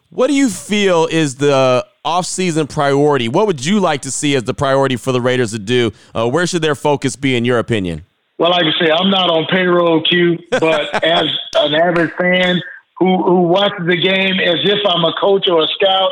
What 0.09 0.27
do 0.27 0.33
you 0.33 0.49
feel 0.49 1.05
is 1.05 1.35
the 1.35 1.85
offseason 2.05 2.69
priority? 2.69 3.27
What 3.27 3.47
would 3.47 3.65
you 3.65 3.79
like 3.79 4.01
to 4.03 4.11
see 4.11 4.35
as 4.35 4.43
the 4.43 4.53
priority 4.53 4.95
for 4.95 5.11
the 5.11 5.21
Raiders 5.21 5.51
to 5.51 5.59
do? 5.59 5.91
Uh, 6.15 6.29
where 6.29 6.47
should 6.47 6.61
their 6.61 6.75
focus 6.75 7.15
be, 7.15 7.35
in 7.35 7.43
your 7.43 7.59
opinion? 7.59 8.05
Well, 8.37 8.51
like 8.51 8.63
I 8.63 8.85
say, 8.85 8.91
I'm 8.91 9.09
not 9.09 9.29
on 9.29 9.45
payroll, 9.47 10.01
Q, 10.03 10.39
but 10.51 11.03
as 11.03 11.27
an 11.55 11.73
average 11.73 12.11
fan 12.13 12.61
who, 12.99 13.21
who 13.23 13.41
watches 13.41 13.85
the 13.85 13.97
game 13.97 14.39
as 14.39 14.59
if 14.63 14.79
I'm 14.87 15.03
a 15.03 15.13
coach 15.19 15.47
or 15.49 15.63
a 15.63 15.67
scout, 15.67 16.11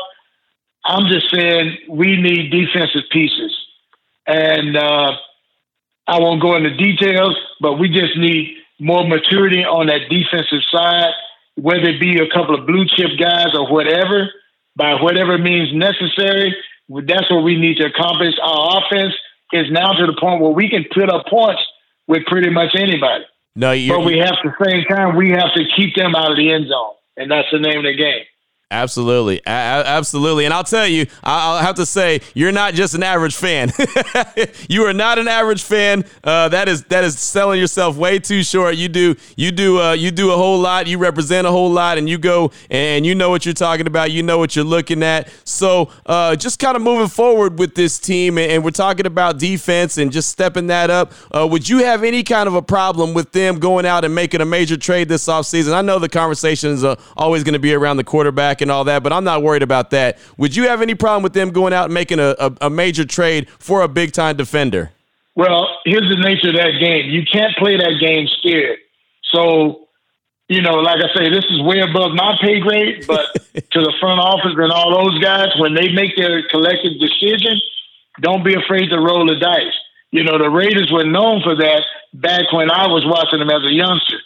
I'm 0.84 1.06
just 1.08 1.30
saying 1.32 1.78
we 1.88 2.20
need 2.20 2.50
defensive 2.50 3.08
pieces. 3.10 3.54
And 4.26 4.76
uh, 4.76 5.12
I 6.06 6.20
won't 6.20 6.40
go 6.40 6.56
into 6.56 6.76
details, 6.76 7.36
but 7.60 7.78
we 7.78 7.88
just 7.88 8.16
need 8.16 8.56
more 8.78 9.06
maturity 9.06 9.64
on 9.64 9.86
that 9.86 10.08
defensive 10.10 10.62
side, 10.70 11.12
whether 11.54 11.88
it 11.88 12.00
be 12.00 12.18
a 12.18 12.28
couple 12.28 12.54
of 12.54 12.66
blue 12.66 12.84
chip 12.86 13.18
guys 13.18 13.54
or 13.54 13.70
whatever, 13.72 14.30
by 14.74 14.94
whatever 15.00 15.38
means 15.38 15.74
necessary. 15.74 16.54
That's 16.88 17.30
what 17.30 17.42
we 17.42 17.56
need 17.58 17.78
to 17.78 17.86
accomplish. 17.86 18.34
Our 18.42 18.82
offense 18.82 19.14
is 19.52 19.70
now 19.70 19.92
to 19.92 20.06
the 20.06 20.16
point 20.20 20.40
where 20.40 20.52
we 20.52 20.68
can 20.68 20.84
put 20.92 21.10
up 21.10 21.26
points 21.26 21.62
with 22.06 22.24
pretty 22.26 22.50
much 22.50 22.74
anybody. 22.76 23.24
No, 23.54 23.74
but 23.88 24.04
we 24.04 24.18
have 24.18 24.36
to 24.42 24.52
same 24.62 24.84
time 24.84 25.16
we 25.16 25.30
have 25.30 25.54
to 25.54 25.64
keep 25.76 25.94
them 25.96 26.14
out 26.14 26.30
of 26.30 26.36
the 26.36 26.52
end 26.52 26.68
zone, 26.68 26.92
and 27.16 27.30
that's 27.30 27.48
the 27.50 27.58
name 27.58 27.78
of 27.78 27.84
the 27.84 27.96
game. 27.96 28.24
Absolutely, 28.72 29.38
a- 29.46 29.48
absolutely, 29.48 30.44
and 30.44 30.52
I'll 30.52 30.64
tell 30.64 30.88
you, 30.88 31.06
I'll 31.22 31.62
have 31.62 31.76
to 31.76 31.86
say, 31.86 32.20
you're 32.34 32.50
not 32.50 32.74
just 32.74 32.94
an 32.94 33.04
average 33.04 33.36
fan. 33.36 33.70
you 34.68 34.82
are 34.86 34.92
not 34.92 35.20
an 35.20 35.28
average 35.28 35.62
fan. 35.62 36.04
Uh, 36.24 36.48
that 36.48 36.68
is 36.68 36.82
that 36.86 37.04
is 37.04 37.16
selling 37.16 37.60
yourself 37.60 37.96
way 37.96 38.18
too 38.18 38.42
short. 38.42 38.74
You 38.74 38.88
do 38.88 39.14
you 39.36 39.52
do 39.52 39.80
uh, 39.80 39.92
you 39.92 40.10
do 40.10 40.32
a 40.32 40.36
whole 40.36 40.58
lot. 40.58 40.88
You 40.88 40.98
represent 40.98 41.46
a 41.46 41.50
whole 41.52 41.70
lot, 41.70 41.96
and 41.96 42.08
you 42.08 42.18
go 42.18 42.50
and 42.68 43.06
you 43.06 43.14
know 43.14 43.30
what 43.30 43.46
you're 43.46 43.54
talking 43.54 43.86
about. 43.86 44.10
You 44.10 44.24
know 44.24 44.36
what 44.36 44.56
you're 44.56 44.64
looking 44.64 45.04
at. 45.04 45.30
So 45.44 45.90
uh, 46.04 46.34
just 46.34 46.58
kind 46.58 46.74
of 46.74 46.82
moving 46.82 47.06
forward 47.06 47.60
with 47.60 47.76
this 47.76 48.00
team, 48.00 48.36
and, 48.36 48.64
we're 48.64 48.72
talking 48.72 49.06
about 49.06 49.38
defense 49.38 49.96
and 49.96 50.10
just 50.10 50.28
stepping 50.28 50.66
that 50.66 50.90
up. 50.90 51.12
Uh, 51.30 51.46
would 51.48 51.68
you 51.68 51.84
have 51.84 52.02
any 52.02 52.24
kind 52.24 52.48
of 52.48 52.56
a 52.56 52.62
problem 52.62 53.14
with 53.14 53.30
them 53.30 53.60
going 53.60 53.86
out 53.86 54.04
and 54.04 54.12
making 54.12 54.40
a 54.40 54.44
major 54.44 54.76
trade 54.76 55.08
this 55.08 55.28
offseason? 55.28 55.72
I 55.72 55.82
know 55.82 56.00
the 56.00 56.08
conversation 56.08 56.70
is 56.70 56.82
uh, 56.82 56.96
always 57.16 57.44
going 57.44 57.52
to 57.52 57.60
be 57.60 57.72
around 57.72 57.98
the 57.98 58.02
quarterback 58.04 58.55
and 58.60 58.70
all 58.70 58.84
that, 58.84 59.02
but 59.02 59.12
I'm 59.12 59.24
not 59.24 59.42
worried 59.42 59.62
about 59.62 59.90
that. 59.90 60.18
Would 60.36 60.56
you 60.56 60.68
have 60.68 60.82
any 60.82 60.94
problem 60.94 61.22
with 61.22 61.32
them 61.32 61.50
going 61.50 61.72
out 61.72 61.86
and 61.86 61.94
making 61.94 62.18
a, 62.18 62.34
a, 62.38 62.52
a 62.62 62.70
major 62.70 63.04
trade 63.04 63.48
for 63.58 63.82
a 63.82 63.88
big 63.88 64.12
time 64.12 64.36
defender? 64.36 64.92
Well, 65.36 65.68
here's 65.84 66.08
the 66.08 66.16
nature 66.16 66.48
of 66.48 66.56
that 66.56 66.80
game. 66.80 67.10
You 67.10 67.22
can't 67.30 67.54
play 67.56 67.76
that 67.76 68.00
game 68.00 68.26
scared. 68.40 68.78
So, 69.32 69.88
you 70.48 70.62
know, 70.62 70.80
like 70.80 70.96
I 70.96 71.12
say, 71.14 71.28
this 71.28 71.44
is 71.50 71.60
way 71.60 71.80
above 71.80 72.12
my 72.12 72.38
pay 72.40 72.58
grade, 72.60 73.04
but 73.06 73.34
to 73.54 73.80
the 73.80 73.92
front 74.00 74.18
office 74.18 74.56
and 74.56 74.72
all 74.72 74.96
those 75.04 75.18
guys, 75.18 75.48
when 75.58 75.74
they 75.74 75.92
make 75.92 76.16
their 76.16 76.48
collective 76.48 76.98
decision, 76.98 77.60
don't 78.22 78.44
be 78.44 78.54
afraid 78.54 78.88
to 78.88 78.98
roll 78.98 79.26
the 79.26 79.36
dice. 79.36 79.76
You 80.10 80.24
know, 80.24 80.38
the 80.38 80.48
Raiders 80.48 80.90
were 80.90 81.04
known 81.04 81.42
for 81.42 81.54
that 81.54 81.84
back 82.14 82.50
when 82.52 82.70
I 82.70 82.86
was 82.86 83.04
watching 83.04 83.38
them 83.38 83.50
as 83.50 83.62
a 83.62 83.72
youngster. 83.72 84.16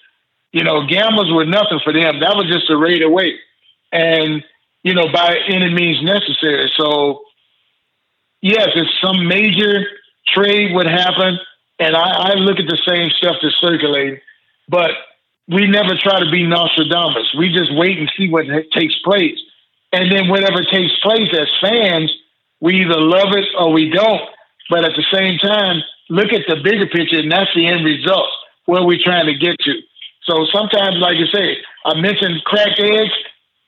You 0.53 0.63
know, 0.63 0.87
gamblers 0.87 1.33
were 1.33 1.45
nothing 1.45 1.81
for 1.83 1.93
them. 1.93 2.21
That 2.21 2.37
was 2.37 2.47
just 2.47 2.71
a 2.71 2.77
Raider 2.77 3.11
way 3.11 3.35
and 3.93 4.45
you 4.83 4.95
know 4.95 5.07
by 5.13 5.37
any 5.49 5.73
means 5.73 6.03
necessary. 6.03 6.71
So 6.77 7.23
yes, 8.41 8.69
if 8.75 8.87
some 9.03 9.27
major 9.27 9.85
trade 10.29 10.75
would 10.75 10.87
happen, 10.87 11.39
and 11.79 11.97
I, 11.97 12.33
I 12.33 12.35
look 12.35 12.59
at 12.59 12.67
the 12.67 12.81
same 12.87 13.11
stuff 13.11 13.37
that's 13.43 13.57
circulating, 13.61 14.21
but 14.69 14.91
we 15.49 15.67
never 15.67 15.97
try 15.97 16.21
to 16.21 16.31
be 16.31 16.47
Nostradamus. 16.47 17.35
We 17.37 17.53
just 17.53 17.75
wait 17.75 17.99
and 17.99 18.11
see 18.17 18.29
what 18.29 18.47
takes 18.73 18.97
place, 19.03 19.39
and 19.93 20.11
then 20.11 20.29
whatever 20.29 20.63
takes 20.63 20.93
place 21.03 21.29
as 21.33 21.49
fans, 21.61 22.13
we 22.61 22.83
either 22.83 23.01
love 23.01 23.35
it 23.35 23.47
or 23.59 23.73
we 23.73 23.91
don't. 23.91 24.23
But 24.69 24.85
at 24.85 24.93
the 24.95 25.05
same 25.13 25.39
time, 25.39 25.83
look 26.09 26.33
at 26.33 26.43
the 26.47 26.57
bigger 26.63 26.87
picture, 26.87 27.19
and 27.19 27.33
that's 27.33 27.51
the 27.55 27.67
end 27.67 27.85
result. 27.85 28.29
Where 28.67 28.85
we're 28.85 29.03
trying 29.03 29.27
to 29.27 29.35
get 29.35 29.59
to. 29.59 29.75
So 30.23 30.47
sometimes, 30.53 30.97
like 30.99 31.17
you 31.17 31.27
say, 31.27 31.57
I 31.85 32.01
mentioned 32.01 32.45
cracked 32.45 32.79
eggs 32.79 33.11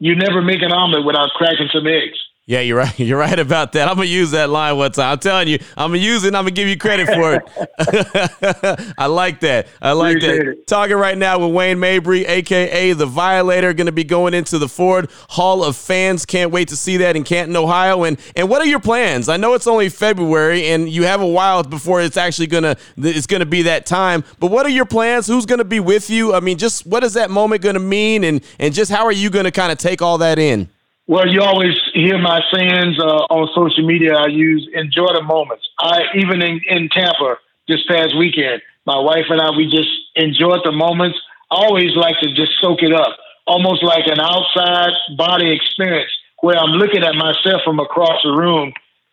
you 0.03 0.17
never 0.17 0.43
make 0.43 0.63
an 0.63 0.73
omelet 0.73 1.05
without 1.07 1.31
cracking 1.31 1.69
some 1.73 1.87
eggs. 1.87 2.19
Yeah, 2.45 2.59
you're 2.61 2.77
right. 2.79 2.99
You're 2.99 3.19
right 3.19 3.39
about 3.39 3.73
that. 3.73 3.89
I'm 3.89 3.95
gonna 3.95 4.09
use 4.09 4.33
that 4.33 4.51
line 4.51 4.77
one 4.77 4.91
time. 4.91 5.13
I'm 5.13 5.19
telling 5.21 5.47
you, 5.47 5.59
I'm 5.77 5.91
gonna 5.93 5.99
use 6.03 6.25
it. 6.25 6.29
and 6.29 6.37
I'm 6.37 6.43
gonna 6.43 6.51
give 6.51 6.67
you 6.67 6.77
credit 6.77 7.07
for 7.07 7.35
it. 7.37 8.95
I 8.99 9.07
like 9.07 9.41
that. 9.41 9.69
I 9.81 9.93
like 9.93 10.17
Appreciate 10.17 10.39
that. 10.39 10.49
it. 10.49 10.67
Talking 10.67 10.97
right 10.97 11.17
now 11.17 11.39
with 11.39 11.55
Wayne 11.55 11.79
Mabry, 11.79 12.27
aka 12.27 12.93
the 12.95 13.07
Violator, 13.07 13.73
going 13.73 13.87
to 13.87 13.93
be 13.93 14.03
going 14.03 14.35
into 14.35 14.59
the 14.59 14.69
Ford 14.69 15.09
Hall 15.31 15.63
of 15.63 15.77
Fans. 15.77 16.27
Can't 16.27 16.51
wait 16.51 16.69
to 16.69 16.77
see 16.77 16.97
that 16.99 17.15
in 17.15 17.23
Canton, 17.23 17.55
Ohio. 17.57 18.03
And 18.03 18.19
and 18.35 18.49
what 18.49 18.61
are 18.61 18.67
your 18.67 18.81
plans? 18.81 19.29
I 19.29 19.37
know 19.37 19.55
it's 19.55 19.69
only 19.69 19.89
February, 19.89 20.67
and 20.67 20.89
you 20.89 21.05
have 21.05 21.21
a 21.21 21.27
while 21.27 21.63
before 21.63 22.03
it's 22.03 22.17
actually 22.17 22.49
gonna 22.49 22.77
it's 22.97 23.29
gonna 23.29 23.47
be 23.47 23.63
that 23.63 23.87
time. 23.87 24.25
But 24.41 24.51
what 24.51 24.67
are 24.67 24.71
your 24.71 24.85
plans? 24.87 25.29
Who's 25.29 25.47
gonna 25.47 25.65
be 25.65 25.79
with 25.79 26.11
you? 26.11 26.35
I 26.35 26.41
mean, 26.41 26.59
just 26.59 26.87
what 26.87 27.05
is 27.05 27.15
that 27.15 27.31
moment 27.31 27.63
gonna 27.63 27.79
mean, 27.79 28.25
and 28.25 28.43
and 28.59 28.75
just 28.75 28.91
how 28.91 29.05
are 29.05 29.13
you 29.13 29.31
gonna 29.31 29.53
kind 29.53 29.71
of 29.71 29.79
take 29.79 30.03
all 30.03 30.19
that 30.19 30.41
in? 30.41 30.69
Well, 31.09 31.27
you 31.29 31.43
always 31.43 31.75
hear 31.95 32.17
my 32.19 32.41
sayings 32.53 32.99
uh, 32.99 33.27
on 33.27 33.49
social 33.55 33.85
media. 33.85 34.15
I 34.15 34.29
use 34.29 34.69
enjoy 34.73 35.13
the 35.15 35.23
moments. 35.23 35.69
I 35.81 36.03
even 36.15 36.41
in, 36.43 36.61
in 36.69 36.89
Tampa 36.91 37.37
this 37.67 37.81
past 37.89 38.17
weekend, 38.17 38.63
my 38.87 38.99
wife 38.99 39.27
and 39.29 39.41
I 39.41 39.51
we 39.51 39.67
just 39.67 39.91
enjoyed 40.15 40.61
the 40.65 40.71
moments. 40.71 41.19
I 41.51 41.57
always 41.57 41.97
like 41.97 42.15
to 42.23 42.33
just 42.35 42.53
soak 42.61 42.83
it 42.83 42.93
up, 42.93 43.19
almost 43.47 43.83
like 43.83 44.07
an 44.07 44.21
outside 44.21 44.93
body 45.17 45.51
experience 45.51 46.11
where 46.41 46.57
I'm 46.57 46.71
looking 46.71 47.03
at 47.03 47.15
myself 47.15 47.63
from 47.65 47.81
across 47.81 48.23
the 48.23 48.31
room, 48.31 48.73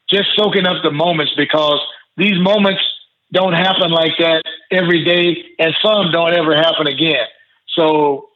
just 0.09 0.29
soaking 0.35 0.65
up 0.67 0.83
the 0.83 0.91
moments 0.91 1.33
because 1.35 1.79
these 2.17 2.39
moments 2.39 2.81
don't 3.33 3.53
happen 3.53 3.89
like 3.91 4.13
that 4.19 4.43
every 4.71 5.03
day, 5.03 5.43
and 5.57 5.75
some 5.81 6.11
don't 6.11 6.33
ever 6.33 6.55
happen 6.55 6.87
again. 6.87 7.25
So 7.75 8.29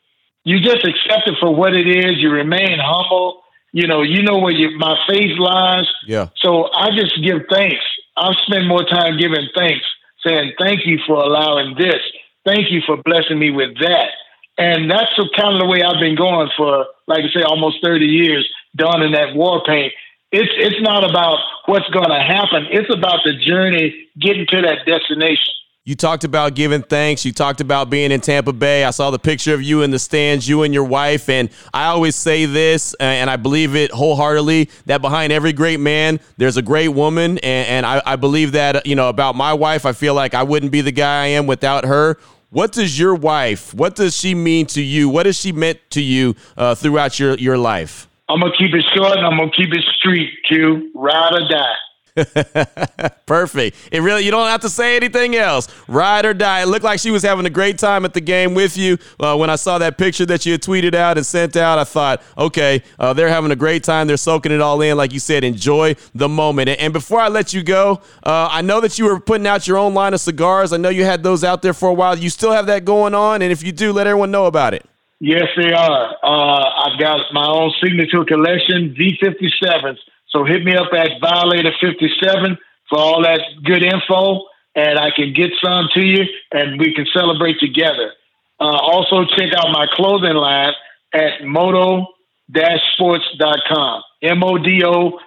you 0.43 0.59
just 0.59 0.85
accept 0.85 1.27
it 1.27 1.35
for 1.39 1.53
what 1.53 1.73
it 1.75 1.87
is. 1.87 2.17
You 2.17 2.31
remain 2.31 2.79
humble. 2.81 3.42
You 3.73 3.87
know, 3.87 4.03
you 4.03 4.21
know 4.21 4.37
where 4.37 4.53
you, 4.53 4.77
my 4.77 4.95
faith 5.07 5.37
lies. 5.37 5.89
Yeah. 6.05 6.29
So 6.37 6.71
I 6.71 6.91
just 6.91 7.15
give 7.23 7.41
thanks. 7.51 7.83
I'll 8.15 8.37
spend 8.45 8.67
more 8.67 8.85
time 8.85 9.17
giving 9.17 9.49
thanks, 9.57 9.83
saying 10.25 10.53
thank 10.59 10.85
you 10.85 10.99
for 11.05 11.15
allowing 11.15 11.75
this. 11.75 11.99
Thank 12.45 12.71
you 12.71 12.81
for 12.85 12.97
blessing 13.03 13.39
me 13.39 13.49
with 13.49 13.77
that. 13.79 14.09
And 14.57 14.89
that's 14.89 15.11
the 15.17 15.27
kind 15.35 15.55
of 15.55 15.61
the 15.61 15.67
way 15.67 15.81
I've 15.81 15.99
been 15.99 16.15
going 16.15 16.49
for, 16.55 16.85
like 17.07 17.25
I 17.25 17.33
say, 17.33 17.41
almost 17.41 17.77
30 17.83 18.05
years, 18.05 18.47
donning 18.75 19.13
that 19.13 19.35
war 19.35 19.63
paint. 19.65 19.91
It's 20.31 20.51
it's 20.57 20.81
not 20.81 21.07
about 21.07 21.37
what's 21.65 21.89
going 21.89 22.09
to 22.09 22.19
happen. 22.19 22.67
It's 22.71 22.91
about 22.93 23.21
the 23.23 23.33
journey 23.37 24.07
getting 24.19 24.45
to 24.49 24.61
that 24.61 24.85
destination. 24.85 25.53
You 25.85 25.95
talked 25.95 26.23
about 26.23 26.55
giving 26.55 26.81
thanks. 26.81 27.25
You 27.25 27.33
talked 27.33 27.59
about 27.59 27.89
being 27.89 28.13
in 28.13 28.21
Tampa 28.21 28.53
Bay. 28.53 28.85
I 28.85 28.91
saw 28.91 29.11
the 29.11 29.19
picture 29.19 29.53
of 29.53 29.61
you 29.61 29.81
in 29.81 29.91
the 29.91 29.99
stands, 29.99 30.47
you 30.47 30.63
and 30.63 30.73
your 30.73 30.85
wife. 30.85 31.27
And 31.27 31.49
I 31.73 31.87
always 31.87 32.15
say 32.15 32.45
this, 32.45 32.93
and 33.01 33.29
I 33.29 33.35
believe 33.35 33.75
it 33.75 33.91
wholeheartedly 33.91 34.69
that 34.85 35.01
behind 35.01 35.33
every 35.33 35.51
great 35.51 35.81
man, 35.81 36.21
there's 36.37 36.55
a 36.55 36.61
great 36.61 36.87
woman. 36.87 37.31
And, 37.39 37.67
and 37.67 37.85
I, 37.85 38.01
I 38.05 38.15
believe 38.15 38.53
that, 38.53 38.87
you 38.87 38.95
know, 38.95 39.09
about 39.09 39.35
my 39.35 39.51
wife, 39.51 39.85
I 39.85 39.91
feel 39.91 40.13
like 40.13 40.33
I 40.33 40.43
wouldn't 40.43 40.71
be 40.71 40.79
the 40.79 40.93
guy 40.93 41.23
I 41.23 41.27
am 41.27 41.47
without 41.47 41.83
her. 41.83 42.17
What 42.49 42.71
does 42.71 42.97
your 42.97 43.15
wife, 43.15 43.73
what 43.73 43.97
does 43.97 44.15
she 44.15 44.35
mean 44.35 44.67
to 44.67 44.81
you? 44.81 45.09
What 45.09 45.25
has 45.25 45.37
she 45.37 45.51
meant 45.51 45.79
to 45.89 46.01
you 46.01 46.37
uh, 46.55 46.75
throughout 46.75 47.19
your, 47.19 47.35
your 47.35 47.57
life? 47.57 48.07
I'm 48.29 48.39
going 48.39 48.53
to 48.53 48.57
keep 48.57 48.73
it 48.73 48.85
short 48.95 49.17
and 49.17 49.25
I'm 49.25 49.37
going 49.37 49.51
to 49.51 49.57
keep 49.57 49.73
it 49.73 49.83
street, 49.99 50.31
Q. 50.47 50.91
Ride 50.95 51.33
or 51.33 51.49
die. 51.49 51.75
Perfect. 53.25 53.77
It 53.91 54.01
really 54.01 54.23
you 54.23 54.31
don't 54.31 54.47
have 54.47 54.61
to 54.61 54.69
say 54.69 54.95
anything 54.95 55.35
else. 55.35 55.67
Ride 55.87 56.25
or 56.25 56.33
die. 56.33 56.61
It 56.61 56.67
looked 56.67 56.83
like 56.83 56.99
she 56.99 57.11
was 57.11 57.23
having 57.23 57.45
a 57.45 57.49
great 57.49 57.79
time 57.79 58.05
at 58.05 58.13
the 58.13 58.21
game 58.21 58.53
with 58.53 58.77
you. 58.77 58.97
Uh, 59.19 59.35
when 59.35 59.49
I 59.49 59.55
saw 59.55 59.77
that 59.79 59.97
picture 59.97 60.25
that 60.27 60.45
you 60.45 60.51
had 60.51 60.61
tweeted 60.61 60.93
out 60.93 61.17
and 61.17 61.25
sent 61.25 61.55
out, 61.55 61.79
I 61.79 61.83
thought, 61.83 62.21
okay, 62.37 62.83
uh, 62.99 63.13
they're 63.13 63.29
having 63.29 63.51
a 63.51 63.55
great 63.55 63.83
time. 63.83 64.07
They're 64.07 64.17
soaking 64.17 64.51
it 64.51 64.61
all 64.61 64.81
in, 64.81 64.95
like 64.95 65.11
you 65.11 65.19
said. 65.19 65.43
Enjoy 65.43 65.95
the 66.13 66.29
moment. 66.29 66.69
And, 66.69 66.79
and 66.79 66.93
before 66.93 67.19
I 67.19 67.29
let 67.29 67.53
you 67.53 67.63
go, 67.63 68.01
uh, 68.23 68.49
I 68.51 68.61
know 68.61 68.79
that 68.81 68.99
you 68.99 69.05
were 69.05 69.19
putting 69.19 69.47
out 69.47 69.67
your 69.67 69.77
own 69.77 69.93
line 69.93 70.13
of 70.13 70.21
cigars. 70.21 70.71
I 70.71 70.77
know 70.77 70.89
you 70.89 71.05
had 71.05 71.23
those 71.23 71.43
out 71.43 71.61
there 71.61 71.73
for 71.73 71.89
a 71.89 71.93
while. 71.93 72.17
You 72.17 72.29
still 72.29 72.51
have 72.51 72.67
that 72.67 72.85
going 72.85 73.15
on, 73.15 73.41
and 73.41 73.51
if 73.51 73.63
you 73.63 73.71
do, 73.71 73.91
let 73.91 74.05
everyone 74.05 74.29
know 74.29 74.45
about 74.45 74.73
it. 74.73 74.85
Yes, 75.19 75.47
they 75.55 75.71
are. 75.71 76.15
Uh, 76.21 76.85
I've 76.85 76.99
got 76.99 77.21
my 77.31 77.47
own 77.47 77.71
signature 77.81 78.25
collection, 78.25 78.93
V57s. 78.99 79.97
So 80.35 80.43
hit 80.43 80.63
me 80.63 80.75
up 80.75 80.91
at 80.93 81.21
Violator 81.21 81.71
57 81.79 82.57
for 82.89 82.99
all 82.99 83.21
that 83.21 83.39
good 83.63 83.83
info, 83.83 84.45
and 84.75 84.97
I 84.97 85.11
can 85.15 85.31
get 85.33 85.51
some 85.63 85.87
to 85.93 86.03
you, 86.05 86.25
and 86.51 86.79
we 86.79 86.91
can 86.93 87.05
celebrate 87.13 87.59
together. 87.59 88.13
Uh, 88.59 88.77
also, 88.77 89.25
check 89.25 89.53
out 89.55 89.71
my 89.71 89.85
clothing 89.93 90.33
line 90.33 90.73
at 91.13 91.43
modo-sports.com. 91.43 94.01
M-O-D-O 94.23 95.19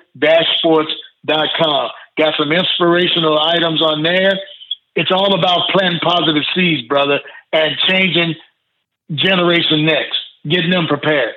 sports.com. 0.58 1.90
Got 2.18 2.34
some 2.38 2.50
inspirational 2.50 3.38
items 3.38 3.82
on 3.82 4.02
there. 4.02 4.32
It's 4.94 5.12
all 5.12 5.38
about 5.38 5.68
planting 5.70 6.00
positive 6.00 6.42
seeds, 6.54 6.88
brother, 6.88 7.20
and 7.52 7.76
changing 7.88 8.34
generation 9.12 9.84
next, 9.84 10.18
getting 10.48 10.70
them 10.70 10.86
prepared. 10.86 11.34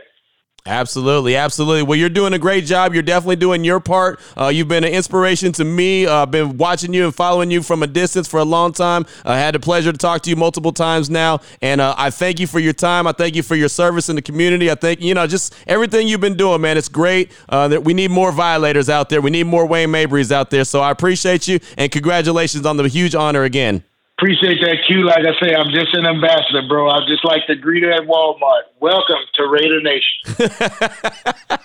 Absolutely, 0.65 1.35
absolutely. 1.35 1.83
Well, 1.83 1.97
you're 1.97 2.09
doing 2.09 2.33
a 2.33 2.39
great 2.39 2.65
job. 2.65 2.93
You're 2.93 3.01
definitely 3.01 3.37
doing 3.37 3.63
your 3.63 3.79
part. 3.79 4.19
Uh, 4.37 4.47
you've 4.47 4.67
been 4.67 4.83
an 4.83 4.91
inspiration 4.91 5.51
to 5.53 5.63
me. 5.63 6.05
Uh, 6.05 6.23
I've 6.23 6.31
been 6.31 6.57
watching 6.57 6.93
you 6.93 7.05
and 7.05 7.15
following 7.15 7.49
you 7.49 7.63
from 7.63 7.81
a 7.81 7.87
distance 7.87 8.27
for 8.27 8.39
a 8.39 8.43
long 8.43 8.73
time. 8.73 9.05
I 9.23 9.37
had 9.37 9.55
the 9.55 9.59
pleasure 9.59 9.91
to 9.91 9.97
talk 9.97 10.21
to 10.23 10.29
you 10.29 10.35
multiple 10.35 10.71
times 10.71 11.09
now, 11.09 11.39
and 11.61 11.81
uh, 11.81 11.95
I 11.97 12.09
thank 12.09 12.39
you 12.39 12.47
for 12.47 12.59
your 12.59 12.73
time. 12.73 13.07
I 13.07 13.13
thank 13.13 13.35
you 13.35 13.43
for 13.43 13.55
your 13.55 13.69
service 13.69 14.09
in 14.09 14.15
the 14.15 14.21
community. 14.21 14.69
I 14.69 14.75
think 14.75 15.01
you 15.01 15.13
know 15.13 15.25
just 15.27 15.55
everything 15.65 16.07
you've 16.07 16.21
been 16.21 16.37
doing, 16.37 16.61
man. 16.61 16.77
It's 16.77 16.89
great. 16.89 17.31
Uh, 17.47 17.67
that 17.69 17.83
we 17.83 17.93
need 17.93 18.11
more 18.11 18.31
violators 18.31 18.89
out 18.89 19.09
there. 19.09 19.21
We 19.21 19.31
need 19.31 19.45
more 19.45 19.65
Wayne 19.65 19.89
Mabrys 19.89 20.31
out 20.31 20.49
there. 20.49 20.65
So 20.65 20.81
I 20.81 20.91
appreciate 20.91 21.47
you 21.47 21.59
and 21.77 21.91
congratulations 21.91 22.65
on 22.65 22.77
the 22.77 22.87
huge 22.87 23.15
honor 23.15 23.43
again. 23.43 23.83
Appreciate 24.19 24.59
that, 24.59 24.79
Q. 24.85 25.05
Like 25.05 25.19
I 25.19 25.31
say, 25.39 25.55
I'm 25.55 25.71
just 25.71 25.93
an 25.93 26.05
ambassador, 26.05 26.67
bro. 26.67 26.89
I 26.89 27.07
just 27.07 27.23
like 27.23 27.43
the 27.47 27.55
greeter 27.55 27.95
at 27.95 28.05
Walmart. 28.05 28.63
Welcome 28.81 29.15
to 29.35 29.47
Raider 29.47 29.79
Nation. 29.79 30.35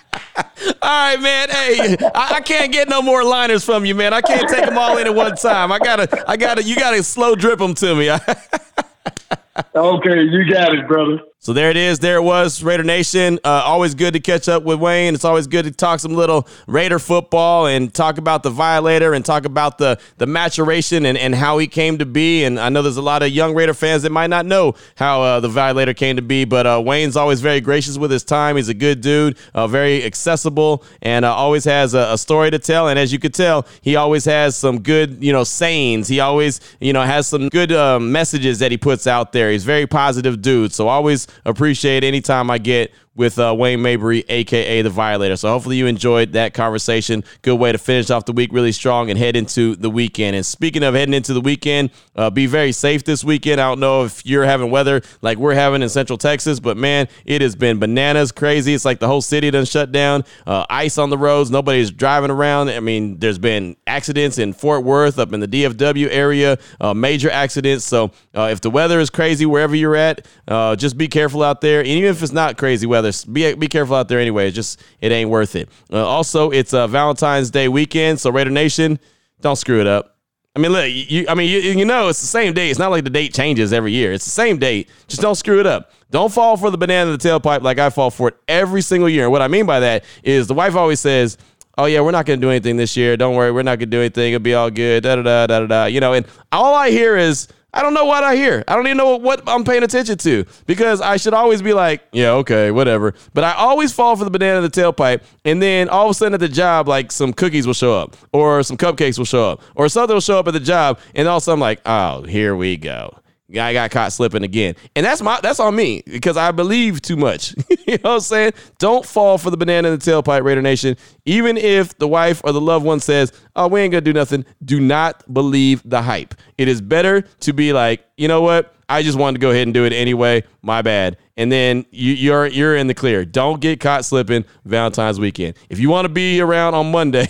all 0.81 0.89
right, 0.89 1.19
man. 1.19 1.49
Hey, 1.49 1.97
I, 2.15 2.35
I, 2.35 2.39
can't 2.39 2.71
get 2.71 2.87
no 2.87 3.01
more 3.01 3.25
liners 3.25 3.65
from 3.65 3.83
you, 3.83 3.93
man. 3.93 4.13
I 4.13 4.21
can't 4.21 4.47
take 4.47 4.63
them 4.63 4.77
all 4.77 4.97
in 4.97 5.05
at 5.05 5.13
one 5.13 5.35
time. 5.35 5.73
I 5.73 5.79
gotta, 5.79 6.23
I 6.29 6.37
gotta, 6.37 6.63
you 6.63 6.77
gotta 6.77 7.03
slow 7.03 7.35
drip 7.35 7.59
them 7.59 7.73
to 7.73 7.93
me. 7.93 8.09
okay, 9.75 10.21
you 10.23 10.49
got 10.49 10.73
it, 10.73 10.87
brother. 10.87 11.19
So 11.45 11.53
there 11.53 11.69
it 11.69 11.77
is. 11.77 11.99
There 11.99 12.15
it 12.15 12.23
was, 12.23 12.63
Raider 12.63 12.81
Nation. 12.81 13.37
Uh, 13.43 13.61
always 13.63 13.93
good 13.93 14.13
to 14.13 14.19
catch 14.19 14.49
up 14.49 14.63
with 14.63 14.79
Wayne. 14.79 15.13
It's 15.13 15.23
always 15.23 15.45
good 15.45 15.65
to 15.65 15.71
talk 15.71 15.99
some 15.99 16.15
little 16.15 16.47
Raider 16.65 16.97
football 16.97 17.67
and 17.67 17.93
talk 17.93 18.17
about 18.17 18.41
the 18.41 18.49
Violator 18.49 19.13
and 19.13 19.23
talk 19.23 19.45
about 19.45 19.77
the 19.77 19.99
the 20.17 20.25
maturation 20.25 21.05
and, 21.05 21.15
and 21.15 21.35
how 21.35 21.59
he 21.59 21.67
came 21.67 21.99
to 21.99 22.05
be. 22.07 22.45
And 22.45 22.59
I 22.59 22.69
know 22.69 22.81
there's 22.81 22.97
a 22.97 23.01
lot 23.03 23.21
of 23.21 23.29
young 23.29 23.53
Raider 23.53 23.75
fans 23.75 24.01
that 24.01 24.11
might 24.11 24.31
not 24.31 24.47
know 24.47 24.73
how 24.95 25.21
uh, 25.21 25.39
the 25.39 25.47
Violator 25.47 25.93
came 25.93 26.15
to 26.15 26.23
be, 26.23 26.45
but 26.45 26.65
uh, 26.65 26.81
Wayne's 26.83 27.15
always 27.15 27.41
very 27.41 27.61
gracious 27.61 27.95
with 27.95 28.09
his 28.09 28.23
time. 28.23 28.55
He's 28.55 28.69
a 28.69 28.73
good 28.73 29.01
dude, 29.01 29.37
uh, 29.53 29.67
very 29.67 30.03
accessible, 30.03 30.83
and 31.03 31.25
uh, 31.25 31.31
always 31.31 31.63
has 31.65 31.93
a, 31.93 32.13
a, 32.13 32.17
story 32.17 32.49
to 32.49 32.57
tell. 32.57 32.87
And 32.87 32.97
as 32.97 33.13
you 33.13 33.19
could 33.19 33.35
tell, 33.35 33.67
he 33.81 33.97
always 33.97 34.25
has 34.25 34.57
some 34.57 34.79
good, 34.79 35.23
you 35.23 35.31
know, 35.31 35.43
sayings. 35.43 36.07
He 36.07 36.19
always, 36.21 36.59
you 36.79 36.91
know, 36.91 37.03
has 37.03 37.27
some 37.27 37.49
good 37.49 37.71
uh, 37.71 37.99
messages 37.99 38.57
that 38.57 38.71
he 38.71 38.77
puts 38.77 39.05
out 39.05 39.31
there. 39.31 39.51
He's 39.51 39.63
very 39.63 39.85
positive 39.85 40.41
dude. 40.41 40.73
So 40.73 40.87
always 40.87 41.27
appreciate 41.43 42.03
anytime 42.03 42.49
I 42.49 42.57
get 42.57 42.93
with 43.15 43.39
uh, 43.39 43.55
Wayne 43.57 43.81
Mabry, 43.81 44.25
aka 44.27 44.81
the 44.81 44.89
Violator. 44.89 45.37
So 45.37 45.49
hopefully 45.49 45.77
you 45.77 45.87
enjoyed 45.87 46.33
that 46.33 46.53
conversation. 46.53 47.23
Good 47.41 47.55
way 47.55 47.71
to 47.71 47.77
finish 47.77 48.09
off 48.09 48.25
the 48.25 48.33
week 48.33 48.51
really 48.51 48.71
strong 48.71 49.09
and 49.09 49.17
head 49.17 49.35
into 49.35 49.75
the 49.75 49.89
weekend. 49.89 50.35
And 50.35 50.45
speaking 50.45 50.83
of 50.83 50.93
heading 50.93 51.13
into 51.13 51.33
the 51.33 51.41
weekend, 51.41 51.91
uh, 52.15 52.29
be 52.29 52.45
very 52.45 52.71
safe 52.71 53.03
this 53.03 53.23
weekend. 53.23 53.61
I 53.61 53.69
don't 53.69 53.79
know 53.79 54.03
if 54.03 54.25
you're 54.25 54.43
having 54.43 54.69
weather 54.69 55.01
like 55.21 55.37
we're 55.37 55.53
having 55.53 55.81
in 55.81 55.89
Central 55.89 56.17
Texas, 56.17 56.59
but 56.59 56.77
man, 56.77 57.07
it 57.25 57.41
has 57.41 57.55
been 57.55 57.79
bananas 57.79 58.31
crazy. 58.31 58.73
It's 58.73 58.85
like 58.85 58.99
the 58.99 59.07
whole 59.07 59.21
city 59.21 59.49
done 59.49 59.65
shut 59.65 59.91
down. 59.91 60.25
Uh, 60.45 60.65
ice 60.69 60.97
on 60.97 61.09
the 61.09 61.17
roads. 61.17 61.49
Nobody's 61.49 61.91
driving 61.91 62.31
around. 62.31 62.69
I 62.69 62.81
mean, 62.81 63.19
there's 63.19 63.39
been 63.39 63.77
accidents 63.87 64.37
in 64.37 64.51
Fort 64.53 64.83
Worth, 64.83 65.19
up 65.19 65.31
in 65.31 65.39
the 65.39 65.47
DFW 65.47 66.09
area, 66.11 66.57
uh, 66.81 66.93
major 66.93 67.29
accidents. 67.29 67.85
So 67.85 68.11
uh, 68.35 68.49
if 68.51 68.59
the 68.59 68.69
weather 68.69 68.99
is 68.99 69.09
crazy 69.09 69.45
wherever 69.45 69.75
you're 69.75 69.95
at, 69.95 70.27
uh, 70.47 70.75
just 70.75 70.97
be 70.97 71.07
careful 71.07 71.43
out 71.43 71.61
there. 71.61 71.79
And 71.79 71.87
even 71.87 72.09
if 72.09 72.21
it's 72.21 72.33
not 72.33 72.57
crazy 72.57 72.85
weather 72.85 73.04
be 73.11 73.53
be 73.55 73.67
careful 73.67 73.95
out 73.95 74.07
there 74.07 74.19
anyway. 74.19 74.47
It's 74.47 74.55
just 74.55 74.81
it 75.01 75.11
ain't 75.11 75.29
worth 75.29 75.55
it. 75.55 75.69
Uh, 75.91 76.05
also, 76.05 76.51
it's 76.51 76.73
a 76.73 76.87
Valentine's 76.87 77.51
Day 77.51 77.67
weekend, 77.67 78.19
so 78.19 78.29
Raider 78.29 78.49
Nation, 78.49 78.99
don't 79.41 79.55
screw 79.55 79.81
it 79.81 79.87
up. 79.87 80.15
I 80.55 80.61
mean, 80.61 80.71
look, 80.71 80.89
you, 80.89 81.25
I 81.27 81.35
mean, 81.35 81.49
you, 81.49 81.59
you 81.59 81.83
know, 81.83 82.07
it's 82.07 82.21
the 82.21 82.27
same 82.27 82.53
date. 82.53 82.69
It's 82.69 82.79
not 82.79 82.89
like 82.89 83.03
the 83.03 83.09
date 83.09 83.33
changes 83.33 83.73
every 83.73 83.91
year. 83.91 84.13
It's 84.13 84.23
the 84.23 84.31
same 84.31 84.57
date. 84.57 84.89
Just 85.07 85.21
don't 85.21 85.35
screw 85.35 85.59
it 85.59 85.67
up. 85.67 85.91
Don't 86.11 86.31
fall 86.31 86.55
for 86.55 86.71
the 86.71 86.77
banana 86.77 87.11
in 87.11 87.17
the 87.17 87.29
tailpipe 87.29 87.61
like 87.61 87.77
I 87.77 87.89
fall 87.89 88.09
for 88.09 88.29
it 88.29 88.37
every 88.47 88.81
single 88.81 89.09
year. 89.09 89.23
And 89.23 89.33
what 89.33 89.41
I 89.41 89.49
mean 89.49 89.65
by 89.65 89.81
that 89.81 90.05
is 90.23 90.47
the 90.47 90.53
wife 90.53 90.75
always 90.75 91.01
says, 91.01 91.37
"Oh 91.77 91.85
yeah, 91.85 91.99
we're 91.99 92.11
not 92.11 92.25
going 92.25 92.39
to 92.39 92.45
do 92.45 92.49
anything 92.49 92.77
this 92.77 92.95
year. 92.95 93.17
Don't 93.17 93.35
worry, 93.35 93.51
we're 93.51 93.63
not 93.63 93.79
going 93.79 93.91
to 93.91 93.97
do 93.97 93.99
anything. 93.99 94.33
It'll 94.33 94.43
be 94.43 94.53
all 94.53 94.71
good." 94.71 95.03
Da 95.03 95.17
da 95.17 95.23
da 95.23 95.47
da 95.47 95.65
da. 95.65 95.85
You 95.85 95.99
know, 95.99 96.13
and 96.13 96.25
all 96.53 96.73
I 96.73 96.89
hear 96.89 97.17
is 97.17 97.49
I 97.75 97.81
don't 97.81 97.93
know 97.93 98.05
what 98.05 98.23
I 98.23 98.37
hear. 98.37 98.63
I 98.69 98.75
don't 98.75 98.87
even 98.87 98.97
know 98.97 99.17
what 99.17 99.43
I'm 99.47 99.65
paying 99.65 99.83
attention 99.83 100.17
to 100.19 100.45
because 100.65 101.01
I 101.01 101.17
should 101.17 101.33
always 101.33 101.61
be 101.61 101.73
like, 101.73 102.01
yeah, 102.13 102.31
okay, 102.31 102.71
whatever. 102.71 103.13
But 103.33 103.43
I 103.43 103.53
always 103.53 103.91
fall 103.91 104.15
for 104.15 104.23
the 104.23 104.31
banana 104.31 104.57
in 104.57 104.63
the 104.63 104.69
tailpipe. 104.69 105.21
And 105.43 105.61
then 105.61 105.89
all 105.89 106.05
of 106.05 106.11
a 106.11 106.13
sudden 106.13 106.33
at 106.33 106.39
the 106.39 106.47
job, 106.47 106.87
like 106.87 107.11
some 107.11 107.33
cookies 107.33 107.67
will 107.67 107.73
show 107.73 107.93
up 107.93 108.15
or 108.31 108.63
some 108.63 108.77
cupcakes 108.77 109.17
will 109.17 109.25
show 109.25 109.51
up 109.51 109.61
or 109.75 109.89
something 109.89 110.15
will 110.15 110.21
show 110.21 110.39
up 110.39 110.47
at 110.47 110.53
the 110.53 110.59
job. 110.61 110.99
And 111.13 111.27
all 111.27 111.37
of 111.37 111.41
a 111.41 111.43
sudden 111.43 111.57
I'm 111.57 111.61
like, 111.61 111.81
oh, 111.85 112.23
here 112.23 112.55
we 112.55 112.77
go. 112.77 113.19
Guy 113.51 113.73
got 113.73 113.91
caught 113.91 114.11
slipping 114.11 114.43
again. 114.43 114.75
And 114.95 115.05
that's 115.05 115.21
my 115.21 115.39
that's 115.39 115.59
on 115.59 115.75
me 115.75 116.01
because 116.05 116.35
I 116.35 116.51
believe 116.51 117.01
too 117.01 117.15
much. 117.15 117.53
you 117.69 117.97
know 117.97 117.97
what 118.01 118.11
I'm 118.15 118.19
saying? 118.21 118.53
Don't 118.79 119.05
fall 119.05 119.37
for 119.37 119.51
the 119.51 119.57
banana 119.57 119.89
in 119.89 119.99
the 119.99 120.03
tailpipe, 120.03 120.43
Raider 120.43 120.63
Nation. 120.63 120.97
Even 121.25 121.55
if 121.55 121.95
the 121.99 122.07
wife 122.07 122.41
or 122.43 122.53
the 122.53 122.61
loved 122.61 122.85
one 122.85 122.99
says, 122.99 123.31
oh, 123.55 123.67
we 123.67 123.81
ain't 123.81 123.91
gonna 123.91 124.01
do 124.01 124.13
nothing. 124.13 124.45
Do 124.63 124.79
not 124.79 125.31
believe 125.33 125.81
the 125.85 126.01
hype. 126.01 126.35
It 126.57 126.67
is 126.67 126.81
better 126.81 127.21
to 127.21 127.53
be 127.53 127.73
like, 127.73 128.05
you 128.17 128.27
know 128.27 128.41
what? 128.41 128.75
I 128.87 129.01
just 129.01 129.17
wanted 129.17 129.39
to 129.39 129.41
go 129.41 129.51
ahead 129.51 129.67
and 129.67 129.73
do 129.73 129.85
it 129.85 129.93
anyway. 129.93 130.43
My 130.61 130.81
bad. 130.81 131.17
And 131.37 131.51
then 131.51 131.85
you, 131.91 132.13
you're 132.13 132.47
you're 132.47 132.75
in 132.77 132.87
the 132.87 132.93
clear. 132.93 133.25
Don't 133.25 133.59
get 133.59 133.79
caught 133.79 134.05
slipping 134.05 134.45
Valentine's 134.63 135.19
weekend. 135.19 135.57
If 135.69 135.79
you 135.79 135.89
want 135.89 136.05
to 136.05 136.09
be 136.09 136.39
around 136.39 136.75
on 136.75 136.91
Monday 136.91 137.27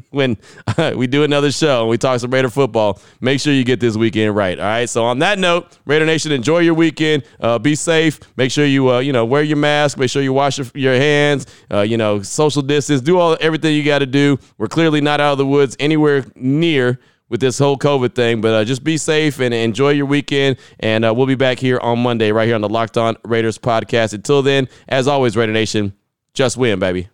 when 0.10 0.36
uh, 0.66 0.92
we 0.96 1.06
do 1.08 1.24
another 1.24 1.50
show 1.50 1.80
and 1.80 1.90
we 1.90 1.98
talk 1.98 2.20
some 2.20 2.30
Raider 2.30 2.50
football, 2.50 3.00
make 3.20 3.40
sure 3.40 3.52
you 3.52 3.64
get 3.64 3.80
this 3.80 3.96
weekend 3.96 4.36
right. 4.36 4.58
All 4.58 4.64
right. 4.64 4.88
So 4.88 5.04
on 5.04 5.18
that 5.20 5.40
note, 5.40 5.76
Raider 5.86 6.06
Nation, 6.06 6.30
enjoy 6.30 6.60
your 6.60 6.74
weekend. 6.74 7.24
Uh, 7.40 7.58
be 7.58 7.74
safe. 7.74 8.20
Make 8.36 8.52
sure 8.52 8.64
you 8.64 8.92
uh, 8.92 8.98
you 9.00 9.12
know 9.12 9.24
wear 9.24 9.42
your 9.42 9.56
mask. 9.56 9.98
Make 9.98 10.10
sure 10.10 10.22
you 10.22 10.32
wash 10.32 10.58
your, 10.58 10.68
your 10.74 10.94
hands. 10.94 11.46
Uh, 11.70 11.80
you 11.80 11.96
know, 11.96 12.22
social 12.22 12.62
distance. 12.62 13.00
Do 13.00 13.18
all 13.18 13.36
everything 13.40 13.74
you 13.74 13.82
got 13.82 14.00
to 14.00 14.06
do. 14.06 14.38
We're 14.58 14.68
clearly 14.68 15.00
not 15.00 15.20
out 15.20 15.32
of 15.32 15.38
the 15.38 15.46
anywhere 15.78 16.24
near 16.34 16.98
with 17.28 17.40
this 17.40 17.58
whole 17.58 17.76
COVID 17.76 18.14
thing. 18.14 18.40
But 18.40 18.54
uh, 18.54 18.64
just 18.64 18.84
be 18.84 18.96
safe 18.96 19.40
and 19.40 19.52
enjoy 19.52 19.90
your 19.90 20.06
weekend. 20.06 20.56
And 20.80 21.04
uh, 21.04 21.12
we'll 21.14 21.26
be 21.26 21.34
back 21.34 21.58
here 21.58 21.78
on 21.80 21.98
Monday, 21.98 22.32
right 22.32 22.46
here 22.46 22.54
on 22.54 22.60
the 22.60 22.68
Locked 22.68 22.96
On 22.96 23.16
Raiders 23.24 23.58
podcast. 23.58 24.14
Until 24.14 24.42
then, 24.42 24.68
as 24.88 25.08
always, 25.08 25.36
Raider 25.36 25.52
Nation, 25.52 25.94
just 26.34 26.56
win, 26.56 26.78
baby. 26.78 27.08